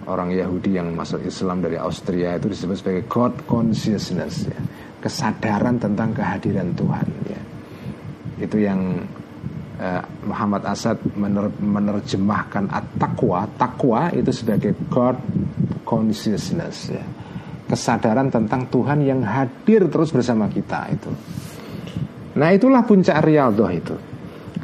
[0.09, 4.59] orang Yahudi yang masuk Islam dari Austria itu disebut sebagai God consciousness ya.
[4.99, 7.41] kesadaran tentang kehadiran Tuhan ya.
[8.41, 9.05] Itu yang
[9.77, 15.17] uh, Muhammad Asad mener menerjemahkan at-taqwa, takwa itu sebagai God
[15.85, 17.05] consciousness ya.
[17.69, 21.11] Kesadaran tentang Tuhan yang hadir terus bersama kita itu.
[22.33, 23.95] Nah, itulah puncak riyadhah itu.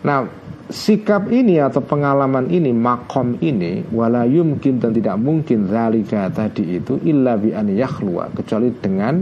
[0.02, 0.26] Nah,
[0.65, 6.98] sikap ini atau pengalaman ini makom ini wala yumkin dan tidak mungkin zalika tadi itu
[7.06, 9.22] illa bi an yakhluwa kecuali dengan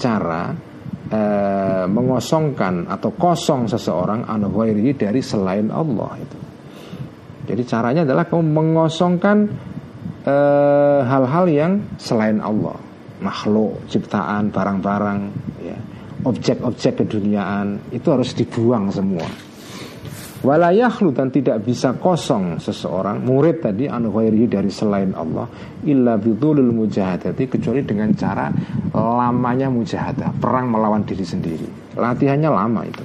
[0.00, 0.48] cara
[1.12, 4.48] eh, mengosongkan atau kosong seseorang anu
[4.96, 6.38] dari selain Allah itu.
[7.48, 9.36] Jadi caranya adalah kamu mengosongkan
[10.24, 12.76] eh, hal-hal eh, yang selain Allah,
[13.20, 15.20] makhluk, ciptaan, barang-barang,
[15.62, 15.78] ya,
[16.26, 19.26] objek-objek keduniaan itu harus dibuang semua.
[20.38, 24.14] Walayahlu dan tidak bisa kosong seseorang murid tadi anu
[24.46, 25.50] dari selain Allah
[25.82, 28.46] illa bidulul mujahadati kecuali dengan cara
[28.94, 31.66] lamanya mujahadah perang melawan diri sendiri.
[31.98, 33.02] Latihannya lama itu.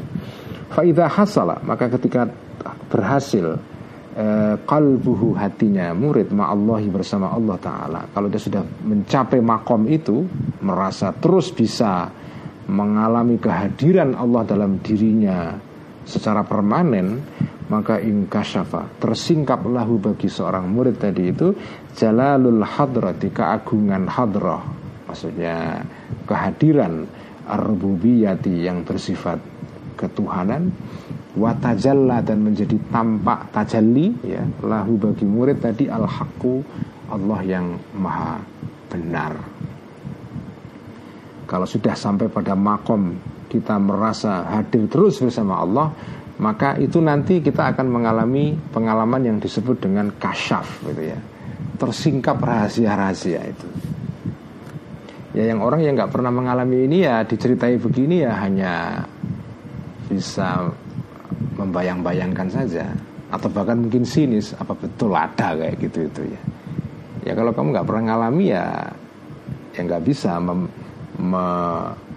[0.70, 2.30] Faida hasala maka ketika
[2.94, 3.58] berhasil
[4.14, 8.02] eh, kalbuhu hatinya murid ma'allahi bersama Allah Ta'ala.
[8.14, 10.24] Kalau dia sudah mencapai makom itu
[10.64, 12.10] merasa terus bisa
[12.70, 15.52] mengalami kehadiran Allah dalam dirinya
[16.04, 17.20] secara permanen
[17.72, 21.56] maka ingkasyafa tersingkap lahu bagi seorang murid tadi itu
[21.96, 24.62] jalalul hadrati keagungan hadrah.
[25.08, 25.82] Maksudnya
[26.28, 27.08] kehadiran
[27.48, 29.40] arbubiyati yang bersifat
[30.00, 30.74] ketuhanan
[31.34, 36.62] watajalla dan menjadi tampak tajalli ya lahu bagi murid tadi al haqqu
[37.10, 38.42] Allah yang maha
[38.90, 39.34] benar.
[41.50, 43.18] Kalau sudah sampai pada makom
[43.50, 45.94] kita merasa hadir terus bersama Allah
[46.42, 51.20] maka itu nanti kita akan mengalami pengalaman yang disebut dengan kasyaf gitu ya.
[51.78, 53.68] Tersingkap rahasia-rahasia itu.
[55.34, 59.02] Ya yang orang yang nggak pernah mengalami ini ya diceritai begini ya hanya
[60.06, 60.70] bisa
[61.60, 62.86] membayang-bayangkan saja
[63.34, 66.42] atau bahkan mungkin sinis apa betul ada kayak gitu itu ya
[67.24, 68.66] ya kalau kamu nggak pernah ngalami ya
[69.74, 70.70] ya nggak bisa mem,
[71.18, 71.46] me,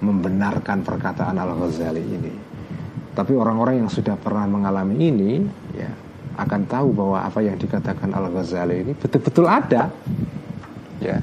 [0.00, 2.32] membenarkan perkataan Al Ghazali ini.
[3.16, 5.32] Tapi orang-orang yang sudah pernah mengalami ini,
[5.72, 5.88] ya
[6.36, 9.88] akan tahu bahwa apa yang dikatakan Al Ghazali ini betul-betul ada.
[11.00, 11.20] Ya,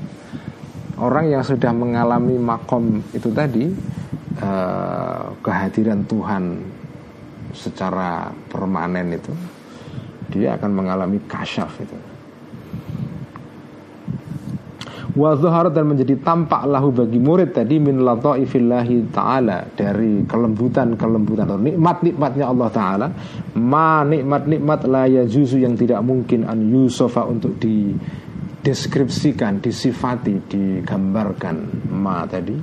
[0.98, 3.70] orang yang sudah mengalami makom itu tadi
[4.42, 6.44] eh, kehadiran Tuhan
[7.54, 9.34] secara permanen itu,
[10.34, 11.98] dia akan mengalami kasyaf itu.
[15.14, 15.38] Wa
[15.70, 22.70] dan menjadi tampak lahu bagi murid tadi min lataifillahi taala dari kelembutan-kelembutan atau nikmat-nikmatnya Allah
[22.74, 23.08] taala.
[23.62, 32.58] Ma nikmat-nikmat la yajuzu yang tidak mungkin an yusofa untuk dideskripsikan, disifati, digambarkan ma tadi.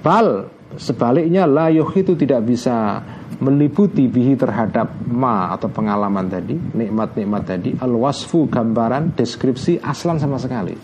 [0.00, 0.48] Bal
[0.80, 3.04] sebaliknya la itu tidak bisa
[3.42, 10.38] meliputi bihi terhadap ma atau pengalaman tadi nikmat-nikmat tadi al wasfu gambaran deskripsi aslan sama
[10.38, 10.74] sekali.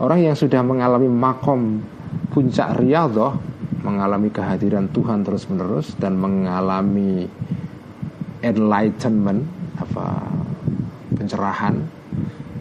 [0.00, 1.82] Orang yang sudah mengalami makom
[2.30, 3.36] puncak riyadhah
[3.80, 7.24] mengalami kehadiran Tuhan terus-menerus dan mengalami
[8.44, 9.44] enlightenment
[9.80, 10.06] apa
[11.16, 11.99] pencerahan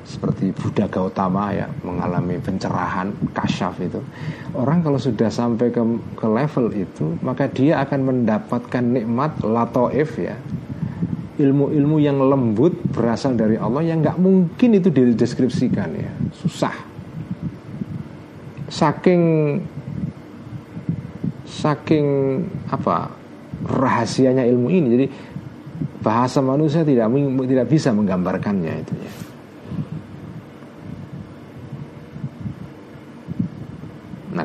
[0.09, 4.01] seperti Buddha Gautama ya mengalami pencerahan kasyaf itu.
[4.57, 5.81] Orang kalau sudah sampai ke,
[6.17, 10.33] ke level itu maka dia akan mendapatkan nikmat latoif ya.
[11.39, 16.11] Ilmu-ilmu yang lembut berasal dari Allah yang nggak mungkin itu dideskripsikan ya.
[16.33, 16.73] Susah.
[18.67, 19.21] Saking
[21.45, 22.05] saking
[22.73, 23.13] apa
[23.61, 24.87] rahasianya ilmu ini.
[24.89, 25.05] Jadi
[26.01, 27.07] bahasa manusia tidak
[27.45, 29.28] tidak bisa menggambarkannya itu ya.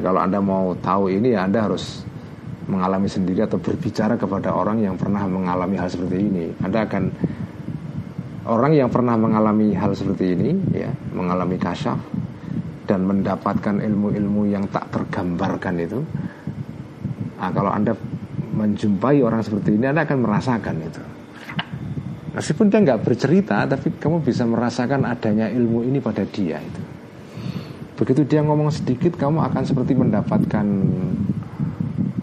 [0.05, 2.05] Kalau anda mau tahu ini ya anda harus
[2.69, 6.45] mengalami sendiri atau berbicara kepada orang yang pernah mengalami hal seperti ini.
[6.65, 7.03] Anda akan
[8.45, 11.97] orang yang pernah mengalami hal seperti ini ya mengalami kasyaf
[12.85, 16.01] dan mendapatkan ilmu-ilmu yang tak tergambarkan itu
[17.41, 17.97] nah, kalau anda
[18.55, 21.03] menjumpai orang seperti ini anda akan merasakan itu
[22.37, 26.83] meskipun dia nggak bercerita tapi kamu bisa merasakan adanya ilmu ini pada dia itu
[27.95, 30.67] begitu dia ngomong sedikit kamu akan seperti mendapatkan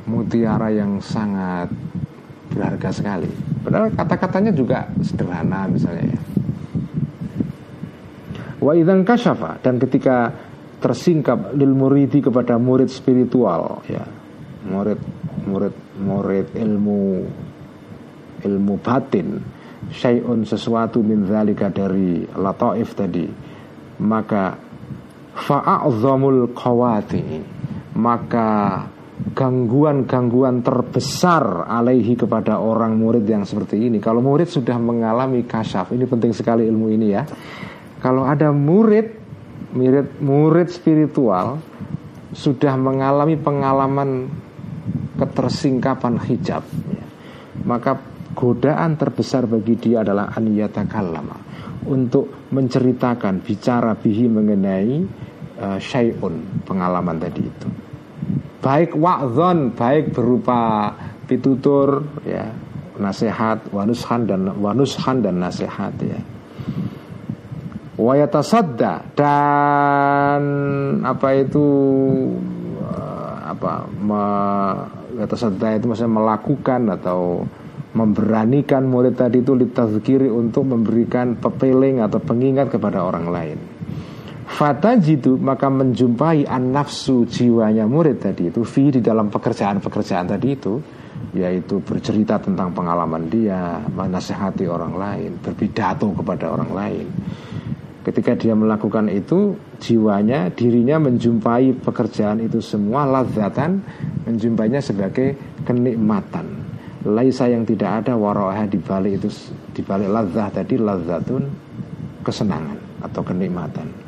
[0.08, 1.72] mutiara yang sangat
[2.52, 3.32] berharga sekali.
[3.64, 6.22] Padahal kata-katanya juga sederhana misalnya ya.
[8.62, 8.78] Wa
[9.64, 10.30] dan ketika
[10.82, 14.02] tersingkap lil muridi kepada murid spiritual ya
[14.66, 14.98] murid
[15.46, 17.02] murid murid ilmu
[18.42, 19.38] ilmu batin
[19.94, 21.30] syai'un sesuatu min
[21.70, 23.30] dari lataif tadi
[24.02, 24.58] maka
[25.36, 27.24] fa'azamul qawati
[27.96, 28.84] maka
[29.32, 34.02] gangguan-gangguan terbesar alaihi kepada orang murid yang seperti ini.
[34.02, 37.24] Kalau murid sudah mengalami kasyaf, ini penting sekali ilmu ini ya.
[38.02, 39.22] Kalau ada murid
[39.78, 41.62] murid murid spiritual
[42.34, 44.26] sudah mengalami pengalaman
[45.22, 47.06] ketersingkapan hijab, ya,
[47.62, 48.02] maka
[48.34, 51.38] godaan terbesar bagi dia adalah aniyata kalama
[51.86, 55.21] untuk menceritakan bicara bihi mengenai
[55.62, 57.68] uh, syai'un pengalaman tadi itu
[58.62, 60.94] baik wa'zon baik berupa
[61.26, 62.50] pitutur ya
[63.02, 66.22] nasihat wanushan dan wanushan dan nasihat ya
[68.02, 70.42] wayatasadda dan
[71.06, 71.68] apa itu
[72.82, 74.24] eh, apa me,
[75.22, 77.46] itu maksudnya melakukan atau
[77.92, 83.60] memberanikan murid tadi itu litazkiri untuk memberikan pepeling atau pengingat kepada orang lain.
[84.52, 90.48] Fata jitu maka menjumpai an nafsu jiwanya murid tadi itu fi di dalam pekerjaan-pekerjaan tadi
[90.52, 90.74] itu
[91.32, 97.08] yaitu bercerita tentang pengalaman dia, menasehati orang lain, berpidato kepada orang lain.
[98.02, 103.86] Ketika dia melakukan itu, jiwanya, dirinya menjumpai pekerjaan itu semua lazatan,
[104.26, 106.62] menjumpainya sebagai kenikmatan
[107.06, 109.30] laisa yang tidak ada waroha di balik itu
[109.74, 111.44] di balik lazah tadi lazatun
[112.22, 114.01] kesenangan atau kenikmatan.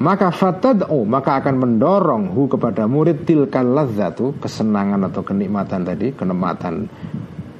[0.00, 6.88] Maka fatad'u maka akan mendorong hu kepada murid tilkal lazatu kesenangan atau kenikmatan tadi, kenikmatan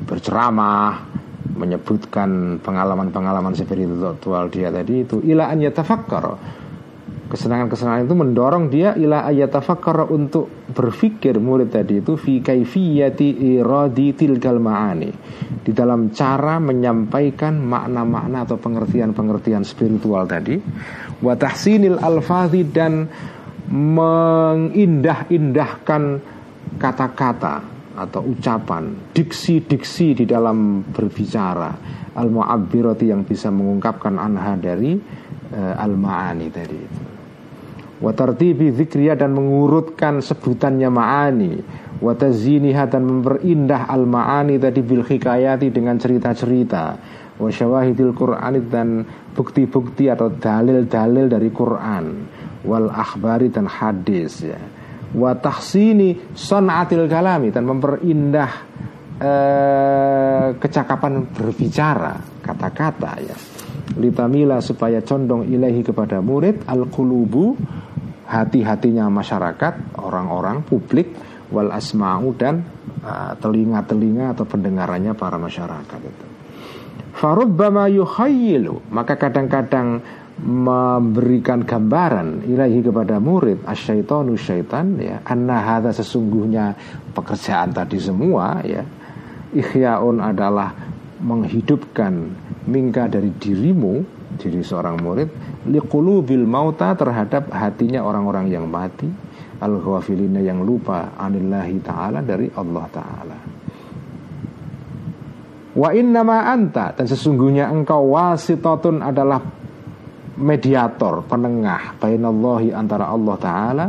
[0.08, 1.04] berceramah,
[1.52, 6.40] menyebutkan pengalaman-pengalaman spiritual dia tadi itu ila an yatafakkar
[7.30, 14.58] Kesenangan-kesenangan itu mendorong dia ila ayatafakkar untuk berpikir murid tadi itu fi kaifiyati iradi tilkal
[14.58, 15.14] ma'ani.
[15.62, 20.58] Di dalam cara menyampaikan makna-makna atau pengertian-pengertian spiritual tadi
[21.22, 23.06] wa tahsinil alfazi dan
[23.70, 26.02] mengindah-indahkan
[26.82, 27.62] kata-kata
[27.94, 31.70] atau ucapan, diksi-diksi di dalam berbicara
[32.18, 34.98] al-mu'abbirati yang bisa mengungkapkan anha dari
[35.54, 37.09] uh, al-ma'ani tadi itu.
[38.00, 41.52] Watartibi zikriya dan mengurutkan sebutannya ma'ani
[42.00, 46.96] Wataziniha dan memperindah al-ma'ani tadi bil hikayati dengan cerita-cerita.
[47.36, 49.04] Wasyawahidil Qur'anit dan
[49.36, 52.04] bukti-bukti atau dalil-dalil dari Quran.
[52.64, 54.56] Wal akhbari dan hadis ya.
[55.10, 58.52] Watahsini son'atil kalami Dan memperindah
[59.18, 63.36] eh, kecakapan berbicara Kata-kata ya.
[63.98, 67.58] Litamila supaya condong ilahi kepada murid Al-Qulubu
[68.30, 71.10] hati-hatinya masyarakat, orang-orang, publik,
[71.50, 72.62] wal asma'u dan
[73.02, 76.26] uh, telinga-telinga atau pendengarannya para masyarakat itu.
[77.10, 79.98] Farubbama yukhayyilu Maka kadang-kadang
[80.40, 86.72] memberikan gambaran ilahi kepada murid asyaitonu syaitan ya anna hadha sesungguhnya
[87.12, 88.80] pekerjaan tadi semua ya
[89.52, 90.72] ikhyaun adalah
[91.20, 92.32] menghidupkan
[92.64, 95.28] mingka dari dirimu diri seorang murid
[95.68, 99.06] liqulubil mauta terhadap hatinya orang-orang yang mati
[99.60, 103.38] al ghafilina yang lupa anillahi taala dari Allah taala.
[105.70, 109.38] Wa innama anta dan sesungguhnya engkau wasitatun adalah
[110.40, 113.86] mediator penengah bainallahi antara Allah taala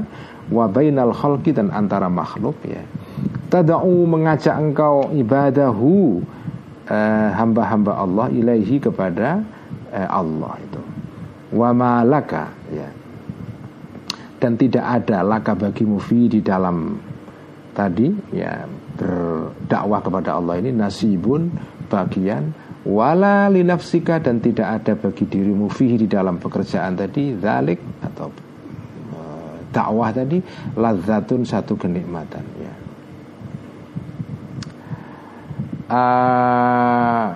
[0.51, 2.83] wa bainal khalqi dan antara makhluk ya.
[3.51, 6.23] Tada'u mengajak engkau ibadahu
[6.87, 9.43] eh, hamba-hamba Allah ilaihi kepada
[9.91, 10.81] eh, Allah itu.
[11.51, 12.89] Wa malaka ya.
[14.41, 16.97] Dan tidak ada laka bagimu fi di dalam
[17.77, 18.65] tadi ya
[18.97, 21.51] berdakwah kepada Allah ini nasibun
[21.87, 22.51] bagian.
[22.81, 28.33] Wala linafsika dan tidak ada bagi dirimu fi di dalam pekerjaan tadi zalik atau
[29.13, 30.41] uh, dakwah tadi
[30.73, 32.73] lazatun satu kenikmatan ya.
[35.91, 37.29] Uh,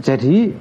[0.00, 0.56] jadi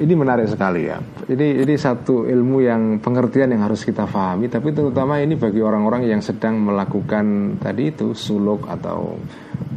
[0.00, 0.96] ini menarik sekali ya.
[1.28, 4.48] Ini ini satu ilmu yang pengertian yang harus kita pahami.
[4.48, 9.20] Tapi terutama ini bagi orang-orang yang sedang melakukan tadi itu suluk atau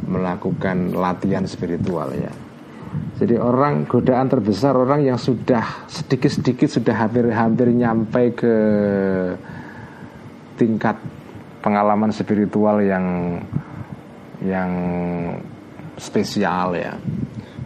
[0.08, 2.32] melakukan latihan spiritual ya.
[3.20, 8.56] Jadi orang godaan terbesar orang yang sudah sedikit-sedikit sudah hampir-hampir nyampe ke
[10.56, 10.98] tingkat
[11.60, 13.38] pengalaman spiritual yang
[14.44, 14.72] yang
[15.98, 16.94] spesial ya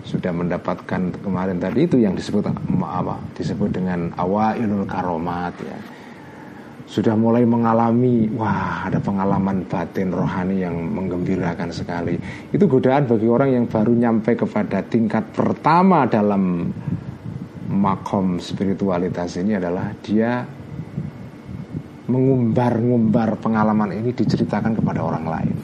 [0.08, 2.48] sudah mendapatkan kemarin tadi itu yang disebut
[2.80, 5.80] apa disebut dengan awailul karomat ya.
[6.88, 12.16] Sudah mulai mengalami wah ada pengalaman batin rohani yang menggembirakan sekali.
[12.48, 16.72] Itu godaan bagi orang yang baru nyampe kepada tingkat pertama dalam
[17.68, 20.48] makom spiritualitas ini adalah dia
[22.08, 25.56] mengumbar-ngumbar pengalaman ini diceritakan kepada orang lain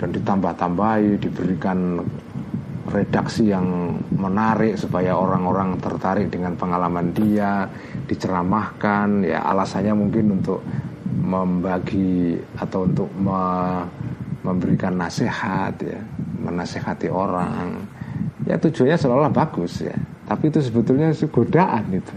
[0.00, 2.00] dan ditambah-tambahi diberikan
[2.88, 7.68] redaksi yang menarik supaya orang-orang tertarik dengan pengalaman dia
[8.08, 9.28] diceramahkan.
[9.28, 10.64] Ya alasannya mungkin untuk
[11.20, 13.42] membagi atau untuk me,
[14.40, 16.00] memberikan nasihat ya
[16.40, 17.84] menasehati orang.
[18.48, 19.94] Ya tujuannya seolah-olah bagus ya.
[20.24, 22.16] Tapi itu sebetulnya godaan itu.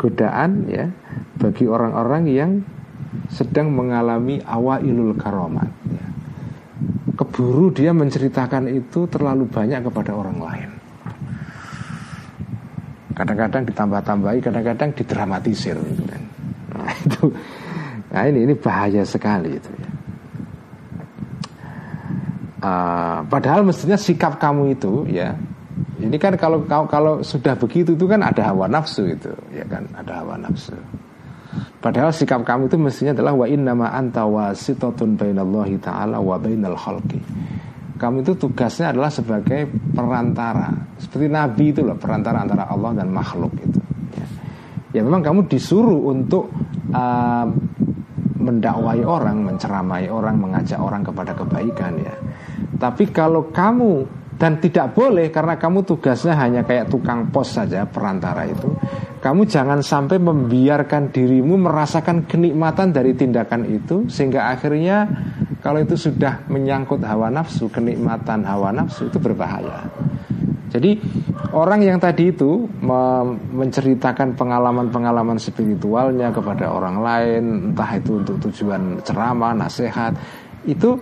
[0.00, 0.88] Godaan ya
[1.36, 2.50] bagi orang-orang yang
[3.28, 6.15] sedang mengalami awailul karomat ya
[7.16, 10.70] keburu dia menceritakan itu terlalu banyak kepada orang lain.
[13.16, 15.76] Kadang-kadang ditambah-tambahi, kadang-kadang didramatisir.
[15.80, 16.22] Gitu kan.
[16.76, 17.22] Nah itu,
[18.12, 19.72] nah ini ini bahaya sekali itu.
[19.72, 19.90] Ya.
[22.56, 25.36] Uh, padahal mestinya sikap kamu itu ya
[26.00, 30.24] ini kan kalau kalau sudah begitu itu kan ada hawa nafsu itu ya kan ada
[30.24, 30.72] hawa nafsu
[31.80, 37.20] Padahal sikap kamu itu mestinya adalah wa innama anta wasitatun bainallahi ta'ala wa bainal khalqi.
[37.96, 40.68] Kamu itu tugasnya adalah sebagai perantara.
[41.00, 43.80] Seperti nabi itu loh, perantara antara Allah dan makhluk itu.
[44.20, 44.26] Ya,
[44.96, 46.52] ya memang kamu disuruh untuk
[46.92, 47.48] uh,
[48.36, 52.14] mendakwai orang, menceramai orang, mengajak orang kepada kebaikan ya.
[52.76, 58.44] Tapi kalau kamu dan tidak boleh karena kamu tugasnya hanya kayak tukang pos saja perantara
[58.44, 58.68] itu.
[59.20, 65.08] Kamu jangan sampai membiarkan dirimu merasakan kenikmatan dari tindakan itu sehingga akhirnya
[65.64, 69.88] kalau itu sudah menyangkut hawa nafsu kenikmatan hawa nafsu itu berbahaya.
[70.70, 71.00] Jadi
[71.56, 72.68] orang yang tadi itu
[73.56, 77.42] menceritakan pengalaman-pengalaman spiritualnya kepada orang lain
[77.72, 80.12] entah itu untuk tujuan ceramah nasihat
[80.68, 81.00] itu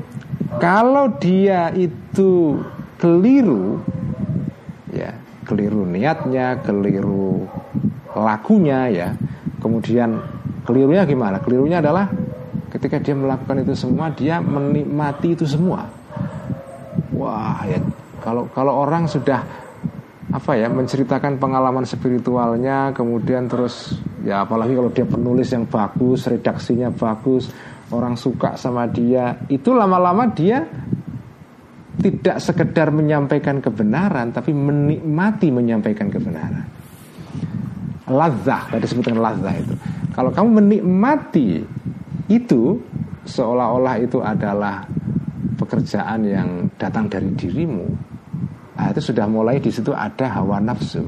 [0.62, 2.62] kalau dia itu
[3.04, 3.84] keliru
[4.88, 5.12] ya
[5.44, 7.44] keliru niatnya keliru
[8.16, 9.08] lakunya ya.
[9.60, 10.16] Kemudian
[10.64, 11.36] kelirunya gimana?
[11.44, 12.08] Kelirunya adalah
[12.72, 15.84] ketika dia melakukan itu semua dia menikmati itu semua.
[17.12, 17.76] Wah ya
[18.24, 19.44] kalau kalau orang sudah
[20.34, 23.94] apa ya menceritakan pengalaman spiritualnya kemudian terus
[24.26, 27.54] ya apalagi kalau dia penulis yang bagus redaksinya bagus
[27.94, 30.66] orang suka sama dia itu lama-lama dia
[31.94, 36.66] tidak sekedar menyampaikan kebenaran tapi menikmati menyampaikan kebenaran.
[38.04, 39.74] Lazah, tadi sebutkan lazah itu.
[40.12, 41.64] Kalau kamu menikmati
[42.28, 42.76] itu
[43.24, 44.84] seolah-olah itu adalah
[45.56, 47.86] pekerjaan yang datang dari dirimu.
[48.74, 51.06] Nah, itu sudah mulai di situ ada hawa nafsu.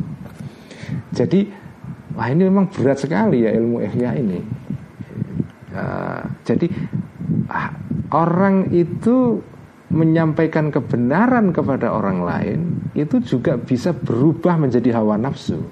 [1.12, 1.44] Jadi,
[2.14, 4.40] wah ini memang berat sekali ya ilmu ihya ini.
[5.76, 6.72] Uh, jadi
[7.52, 7.68] ah,
[8.16, 9.44] orang itu
[9.86, 12.60] menyampaikan kebenaran kepada orang lain
[12.98, 15.62] itu juga bisa berubah menjadi hawa nafsu.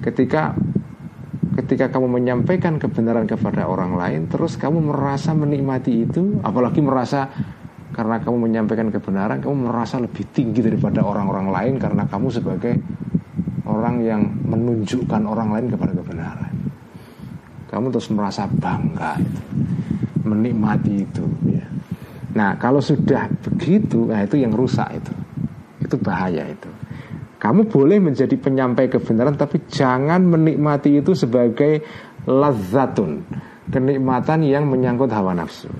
[0.00, 0.56] Ketika
[1.60, 7.28] ketika kamu menyampaikan kebenaran kepada orang lain terus kamu merasa menikmati itu, apalagi merasa
[7.90, 12.78] karena kamu menyampaikan kebenaran kamu merasa lebih tinggi daripada orang-orang lain karena kamu sebagai
[13.66, 16.52] orang yang menunjukkan orang lain kepada kebenaran.
[17.70, 19.42] Kamu terus merasa bangga itu,
[20.26, 21.69] menikmati itu ya.
[22.30, 25.12] Nah kalau sudah begitu, nah itu yang rusak itu,
[25.82, 26.70] itu bahaya itu.
[27.40, 31.80] Kamu boleh menjadi penyampai kebenaran, tapi jangan menikmati itu sebagai
[32.28, 33.24] lazatun,
[33.72, 35.72] kenikmatan yang menyangkut hawa nafsu.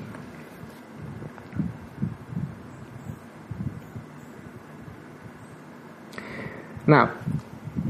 [6.89, 7.07] Nah,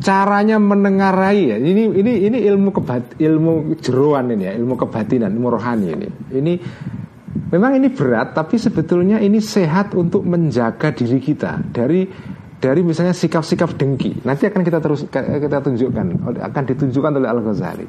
[0.02, 1.56] caranya menengarai ya.
[1.56, 6.08] Ini ini ini ilmu kebat, ilmu jeruan ini ya, ilmu kebatinan, ilmu rohani ini.
[6.36, 6.52] Ini
[7.30, 12.06] Memang ini berat, tapi sebetulnya ini sehat untuk menjaga diri kita dari
[12.58, 14.26] dari misalnya sikap-sikap dengki.
[14.26, 16.06] Nanti akan kita terus kita tunjukkan,
[16.42, 17.86] akan ditunjukkan oleh Al Ghazali.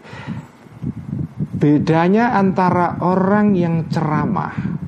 [1.62, 4.82] Bedanya antara orang yang ceramah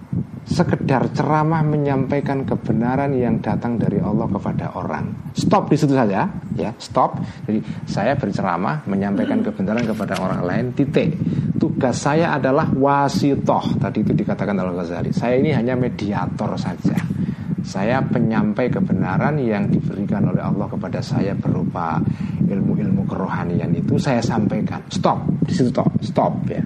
[0.43, 5.31] sekedar ceramah menyampaikan kebenaran yang datang dari Allah kepada orang.
[5.31, 7.19] Stop di situ saja, ya, stop.
[7.47, 10.65] Jadi saya berceramah menyampaikan kebenaran kepada orang lain.
[10.75, 11.15] Titik.
[11.55, 13.79] Tugas saya adalah wasitoh.
[13.79, 15.15] Tadi itu dikatakan Al Ghazali.
[15.15, 16.99] Saya ini hanya mediator saja.
[17.63, 21.95] Saya penyampai kebenaran yang diberikan oleh Allah kepada saya berupa
[22.43, 24.83] ilmu-ilmu kerohanian itu saya sampaikan.
[24.91, 26.59] Stop di situ stop, stop ya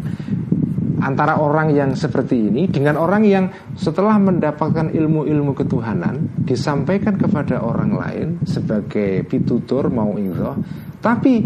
[1.01, 3.45] antara orang yang seperti ini dengan orang yang
[3.77, 10.57] setelah mendapatkan ilmu-ilmu ketuhanan disampaikan kepada orang lain sebagai pitutur mau itu
[10.97, 11.45] tapi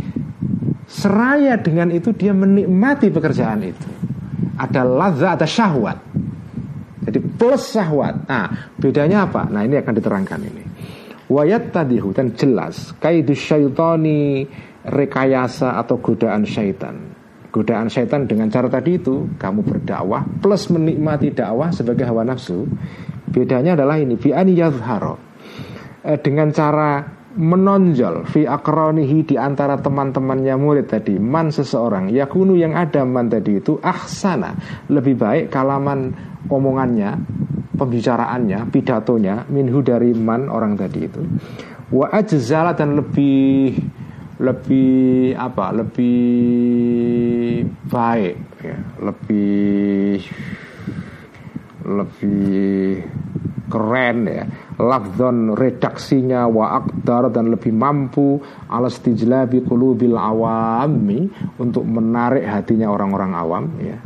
[0.92, 3.90] seraya dengan itu dia menikmati pekerjaan itu.
[4.60, 5.98] Ada ladza ada syahwat.
[7.08, 8.28] Jadi plus syahwat.
[8.28, 8.48] Nah
[8.78, 9.48] bedanya apa?
[9.50, 10.64] Nah ini akan diterangkan ini.
[11.32, 14.44] Wayat tadihu dan jelas kaidus syaitani
[14.84, 17.11] rekayasa atau godaan syaitan
[17.52, 22.66] godaan setan dengan cara tadi itu kamu berdakwah plus menikmati dakwah sebagai hawa nafsu
[23.28, 25.20] bedanya adalah ini bi yazharo
[26.08, 32.76] eh, dengan cara menonjol fi akronihi di antara teman-temannya murid tadi man seseorang yakunu yang
[32.76, 34.56] ada man tadi itu ahsana.
[34.92, 36.12] Lebih baik kalaman
[36.52, 37.16] omongannya
[37.76, 41.22] pembicaraannya pidatonya minhu dari man orang tadi itu.
[41.92, 43.76] Wa ajzala dan lebih
[44.42, 45.70] lebih apa?
[45.70, 46.20] Lebih
[47.86, 48.78] baik ya.
[48.98, 50.18] Lebih
[51.82, 53.02] lebih
[53.72, 54.44] keren ya.
[54.82, 61.30] Lafzon redaksinya wa akdar dan lebih mampu alas tijlabi qulubil awami
[61.62, 63.98] untuk menarik hatinya orang-orang awam ya.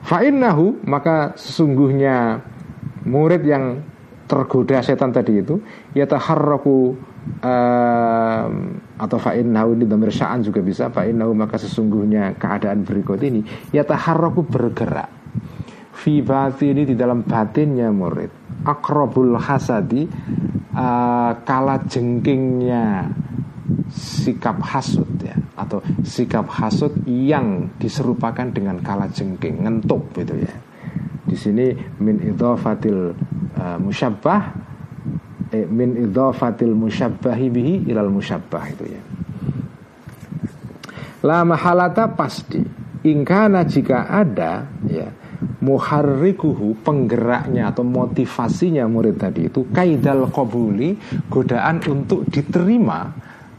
[0.00, 2.42] Fa'innahu maka sesungguhnya
[3.06, 3.84] murid yang
[4.26, 5.58] tergoda setan tadi itu
[5.94, 6.94] yataharraku
[7.38, 8.52] um,
[8.98, 10.90] atau fa'innahu ini damir sya'an juga bisa.
[10.90, 13.40] Fa'innahu maka sesungguhnya keadaan berikut ini.
[13.70, 15.10] Yataharraku bergerak.
[16.00, 18.64] Fi ini di dalam batinnya murid.
[18.64, 20.08] Akrobul hasadi
[20.72, 23.08] uh, kala jengkingnya
[23.92, 25.36] sikap hasud ya.
[25.60, 30.54] Atau sikap hasud yang diserupakan dengan kala jengking ngentuk gitu ya.
[31.28, 33.12] Di sini min idhafatil
[33.60, 34.69] uh, musyabbah
[35.52, 39.02] eh, min idhafatil musyabbahi bihi ilal musyabbah itu ya.
[41.26, 42.62] La mahalata pasti.
[43.00, 45.08] Ingkana jika ada ya
[45.64, 50.92] muharrikuhu penggeraknya atau motivasinya murid tadi itu kaidal kobuli
[51.32, 53.08] godaan untuk diterima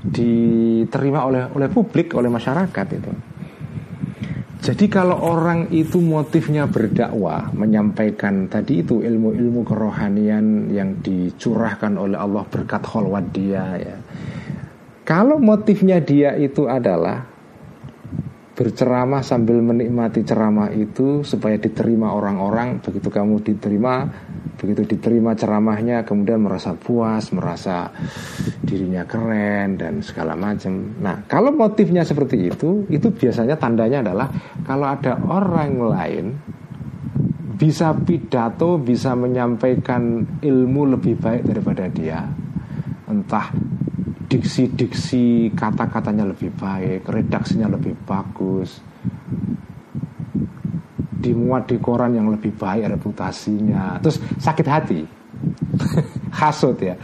[0.02, 3.12] diterima oleh oleh publik oleh masyarakat itu
[4.62, 12.46] jadi kalau orang itu motifnya berdakwah menyampaikan tadi itu ilmu-ilmu kerohanian yang dicurahkan oleh Allah
[12.46, 13.98] berkat kholwat dia ya.
[15.02, 17.26] Kalau motifnya dia itu adalah
[18.54, 24.14] berceramah sambil menikmati ceramah itu supaya diterima orang-orang begitu kamu diterima
[24.62, 27.90] begitu diterima ceramahnya kemudian merasa puas merasa
[28.62, 31.02] dirinya keren dan segala macam.
[31.02, 34.30] Nah kalau motifnya seperti itu itu biasanya tandanya adalah
[34.62, 36.26] kalau ada orang lain
[37.58, 42.22] bisa pidato bisa menyampaikan ilmu lebih baik daripada dia.
[43.10, 43.50] Entah
[44.32, 48.80] diksi-diksi kata-katanya lebih baik, redaksinya lebih bagus,
[51.22, 55.02] dimuat di koran yang lebih baik reputasinya, terus sakit hati,
[56.42, 56.98] hasut ya.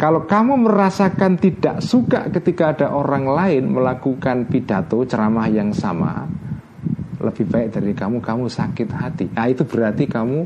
[0.00, 6.24] Kalau kamu merasakan tidak suka ketika ada orang lain melakukan pidato ceramah yang sama,
[7.20, 9.26] lebih baik dari kamu, kamu sakit hati.
[9.34, 10.38] Nah itu berarti kamu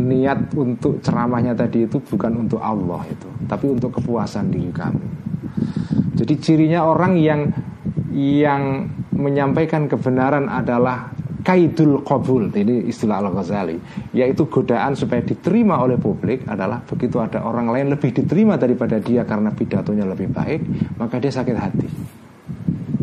[0.00, 5.06] niat untuk ceramahnya tadi itu bukan untuk Allah itu, tapi untuk kepuasan diri kamu.
[6.20, 7.48] Jadi cirinya orang yang
[8.10, 11.12] yang menyampaikan kebenaran adalah
[11.42, 12.52] kaidul qabul.
[12.52, 13.76] Ini istilah Al Ghazali
[14.12, 19.24] yaitu godaan supaya diterima oleh publik adalah begitu ada orang lain lebih diterima daripada dia
[19.24, 20.60] karena pidatonya lebih baik
[20.96, 21.88] maka dia sakit hati.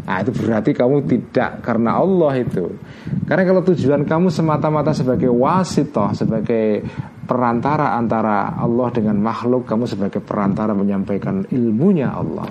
[0.08, 2.80] Nah itu berarti kamu tidak karena Allah itu.
[3.28, 6.80] Karena kalau tujuan kamu semata-mata sebagai wasitoh Sebagai
[7.28, 12.48] perantara antara Allah dengan makhluk Kamu sebagai perantara menyampaikan ilmunya Allah.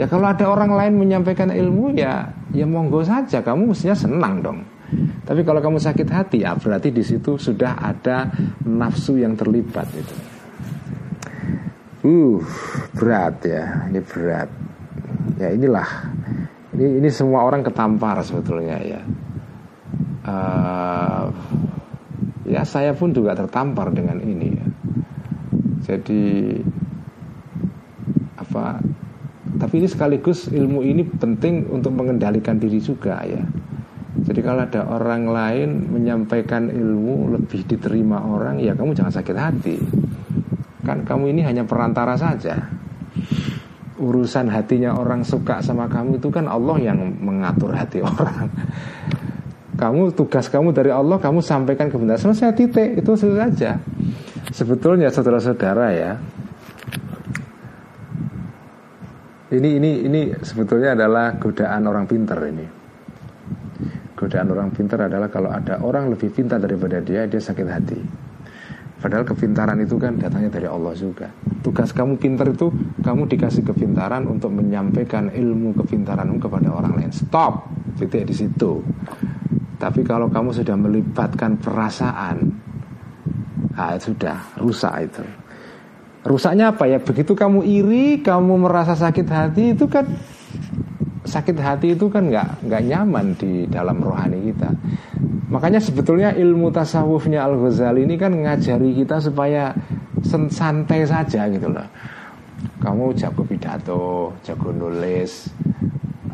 [0.00, 3.44] Ya kalau ada orang lain menyampaikan ilmu ya Ya monggo saja.
[3.44, 4.64] Kamu mestinya senang dong
[5.22, 8.26] Tapi kalau kamu sakit hati ya berarti di situ sudah ada
[8.66, 10.16] nafsu yang terlibat itu
[12.00, 12.42] Uh
[12.96, 14.50] berat ya Ini berat
[15.40, 15.88] Ya inilah
[16.76, 19.00] ini ini semua orang ketampar sebetulnya ya.
[20.20, 21.26] Uh,
[22.46, 24.66] ya saya pun juga tertampar dengan ini ya.
[25.90, 26.22] Jadi
[28.38, 28.78] apa?
[29.60, 33.42] Tapi ini sekaligus ilmu ini penting untuk mengendalikan diri juga ya.
[34.20, 39.76] Jadi kalau ada orang lain menyampaikan ilmu lebih diterima orang, ya kamu jangan sakit hati.
[40.84, 42.80] Kan kamu ini hanya perantara saja
[44.00, 48.48] urusan hatinya orang suka sama kamu itu kan Allah yang mengatur hati orang.
[49.76, 53.80] Kamu tugas kamu dari Allah kamu sampaikan kebenaran selesai titik itu saja.
[54.50, 56.12] Sebetulnya saudara-saudara ya.
[59.50, 62.79] Ini ini ini sebetulnya adalah godaan orang pinter ini.
[64.30, 67.98] Godaan orang pinter adalah kalau ada orang lebih pintar daripada dia dia sakit hati.
[69.02, 71.26] Padahal kepintaran itu kan datangnya dari Allah juga.
[71.66, 72.70] Tugas kamu pintar itu
[73.02, 77.10] kamu dikasih kepintaran untuk menyampaikan ilmu kepintaranmu kepada orang lain.
[77.10, 78.78] Stop, titik di situ.
[79.82, 82.54] Tapi kalau kamu sudah melibatkan perasaan,
[83.74, 85.26] ah sudah rusak itu.
[86.22, 87.02] Rusaknya apa ya?
[87.02, 90.06] Begitu kamu iri, kamu merasa sakit hati itu kan
[91.30, 94.70] sakit hati itu kan nggak nggak nyaman di dalam rohani kita.
[95.50, 99.70] Makanya sebetulnya ilmu tasawufnya Al Ghazali ini kan ngajari kita supaya
[100.26, 101.86] santai saja gitu loh.
[102.82, 105.48] Kamu jago pidato, jago nulis,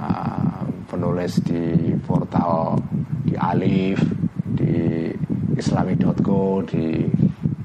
[0.00, 2.80] uh, penulis di portal
[3.22, 4.00] di Alif,
[4.42, 5.12] di
[5.56, 7.04] Islami.co, di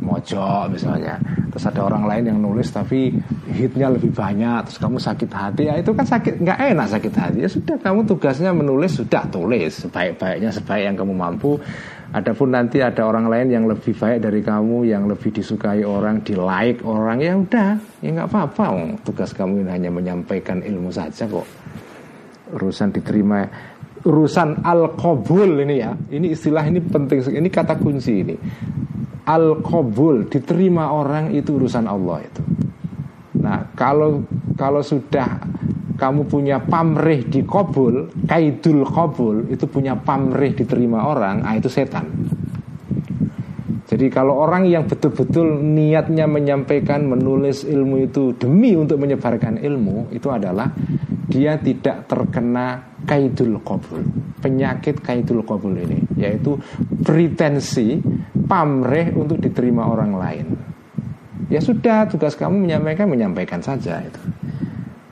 [0.01, 1.15] Mojo misalnya
[1.53, 3.15] terus ada orang lain yang nulis tapi
[3.51, 7.37] hitnya lebih banyak terus kamu sakit hati ya itu kan sakit nggak enak sakit hati.
[7.43, 9.83] Ya sudah kamu tugasnya menulis sudah tulis.
[9.83, 11.59] Sebaik-baiknya sebaik yang kamu mampu.
[12.11, 16.35] Adapun nanti ada orang lain yang lebih baik dari kamu, yang lebih disukai orang, di
[16.35, 18.99] like orang, ya udah, ya nggak apa-apa.
[19.07, 21.47] Tugas kamu ini hanya menyampaikan ilmu saja kok.
[22.51, 23.47] Urusan diterima,
[24.03, 28.35] urusan al qabul ini ya, ini istilah ini penting, ini kata kunci ini.
[29.31, 32.43] Al qabul diterima orang itu urusan Allah itu.
[33.41, 34.21] Nah, kalau
[34.53, 35.41] kalau sudah
[35.97, 42.09] kamu punya pamrih di kabul, kaidul kabul itu punya pamrih diterima orang, ah itu setan.
[43.91, 50.31] Jadi kalau orang yang betul-betul niatnya menyampaikan menulis ilmu itu demi untuk menyebarkan ilmu itu
[50.31, 50.71] adalah
[51.27, 53.99] dia tidak terkena kaidul kabul.
[54.39, 56.55] Penyakit kaidul kabul ini yaitu
[57.03, 57.99] pretensi
[58.47, 60.70] pamrih untuk diterima orang lain.
[61.51, 64.23] Ya sudah, tugas kamu menyampaikan menyampaikan saja itu.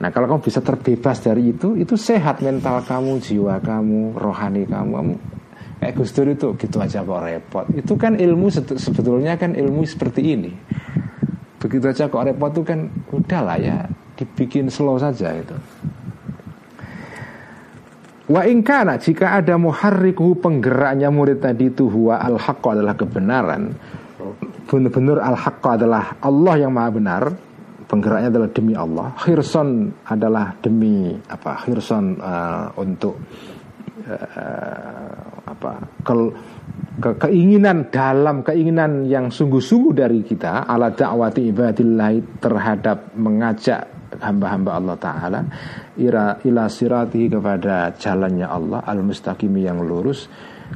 [0.00, 5.20] Nah kalau kamu bisa terbebas dari itu, itu sehat mental kamu, jiwa kamu, rohani kamu.
[5.80, 7.64] eh Gus itu gitu aja kok repot.
[7.76, 10.52] Itu kan ilmu sebetulnya kan ilmu seperti ini.
[11.60, 13.84] Begitu aja kok repot itu kan udahlah ya
[14.16, 15.56] dibikin slow saja itu.
[18.30, 23.76] Wa ingkana jika ada muharrikuhu penggeraknya murid tadi itu huwa al adalah kebenaran.
[24.70, 25.34] Benar-benar al
[25.66, 27.22] adalah Allah yang maha benar.
[27.90, 29.06] Penggeraknya adalah demi Allah.
[29.18, 31.58] Khirson adalah demi apa?
[31.66, 33.18] Khirson uh, untuk
[34.06, 35.72] uh, apa?
[36.06, 36.30] Kel,
[37.02, 44.96] ke, keinginan dalam keinginan yang sungguh-sungguh dari kita ala da'wati ibadillah terhadap mengajak hamba-hamba Allah
[44.98, 45.40] Ta'ala
[45.98, 50.26] ira, ila siratihi kepada jalannya Allah al-mustaqimi yang lurus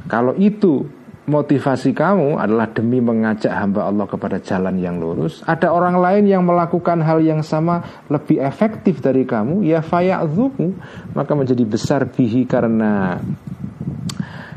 [0.07, 5.41] kalau itu motivasi kamu adalah demi mengajak hamba Allah kepada jalan yang lurus.
[5.45, 9.65] Ada orang lain yang melakukan hal yang sama lebih efektif dari kamu.
[9.65, 10.77] Ya faya'zumu
[11.17, 13.17] maka menjadi besar bihi karena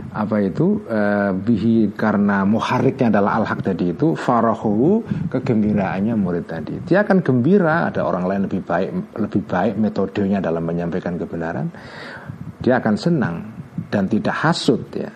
[0.09, 6.75] apa itu uh, bihi karena muhariknya adalah al-haq tadi itu farahu kegembiraannya murid tadi.
[6.85, 7.89] Dia akan gembira.
[7.89, 11.73] Ada orang lain lebih baik lebih baik metodenya dalam menyampaikan kebenaran.
[12.61, 13.37] Dia akan senang
[13.89, 15.09] dan tidak hasut ya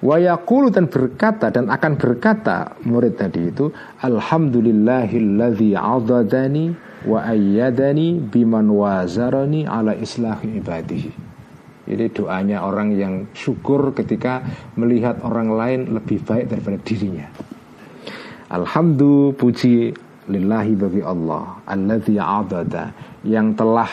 [0.00, 3.68] wayakulu dan berkata dan akan berkata murid tadi itu
[4.00, 6.72] alhamdulillahilladzi adadani
[7.04, 11.30] wa ayyadani biman wazarani ala islahi ibadihi
[11.90, 14.46] ini doanya orang yang syukur ketika
[14.78, 17.26] melihat orang lain lebih baik daripada dirinya.
[18.46, 19.90] Alhamdulillah puji
[20.30, 22.94] lillahi bagi Allah alladzi adada
[23.26, 23.90] yang telah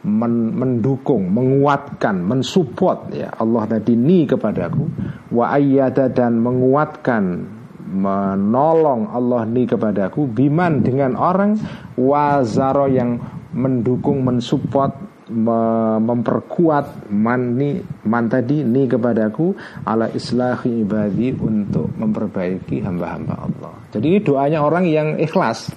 [0.00, 4.84] men mendukung, menguatkan, mensupport ya Allah tadi ni kepadaku
[5.28, 7.44] wa ayyada dan menguatkan
[7.90, 11.58] menolong Allah ni kepadaku biman dengan orang
[11.98, 13.18] wazaro yang
[13.52, 19.54] mendukung mensupport memperkuat man ni man tadi ni kepadaku
[19.86, 23.72] ala islahi ibadi untuk memperbaiki hamba-hamba Allah.
[23.94, 25.70] Jadi ini doanya orang yang ikhlas.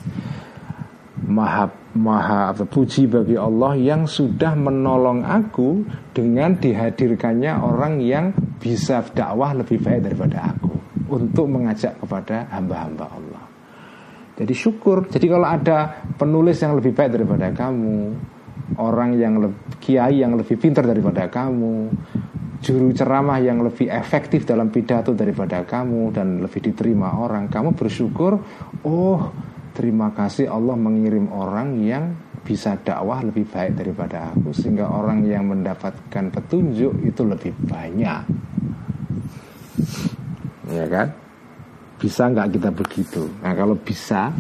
[1.23, 9.05] Maha maha apa puji bagi Allah yang sudah menolong aku dengan dihadirkannya orang yang bisa
[9.13, 10.73] dakwah lebih baik daripada aku
[11.13, 13.43] untuk mengajak kepada hamba-hamba Allah.
[14.33, 15.05] Jadi syukur.
[15.05, 18.17] Jadi kalau ada penulis yang lebih baik daripada kamu,
[18.81, 21.93] orang yang lebih, kiai yang lebih pintar daripada kamu,
[22.63, 28.41] juru ceramah yang lebih efektif dalam pidato daripada kamu dan lebih diterima orang, kamu bersyukur,
[28.81, 29.19] oh
[29.73, 32.13] terima kasih Allah mengirim orang yang
[32.45, 38.21] bisa dakwah lebih baik daripada aku sehingga orang yang mendapatkan petunjuk itu lebih banyak.
[40.69, 41.07] Ya kan?
[41.99, 43.27] Bisa nggak kita begitu?
[43.41, 44.31] Nah kalau bisa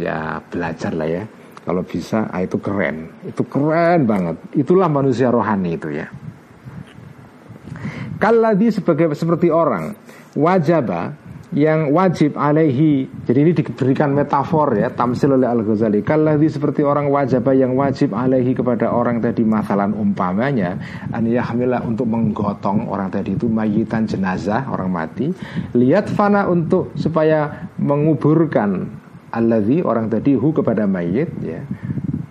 [0.00, 1.24] ya belajar lah ya
[1.62, 3.06] kalau bisa, ah, itu keren.
[3.22, 4.36] Itu keren banget.
[4.58, 6.10] Itulah manusia rohani itu ya.
[8.18, 9.94] Kaladi sebagai seperti orang
[10.34, 11.14] wajaba
[11.52, 13.04] yang wajib alaihi.
[13.28, 18.16] Jadi ini diberikan metafor ya tamsil oleh Al Ghazali kaladi seperti orang wajaba yang wajib
[18.16, 20.80] alaihi kepada orang tadi masalan umpamanya
[21.12, 25.28] an yahmila untuk menggotong orang tadi itu mayitan jenazah orang mati.
[25.76, 28.88] Lihat fana untuk supaya menguburkan
[29.32, 31.60] alladzi orang tadi hu kepada mayit ya.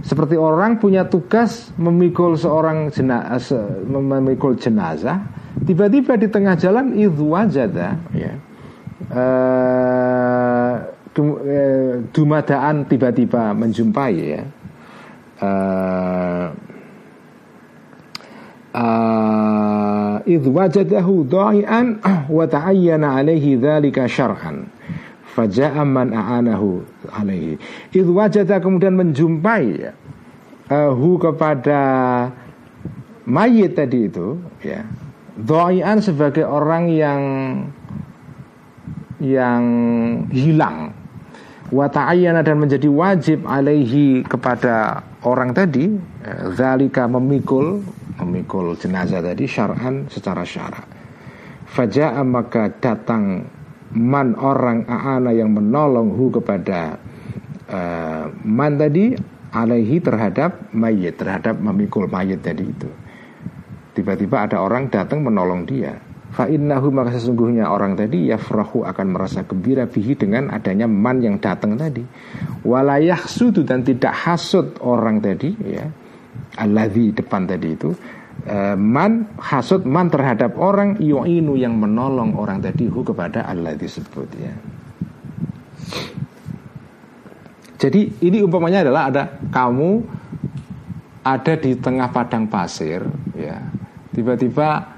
[0.02, 5.22] Seperti orang punya tugas memikul seorang jenazah, memikul jenazah,
[5.61, 8.34] tiba-tiba di tengah jalan itu wajada, ya,
[9.10, 10.76] uh,
[12.14, 14.44] dumadaan tiba-tiba menjumpai ya.
[15.41, 16.53] Uh,
[20.52, 21.99] wajadahu dha'ian
[22.30, 24.69] wa ta'ayyana alaihi dhalika syar'an
[25.32, 27.57] Faja'a man a'anahu alaihi
[27.95, 29.95] Idh wajada kemudian menjumpai
[30.69, 31.80] uh, Hu kepada
[33.26, 34.84] Mayit tadi itu ya
[35.40, 37.22] Doian sebagai orang yang
[39.22, 39.64] Yang
[40.34, 40.98] hilang.
[41.72, 45.93] Wata'ayyana dan menjadi wajib alaihi kepada orang tadi
[46.26, 47.80] eh, Zalika memikul
[48.22, 50.85] Memikul jenazah tadi syar'an secara syarak.
[51.73, 53.49] Faja'a maka datang
[53.98, 57.02] man orang aana yang menolong hu kepada
[57.65, 59.18] uh, man tadi
[59.57, 62.89] alaihi terhadap mayit terhadap memikul mayit tadi itu.
[63.98, 65.98] Tiba-tiba ada orang datang menolong dia
[66.32, 71.38] fa innahu maka sesungguhnya orang tadi yafrahu akan merasa gembira bihi dengan adanya man yang
[71.44, 72.02] datang tadi
[72.64, 75.86] walayah sudu dan tidak hasut orang tadi ya
[76.56, 77.91] alladhi depan tadi itu
[78.41, 84.30] Eh, man hasud man terhadap orang yu'inu yang menolong orang tadi hu kepada Allah disebut
[84.34, 84.53] ya.
[87.78, 90.02] Jadi ini umpamanya adalah ada kamu
[91.22, 93.06] ada di tengah padang pasir
[93.38, 93.62] ya.
[94.10, 94.90] Tiba-tiba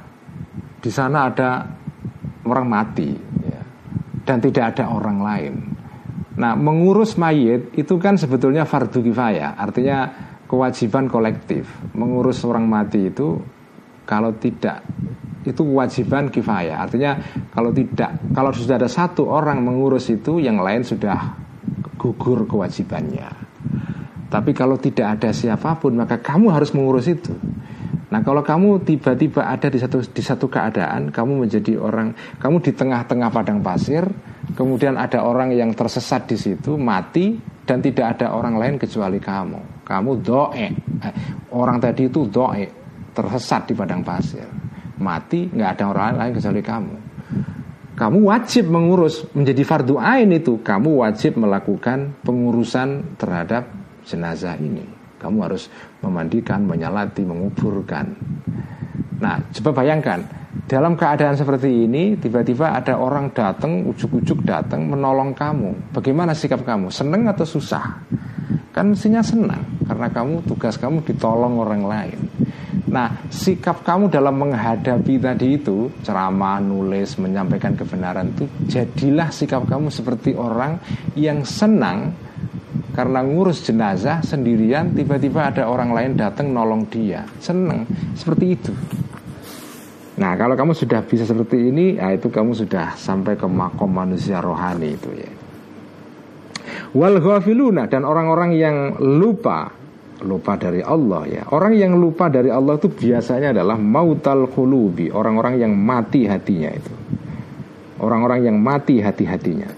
[0.84, 1.64] di sana ada
[2.43, 3.15] orang mati
[3.47, 3.61] ya.
[4.27, 5.53] dan tidak ada orang lain.
[6.34, 10.11] Nah, mengurus mayit itu kan sebetulnya fardu kifayah, artinya
[10.53, 11.65] kewajiban kolektif
[11.97, 13.41] mengurus orang mati itu
[14.05, 14.85] kalau tidak
[15.41, 17.18] itu kewajiban kifayah artinya
[17.49, 21.34] kalau tidak kalau sudah ada satu orang mengurus itu yang lain sudah
[21.97, 23.34] gugur kewajibannya
[24.30, 27.34] tapi kalau tidak ada siapa pun maka kamu harus mengurus itu
[28.14, 32.69] Nah kalau kamu tiba-tiba ada di satu di satu keadaan, kamu menjadi orang, kamu di
[32.69, 34.06] tengah-tengah padang pasir,
[34.53, 37.34] kemudian ada orang yang tersesat di situ, mati,
[37.65, 39.81] dan tidak ada orang lain kecuali kamu.
[39.81, 40.69] Kamu doe, eh,
[41.57, 42.69] orang tadi itu doe,
[43.18, 44.45] tersesat di padang pasir,
[45.02, 46.95] mati, nggak ada orang lain kecuali kamu.
[47.98, 53.73] Kamu wajib mengurus menjadi fardu ain itu, kamu wajib melakukan pengurusan terhadap
[54.06, 54.92] jenazah ini.
[55.23, 55.71] Kamu harus
[56.03, 58.11] memandikan, menyalati, menguburkan.
[59.23, 60.19] Nah, coba bayangkan,
[60.67, 65.95] dalam keadaan seperti ini, tiba-tiba ada orang datang, ujuk-ujuk datang menolong kamu.
[65.95, 66.91] Bagaimana sikap kamu?
[66.91, 68.03] Seneng atau susah?
[68.75, 72.19] Kan mestinya senang, karena kamu tugas kamu ditolong orang lain.
[72.93, 79.89] Nah, sikap kamu dalam menghadapi tadi itu, ceramah, nulis, menyampaikan kebenaran itu, jadilah sikap kamu
[79.89, 80.77] seperti orang
[81.17, 82.13] yang senang
[82.93, 87.25] karena ngurus jenazah sendirian tiba-tiba ada orang lain datang nolong dia.
[87.41, 88.73] Seneng seperti itu.
[90.21, 94.37] Nah kalau kamu sudah bisa seperti ini ya itu kamu sudah sampai ke makom manusia
[94.37, 95.31] rohani itu ya.
[96.93, 99.73] Wal ghafiluna dan orang-orang yang lupa
[100.21, 101.43] lupa dari Allah ya.
[101.49, 106.93] Orang yang lupa dari Allah itu biasanya adalah mautal khulubi orang-orang yang mati hatinya itu.
[107.97, 109.69] Orang-orang yang mati hati-hatinya.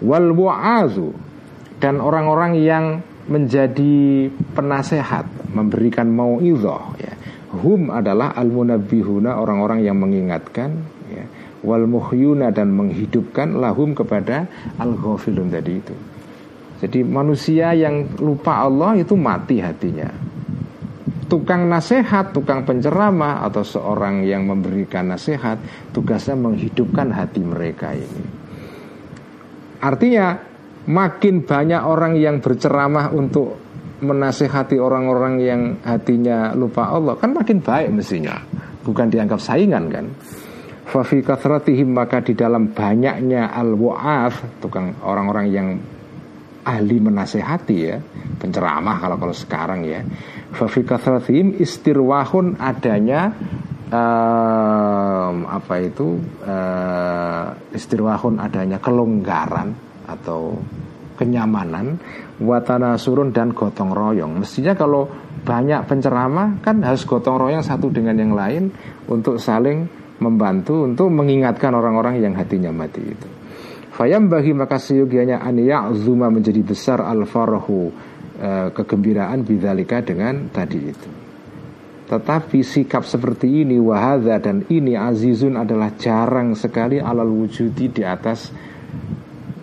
[0.00, 1.25] Wal wa'azu
[1.80, 2.84] dan orang-orang yang
[3.26, 7.12] menjadi penasehat memberikan mauidhah ya.
[7.56, 10.70] Hum adalah al munabbihuna orang-orang yang mengingatkan
[11.10, 11.24] ya.
[11.66, 14.46] Wal muhyuna dan menghidupkan lahum kepada
[14.78, 15.96] al ghafilun tadi itu.
[16.76, 20.12] Jadi manusia yang lupa Allah itu mati hatinya.
[21.26, 25.58] Tukang nasihat, tukang penceramah atau seorang yang memberikan nasihat
[25.90, 28.22] tugasnya menghidupkan hati mereka ini.
[29.82, 30.38] Artinya
[30.86, 33.58] makin banyak orang yang berceramah untuk
[33.96, 38.36] menasehati orang-orang yang hatinya lupa Allah kan makin baik mestinya.
[38.84, 40.06] Bukan dianggap saingan kan?
[40.86, 45.68] Fafi kathratihim maka di dalam banyaknya al waaf tukang orang-orang yang
[46.66, 47.98] ahli menasehati ya
[48.38, 50.04] penceramah kalau kalau sekarang ya.
[50.54, 53.34] Fafi kathratihim istirwahun adanya
[53.90, 60.56] um, apa itu uh, istirwahun adanya kelonggaran atau
[61.18, 61.98] kenyamanan
[62.38, 65.08] watana surun dan gotong royong mestinya kalau
[65.42, 68.70] banyak penceramah kan harus gotong royong satu dengan yang lain
[69.08, 69.88] untuk saling
[70.20, 73.28] membantu untuk mengingatkan orang-orang yang hatinya mati itu
[73.96, 77.88] Fayam bagi maka seyogianya aniyak zuma menjadi besar al farahu
[78.36, 81.08] e, kegembiraan bidalika dengan tadi itu.
[82.04, 88.52] Tetapi sikap seperti ini wahada dan ini azizun adalah jarang sekali alal wujudi di atas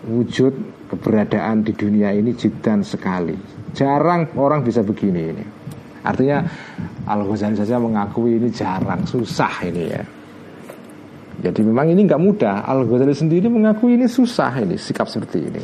[0.08, 0.54] wujud
[0.92, 5.46] keberadaan di dunia ini jidan sekali Jarang orang bisa begini ini.
[6.06, 6.46] Artinya
[7.10, 10.04] Al Ghazali saja mengakui ini jarang, susah ini ya.
[11.50, 12.70] Jadi memang ini nggak mudah.
[12.70, 15.64] Al Ghazali sendiri mengakui ini susah ini sikap seperti ini.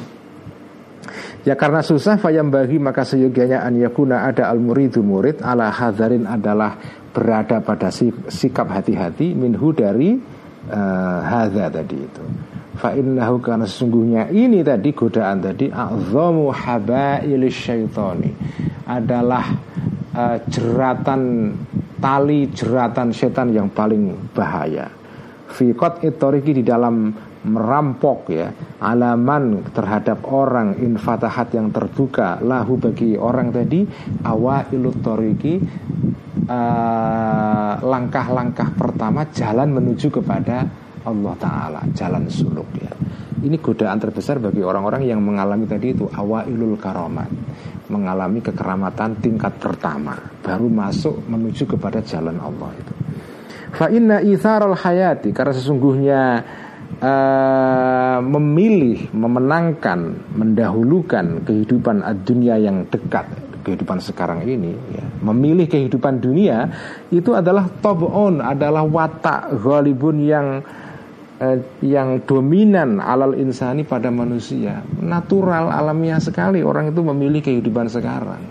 [1.46, 6.28] Ya karena susah fayam bagi maka seyogianya an yakuna ada al muridu murid ala hadarin
[6.28, 6.76] adalah
[7.16, 7.94] berada pada
[8.28, 10.20] sikap hati-hati minhu dari
[10.68, 12.24] uh, hadza tadi itu.
[12.80, 18.32] Fa innahu karena sesungguhnya ini tadi godaan tadi a'zamu habailis syaitani
[18.88, 19.52] adalah
[20.16, 21.52] uh, jeratan
[22.00, 24.88] tali jeratan setan yang paling bahaya.
[25.52, 28.52] Fikot itoriki di dalam merampok ya
[28.84, 33.88] alaman terhadap orang infatahat yang terbuka lahu bagi orang tadi
[34.28, 35.56] awailut toriki
[36.50, 40.68] langkah eh, langkah-langkah pertama jalan menuju kepada
[41.06, 42.92] Allah Ta'ala Jalan suluk ya.
[43.40, 47.32] Ini godaan terbesar bagi orang-orang yang mengalami tadi itu Awailul karomat
[47.88, 52.94] Mengalami kekeramatan tingkat pertama Baru masuk menuju kepada jalan Allah itu.
[53.72, 56.22] Fa inna al hayati Karena sesungguhnya
[57.00, 66.72] uh, Memilih, memenangkan, mendahulukan kehidupan dunia yang dekat kehidupan sekarang ini ya, memilih kehidupan dunia
[67.12, 70.64] itu adalah tobon adalah watak ghalibun yang
[71.40, 74.84] eh, yang dominan alal insani pada manusia.
[75.00, 76.62] Natural alamiah sekali.
[76.62, 78.44] Orang itu memilih kehidupan sekarang.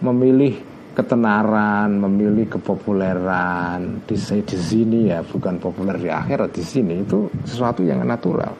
[0.00, 0.70] Memilih
[1.00, 4.04] ketenaran memilih kepopuleran.
[4.04, 8.52] Di, di sini ya bukan populer di akhirat di sini itu sesuatu yang natural.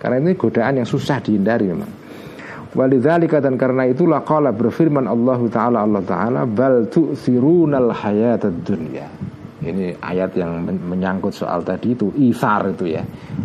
[0.00, 1.92] Karena ini godaan yang susah dihindari memang.
[2.72, 9.06] Walidzalika dan karena itulah qala berfirman Allah taala Allah taala bal tu'thirunal hayatad dunya.
[9.62, 13.02] Ini ayat yang menyangkut soal tadi itu ithar itu ya,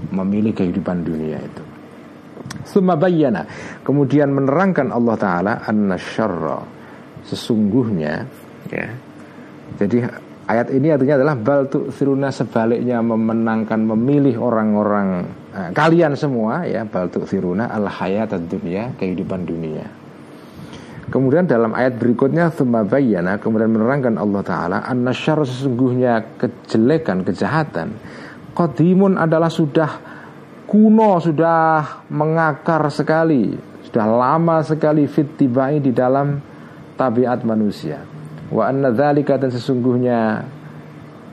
[0.09, 1.63] memilih kehidupan dunia itu.
[2.65, 3.45] Summa bayyana,
[3.85, 6.57] kemudian menerangkan Allah taala anna syarra
[7.21, 8.25] sesungguhnya
[8.73, 8.87] ya.
[9.77, 9.97] Jadi
[10.49, 15.27] ayat ini artinya adalah bal tu'thiruna sebaliknya memenangkan memilih orang-orang
[15.57, 19.89] Nah, kalian semua ya bal firuna al hayat dunia kehidupan dunia.
[21.07, 22.51] Kemudian dalam ayat berikutnya
[22.83, 27.95] bayana kemudian menerangkan Allah taala annasyar sesungguhnya kejelekan kejahatan.
[28.51, 29.87] Qadimun adalah sudah
[30.67, 33.55] kuno sudah mengakar sekali
[33.87, 36.43] sudah lama sekali fit tibai di dalam
[36.99, 38.03] tabiat manusia.
[38.51, 40.43] Wa anna dzalika dan sesungguhnya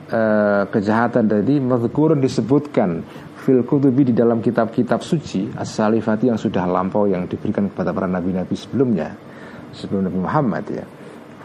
[0.07, 3.03] uh, kejahatan tadi mazkurun disebutkan
[3.43, 8.55] fil kutubi di dalam kitab-kitab suci as-salifati yang sudah lampau yang diberikan kepada para nabi-nabi
[8.55, 9.34] sebelumnya
[9.75, 10.85] sebelum Nabi Muhammad ya.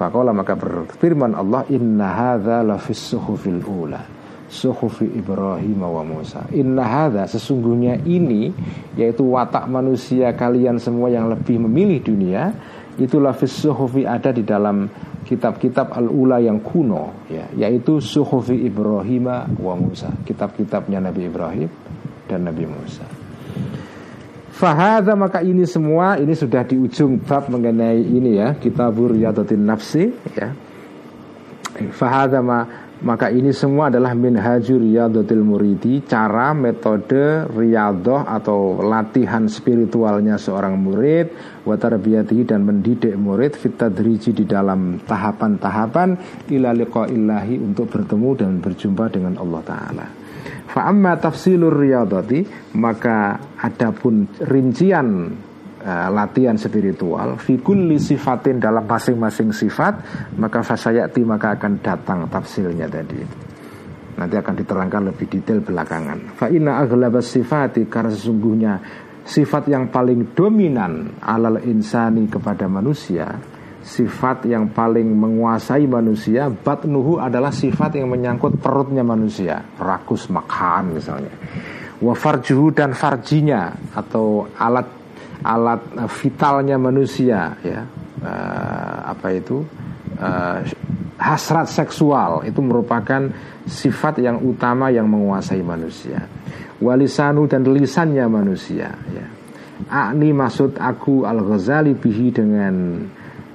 [0.00, 4.00] Fakola maka berfirman Allah Inna hadza lafis suhufil ula
[4.48, 8.48] Suhufi Ibrahim wa Musa Inna hadza sesungguhnya ini
[8.96, 12.48] Yaitu watak manusia kalian semua yang lebih memilih dunia
[12.96, 14.88] Itulah fis suhufi ada di dalam
[15.24, 19.30] kitab-kitab al-ula yang kuno ya, yaitu Suhufi Ibrahim
[19.62, 21.70] wa Musa, kitab-kitabnya Nabi Ibrahim
[22.26, 23.19] dan Nabi Musa.
[24.60, 30.12] Fahada maka ini semua ini sudah di ujung bab mengenai ini ya kitabur yadatin nafsi
[30.36, 30.52] ya.
[31.96, 32.68] Fahada ma
[33.00, 41.32] maka ini semua adalah minhajur riyadatil muridi Cara metode riyadoh atau latihan spiritualnya seorang murid
[41.64, 46.08] Watarbiyati dan mendidik murid Fitadriji di dalam tahapan-tahapan
[46.52, 46.76] Ila
[47.08, 50.19] illahi untuk bertemu dan berjumpa dengan Allah Ta'ala
[50.70, 52.44] Fa'amma tafsilur riyadati
[52.78, 55.08] Maka adapun rincian
[55.80, 59.94] uh, latihan spiritual fikul sifatin dalam masing-masing sifat
[60.36, 63.20] maka fasayati maka akan datang tafsirnya tadi.
[64.20, 66.36] Nanti akan diterangkan lebih detail belakangan.
[66.36, 68.72] Fa inna aghlabas sifati karena sesungguhnya
[69.24, 73.28] sifat yang paling dominan alal insani kepada manusia
[73.80, 81.32] sifat yang paling menguasai manusia batnuhu adalah sifat yang menyangkut perutnya manusia rakus makhan misalnya.
[82.00, 84.88] Wa farjuhu dan farjinya atau alat
[85.44, 87.80] alat uh, vitalnya manusia ya.
[88.20, 89.64] Uh, apa itu?
[90.20, 90.60] Uh,
[91.16, 93.32] hasrat seksual itu merupakan
[93.64, 96.24] sifat yang utama yang menguasai manusia.
[96.80, 99.26] Walisanu dan lisannya manusia ya.
[99.88, 103.04] Akni maksud aku Al-Ghazali bihi dengan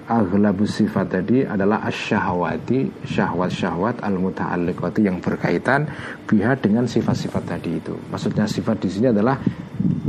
[0.06, 5.90] aghlabus sifat tadi adalah asyahwati syahwat-syahwat al-muta'alliqati yang berkaitan
[6.30, 7.98] biha dengan sifat-sifat tadi itu.
[8.14, 9.42] Maksudnya sifat di sini adalah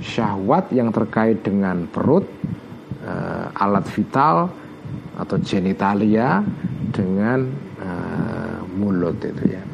[0.00, 2.28] syahwat yang terkait dengan perut,
[3.04, 4.52] uh, alat vital
[5.16, 6.44] atau genitalia
[6.92, 7.48] dengan
[7.80, 9.64] uh, mulut itu ya.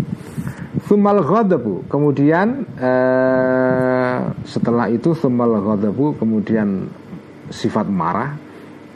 [0.82, 6.90] Thumal ghadabu Kemudian uh, Setelah itu Thumal ghadabu Kemudian
[7.54, 8.41] Sifat marah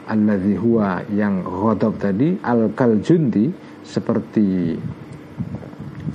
[0.07, 3.51] alladzi huwa yang ghadab tadi al kaljundi
[3.83, 4.73] seperti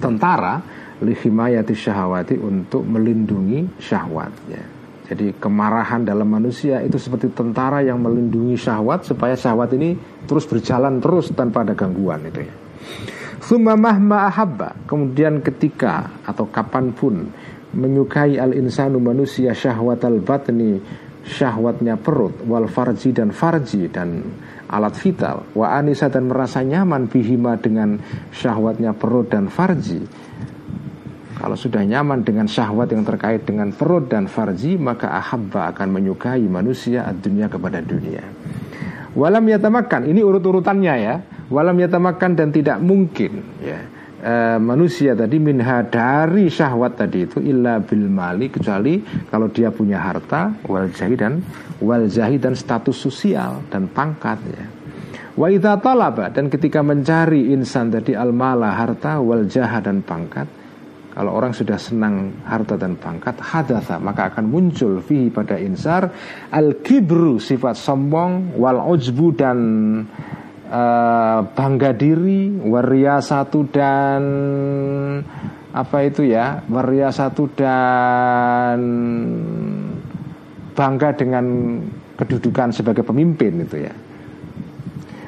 [0.00, 0.58] tentara
[1.04, 4.64] lihimayati syahwati untuk melindungi syahwat ya.
[5.12, 9.92] Jadi kemarahan dalam manusia itu seperti tentara yang melindungi syahwat supaya syahwat ini
[10.24, 12.54] terus berjalan terus tanpa ada gangguan itu ya.
[14.88, 17.28] Kemudian ketika atau kapan pun
[17.72, 20.76] Menyukai al-insanu manusia syahwat al-batni
[21.22, 24.26] Syahwatnya perut Wal farji dan farji Dan
[24.66, 25.46] alat vital.
[25.54, 28.00] Wa anisa dan merasa nyaman bihima dengan
[28.32, 30.00] syahwatnya perut dan farji.
[31.36, 36.42] Kalau sudah nyaman dengan syahwat yang terkait dengan perut dan farji Maka ahabba akan menyukai
[36.48, 38.24] manusia dunia kepada dunia.
[39.12, 41.20] Walam yatamakan, ini urut-urutannya ya.
[41.52, 47.82] Walam yatamakan dan tidak mungkin ya e, Manusia tadi minha dari syahwat tadi itu Illa
[47.82, 51.42] bil mali kecuali kalau dia punya harta Wal jahi dan
[51.82, 54.66] wal jahi dan status sosial dan pangkat ya.
[55.34, 55.48] Wa
[55.80, 60.46] talaba dan ketika mencari insan tadi al mala harta wal jaha dan pangkat
[61.12, 66.08] kalau orang sudah senang harta dan pangkat hadatha maka akan muncul fihi pada insar
[66.52, 69.58] al kibru sifat sombong wal ujbu dan
[70.72, 74.22] uh, bangga diri waria satu dan
[75.72, 78.80] apa itu ya waria satu dan
[80.72, 81.44] bangga dengan
[82.16, 83.92] kedudukan sebagai pemimpin itu ya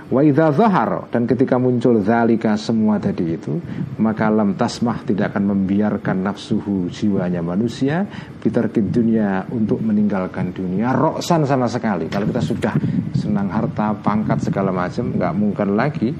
[0.04, 3.56] Wa idza zahar dan ketika muncul zalika semua tadi itu
[3.96, 8.04] maka lam tasmah tidak akan membiarkan nafsuhu jiwanya manusia
[8.36, 8.52] ke
[8.84, 12.12] dunia untuk meninggalkan dunia roksan sama sekali.
[12.12, 12.74] Kalau kita sudah
[13.16, 16.12] senang harta, pangkat segala macam nggak mungkin lagi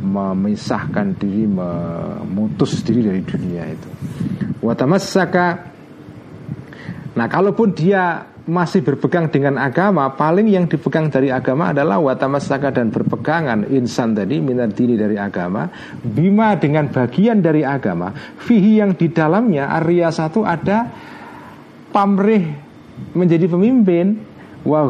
[0.00, 3.88] memisahkan diri memutus diri dari dunia itu.
[4.64, 5.76] Wa tamassaka
[7.18, 12.88] Nah, kalaupun dia masih berpegang dengan agama paling yang dipegang dari agama adalah watamasaka dan
[12.88, 15.68] berpegangan insan tadi minat diri dari agama
[16.00, 18.08] bima dengan bagian dari agama
[18.40, 20.88] fihi yang di dalamnya Arya satu ada
[21.92, 22.48] pamrih
[23.12, 24.16] menjadi pemimpin
[24.64, 24.88] wa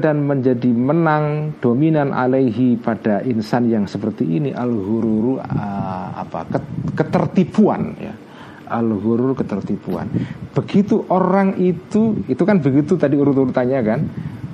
[0.00, 6.48] dan menjadi menang dominan alaihi pada insan yang seperti ini al hururu uh, apa
[6.96, 8.23] ketertipuan ya
[8.68, 10.08] al-ghurur ketertipuan.
[10.52, 14.00] Begitu orang itu, itu kan begitu tadi urut-urutannya kan.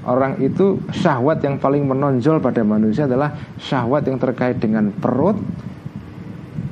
[0.01, 5.37] Orang itu syahwat yang paling menonjol pada manusia adalah syahwat yang terkait dengan perut,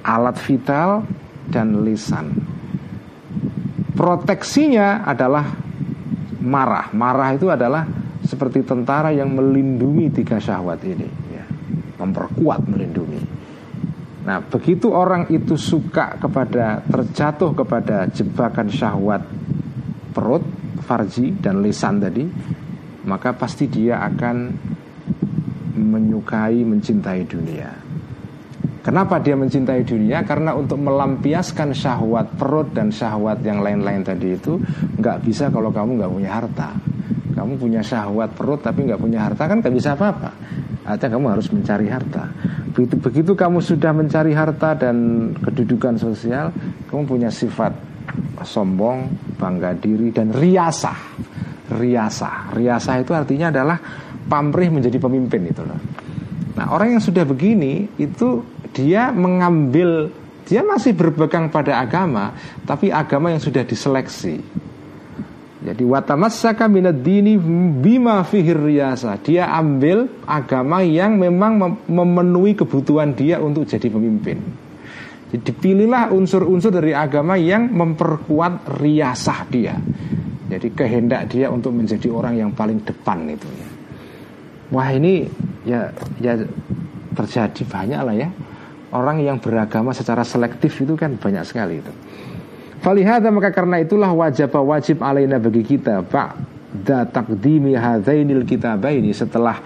[0.01, 1.05] alat vital,
[1.53, 2.33] dan lisan.
[3.93, 5.45] Proteksinya adalah
[6.41, 6.89] marah.
[6.97, 7.85] Marah itu adalah
[8.25, 11.45] seperti tentara yang melindungi tiga syahwat ini, ya.
[12.01, 13.38] memperkuat melindungi.
[14.29, 19.25] Nah, begitu orang itu suka kepada terjatuh kepada jebakan syahwat
[20.13, 20.45] perut,
[20.85, 22.29] farji dan lisan tadi,
[23.09, 24.37] maka pasti dia akan
[25.81, 27.73] menyukai, mencintai dunia.
[28.85, 30.21] Kenapa dia mencintai dunia?
[30.29, 34.61] Karena untuk melampiaskan syahwat perut dan syahwat yang lain-lain tadi itu
[35.01, 36.77] nggak bisa kalau kamu nggak punya harta.
[37.33, 40.31] Kamu punya syahwat perut tapi nggak punya harta kan nggak bisa apa-apa.
[40.89, 42.33] Artinya kamu harus mencari harta.
[42.73, 44.97] Begitu, begitu kamu sudah mencari harta dan
[45.37, 46.49] kedudukan sosial,
[46.89, 47.77] kamu punya sifat
[48.41, 50.97] sombong, bangga diri dan riasah.
[51.69, 53.77] Riasah, riasah itu artinya adalah
[54.25, 55.77] pamrih menjadi pemimpin itu loh.
[56.57, 58.41] Nah orang yang sudah begini itu
[58.73, 60.09] dia mengambil
[60.49, 62.33] dia masih berpegang pada agama,
[62.65, 64.41] tapi agama yang sudah diseleksi.
[65.59, 67.35] Jadi watamassaka minad dini
[67.83, 69.19] bima fihir riyasa.
[69.19, 74.39] Dia ambil agama yang memang memenuhi kebutuhan dia untuk jadi pemimpin.
[75.29, 79.75] Jadi pilihlah unsur-unsur dari agama yang memperkuat riasah dia.
[80.49, 83.45] Jadi kehendak dia untuk menjadi orang yang paling depan itu.
[84.73, 85.29] Wah ini
[85.67, 86.39] ya ya
[87.13, 88.29] terjadi banyak lah ya.
[88.89, 91.93] Orang yang beragama secara selektif itu kan banyak sekali itu.
[92.79, 96.31] Falihada maka karena itulah wajib wajib alaina bagi kita Pak
[96.71, 99.11] da takdimi hadainil kitabaini.
[99.11, 99.59] Setelah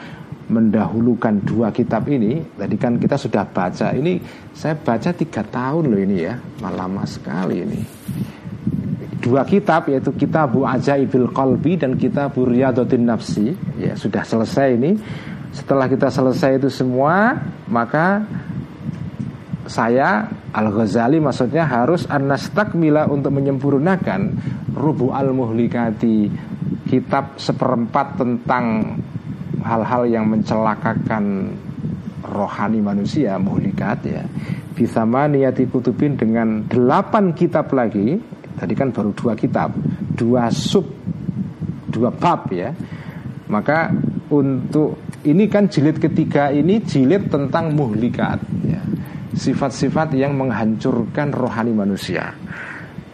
[0.49, 3.93] mendahulukan dua kitab ini tadi kan kita sudah baca.
[3.93, 4.17] Ini
[4.57, 6.35] saya baca tiga tahun loh ini ya.
[6.65, 7.81] Lama sekali ini.
[9.23, 13.55] Dua kitab yaitu kitabu ajaibil qalbi dan kitabu riyadatin nafsi.
[13.77, 14.97] Ya sudah selesai ini.
[15.53, 17.37] Setelah kita selesai itu semua
[17.69, 18.25] maka
[19.67, 24.21] saya Al-Ghazali maksudnya harus anastakmila untuk menyempurnakan
[24.75, 26.29] rubu al-muhlikati
[26.89, 28.97] kitab seperempat tentang
[29.63, 31.55] hal-hal yang mencelakakan
[32.27, 34.23] rohani manusia muhlikat ya
[34.73, 38.19] bisa niati kutubin dengan delapan kitab lagi
[38.57, 39.75] tadi kan baru dua kitab
[40.17, 40.87] dua sub
[41.93, 42.73] dua bab ya
[43.53, 43.93] maka
[44.33, 44.97] untuk
[45.29, 48.83] ini kan jilid ketiga ini jilid tentang muhlikat ya.
[49.33, 52.37] Sifat-sifat yang menghancurkan rohani manusia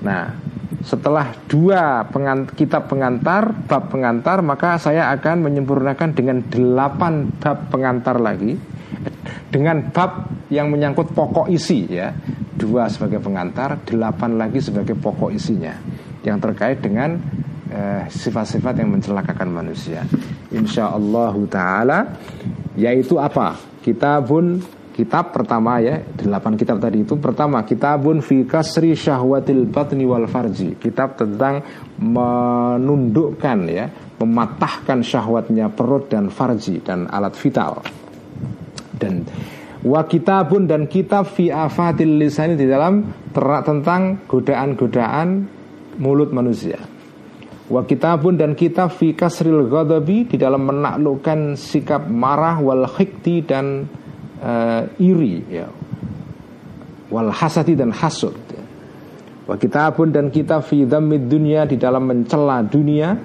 [0.03, 0.47] Nah
[0.79, 8.23] setelah dua pengant kitab pengantar, bab pengantar Maka saya akan menyempurnakan dengan delapan bab pengantar
[8.23, 8.55] lagi
[9.51, 12.15] Dengan bab yang menyangkut pokok isi ya
[12.59, 15.75] Dua sebagai pengantar, delapan lagi sebagai pokok isinya
[16.23, 17.19] Yang terkait dengan
[17.69, 20.01] Eh, sifat-sifat eh, yang mencelakakan manusia.
[20.49, 22.01] Insya Allah Taala
[22.81, 23.61] yaitu apa?
[23.85, 24.65] Kitabun
[24.99, 27.15] kitab pertama ya delapan kitab tadi itu.
[27.23, 30.75] Pertama kitabun fi kasri syahwatil batni wal farji.
[30.75, 31.63] Kitab tentang
[32.03, 33.87] menundukkan ya
[34.19, 37.79] mematahkan syahwatnya perut dan farji dan alat vital.
[38.99, 39.23] Dan
[39.87, 45.47] wa kitabun dan kitab fi afatil lisan di dalam terak tentang godaan-godaan
[46.03, 46.83] mulut manusia.
[47.71, 53.87] Wa kitabun dan kitab fi kasril ghadabi di dalam menaklukkan sikap marah wal hikti dan
[54.41, 55.67] uh, iri ya.
[57.09, 58.37] Wal hasati dan hasud.
[58.53, 58.65] Ya.
[59.49, 63.17] Wa kitabun dan kitab fi dhammid dunia di dalam mencela dunia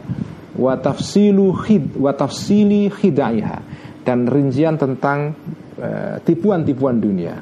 [0.54, 3.58] wa tafsilu khid wa tafsili khidaiha
[4.06, 5.34] dan rincian tentang
[5.82, 7.42] uh, tipuan-tipuan dunia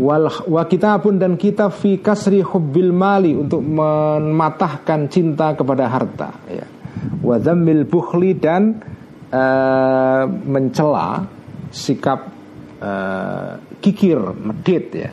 [0.00, 6.64] wal wa kitabun dan kita fi kasri hubbil mali untuk mematahkan cinta kepada harta ya
[7.20, 8.80] wa dhammil bukhli dan
[9.28, 11.28] uh, mencela
[11.70, 12.30] sikap
[12.82, 15.10] uh, kikir medit ya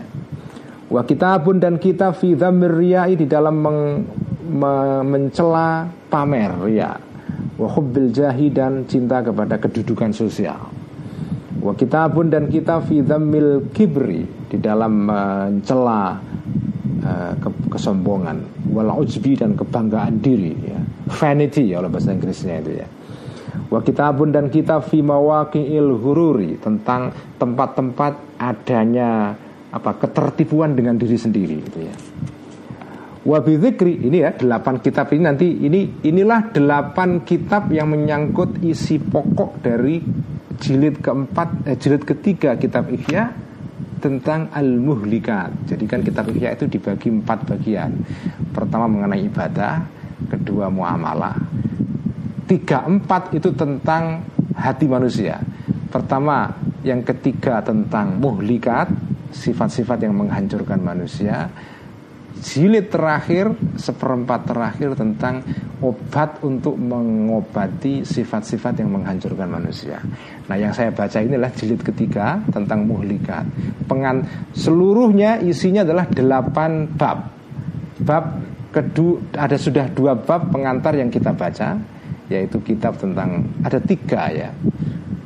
[0.91, 2.73] wa kitabun dan kita fi dhammir
[3.15, 3.79] di dalam meng,
[4.49, 4.73] me,
[5.05, 6.97] mencela pamer ya
[7.57, 10.77] wa hubbil jahi dan cinta kepada kedudukan sosial
[11.57, 16.21] Wa kitabun dan kita fi dhammil kibri di dalam mencela
[17.01, 17.33] uh,
[17.67, 20.79] kesombongan, wal ujbi dan kebanggaan diri ya.
[21.07, 22.87] Vanity ya oleh bahasa Inggrisnya itu ya.
[23.67, 29.35] Wa kitabun dan kita fi mawaqi'il hururi tentang tempat-tempat adanya
[29.67, 31.95] apa ketertipuan dengan diri sendiri gitu ya.
[33.27, 39.59] Wa ini ya delapan kitab ini nanti ini inilah delapan kitab yang menyangkut isi pokok
[39.59, 39.99] dari
[40.63, 43.35] jilid keempat, eh, jilid ketiga kitab Ihya
[43.99, 45.67] tentang al-muhlikat.
[45.67, 47.99] Jadi kan kitab Ihya itu dibagi empat bagian.
[48.55, 49.83] Pertama mengenai ibadah,
[50.31, 51.35] kedua muamalah,
[52.47, 54.23] tiga empat itu tentang
[54.55, 55.37] hati manusia.
[55.91, 56.49] Pertama,
[56.83, 58.87] yang ketiga tentang muhlikat,
[59.31, 61.51] sifat-sifat yang menghancurkan manusia
[62.41, 65.41] jilid terakhir seperempat terakhir tentang
[65.81, 70.01] obat untuk mengobati sifat-sifat yang menghancurkan manusia.
[70.49, 73.45] Nah, yang saya baca inilah jilid ketiga tentang muhlikat.
[73.85, 77.19] Pengan seluruhnya isinya adalah delapan bab.
[78.01, 78.25] Bab
[78.73, 81.77] kedua ada sudah dua bab pengantar yang kita baca,
[82.27, 84.49] yaitu kitab tentang ada tiga ya.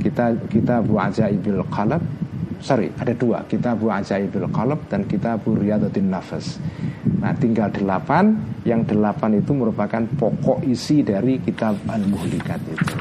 [0.01, 2.01] Kita kita Bu Ajaibil Qalab
[2.61, 3.45] sorry ada dua.
[3.45, 6.61] Kitab Ajaibil Qalab dan kitab Riyadatin Nafas.
[7.21, 8.37] Nah tinggal delapan.
[8.61, 12.93] Yang delapan itu merupakan pokok isi dari kitab Al-Muhlikat itu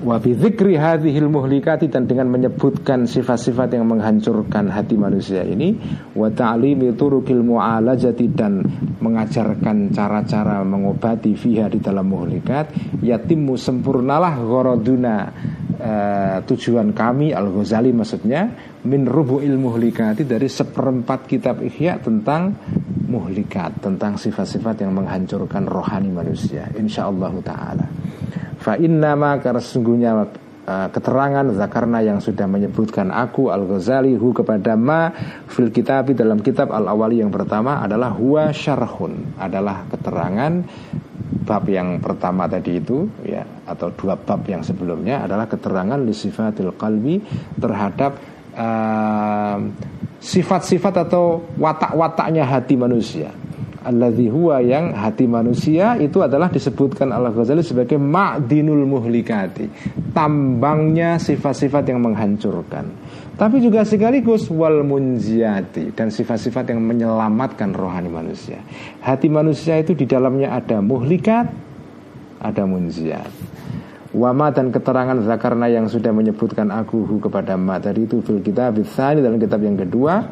[0.00, 5.76] Wabi dzikri hadhil muhlikati dan dengan menyebutkan sifat-sifat yang menghancurkan hati manusia ini.
[6.16, 8.64] Wa ta'limi turukil mu'alajati dan
[8.96, 12.96] mengajarkan cara-cara mengobati fiha di dalam muhlikat.
[13.04, 15.16] Yatimmu sempurnalah gharaduna
[15.76, 18.48] uh, tujuan kami Al Ghazali maksudnya
[18.88, 22.56] min rubu ilmu muhlikati dari seperempat kitab Ihya tentang
[23.04, 26.72] muhlikat tentang sifat-sifat yang menghancurkan rohani manusia.
[26.72, 28.09] Insyaallah taala
[28.60, 34.36] fa inna ma karena sesungguhnya uh, keterangan zakarna yang sudah menyebutkan aku Al Ghazali hu
[34.36, 35.10] kepada ma
[35.48, 40.52] fil kitab dalam kitab Al Awali yang pertama adalah huwa syarhun adalah keterangan
[41.40, 46.76] bab yang pertama tadi itu ya atau dua bab yang sebelumnya adalah keterangan li sifatil
[46.76, 47.18] qalbi
[47.56, 48.20] terhadap
[50.20, 51.24] sifat-sifat uh, atau
[51.56, 53.30] watak-wataknya hati manusia.
[53.80, 59.72] Alladzi huwa yang hati manusia itu adalah disebutkan Allah Ghazali sebagai ma'dinul muhlikati,
[60.12, 62.84] tambangnya sifat-sifat yang menghancurkan.
[63.40, 68.60] Tapi juga sekaligus wal munziati dan sifat-sifat yang menyelamatkan rohani manusia.
[69.00, 71.48] Hati manusia itu di dalamnya ada muhlikat,
[72.36, 73.32] ada munziat.
[74.10, 77.78] Wama dan keterangan zakarna yang sudah menyebutkan akuhu kepada ma.
[77.78, 80.26] Tadi itu fil kitab ini dalam kitab yang kedua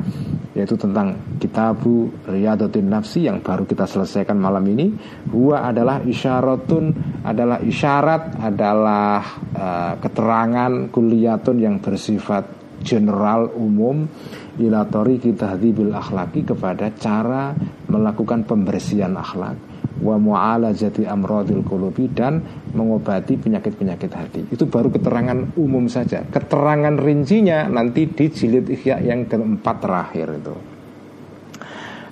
[0.58, 4.90] yaitu tentang kitabu riyadatin nafsi yang baru kita selesaikan malam ini.
[5.30, 6.90] Huwa adalah isyaratun
[7.22, 9.22] adalah isyarat adalah
[9.54, 12.50] uh, keterangan kuliyatun yang bersifat
[12.82, 14.10] general umum
[14.58, 15.54] ilatori kita
[15.94, 17.54] akhlaki kepada cara
[17.86, 19.67] melakukan pembersihan akhlak
[19.98, 22.38] wa mu'alajati amradil qulubi dan
[22.72, 24.40] mengobati penyakit-penyakit hati.
[24.54, 26.22] Itu baru keterangan umum saja.
[26.22, 30.54] Keterangan rincinya nanti di jilid Ihya yang keempat terakhir itu.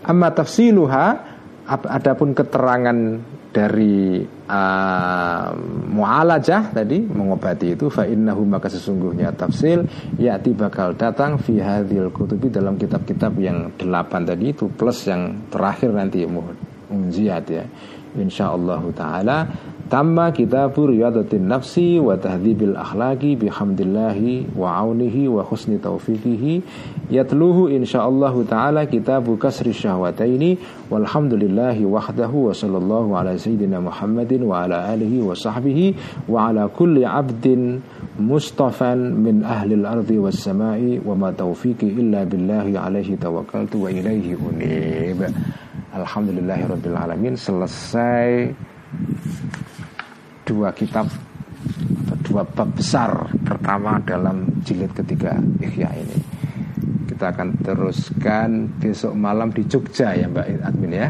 [0.07, 1.07] Amma tafsiluha
[1.67, 2.99] adapun keterangan
[3.51, 5.49] dari uh,
[5.91, 9.89] mu'alajah tadi mengobati itu fa innahu maka sesungguhnya tafsil
[10.21, 15.89] yati bakal datang fi hadhil kutubi dalam kitab-kitab yang delapan tadi itu plus yang terakhir
[15.89, 16.29] nanti
[16.91, 17.65] unziat ya.
[18.17, 19.39] Insyaallah taala.
[19.87, 26.63] Tamma kitabu riyadatin nafsi wa tahdhibil akhlaqi bihamdillahi wa aunihi wa husni taufiqihi.
[27.13, 30.59] Yatluhu insyaallah taala kitabu kasri syahwataini.
[30.91, 35.95] Walhamdulillahi wahdahu wa sallallahu ala sayyidina Muhammadin wa ala alihi wa sahbihi
[36.27, 37.79] wa ala kulli abdin
[38.19, 44.35] mustafan min ahli al-ardi was samai wa ma taufiqi illa billahi alaihi tawakkaltu wa ilaihi
[44.35, 45.21] unib
[45.97, 48.53] Alhamdulillahirabbil alamin selesai
[50.45, 56.19] dua kitab atau dua bab besar pertama dalam jilid ketiga Ikhya ini.
[57.09, 61.09] Kita akan teruskan besok malam di Jogja ya Mbak Admin ya.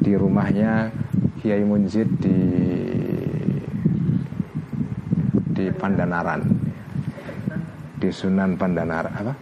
[0.00, 0.88] Di rumahnya
[1.44, 2.38] Kiai Munjid di
[5.52, 6.48] di Pandanaran.
[8.00, 9.34] Di Sunan Pandanaran apa?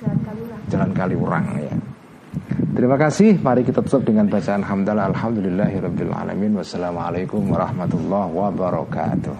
[0.00, 0.60] Jalan Kaliurang.
[0.72, 1.89] Jalan Kaliurang ya.
[2.80, 3.36] Terima kasih.
[3.44, 6.16] Mari kita tutup dengan bacaan hamdalah alhamdulillahirabbil.
[6.56, 9.36] Wassalamualaikum warahmatullahi wabarakatuh.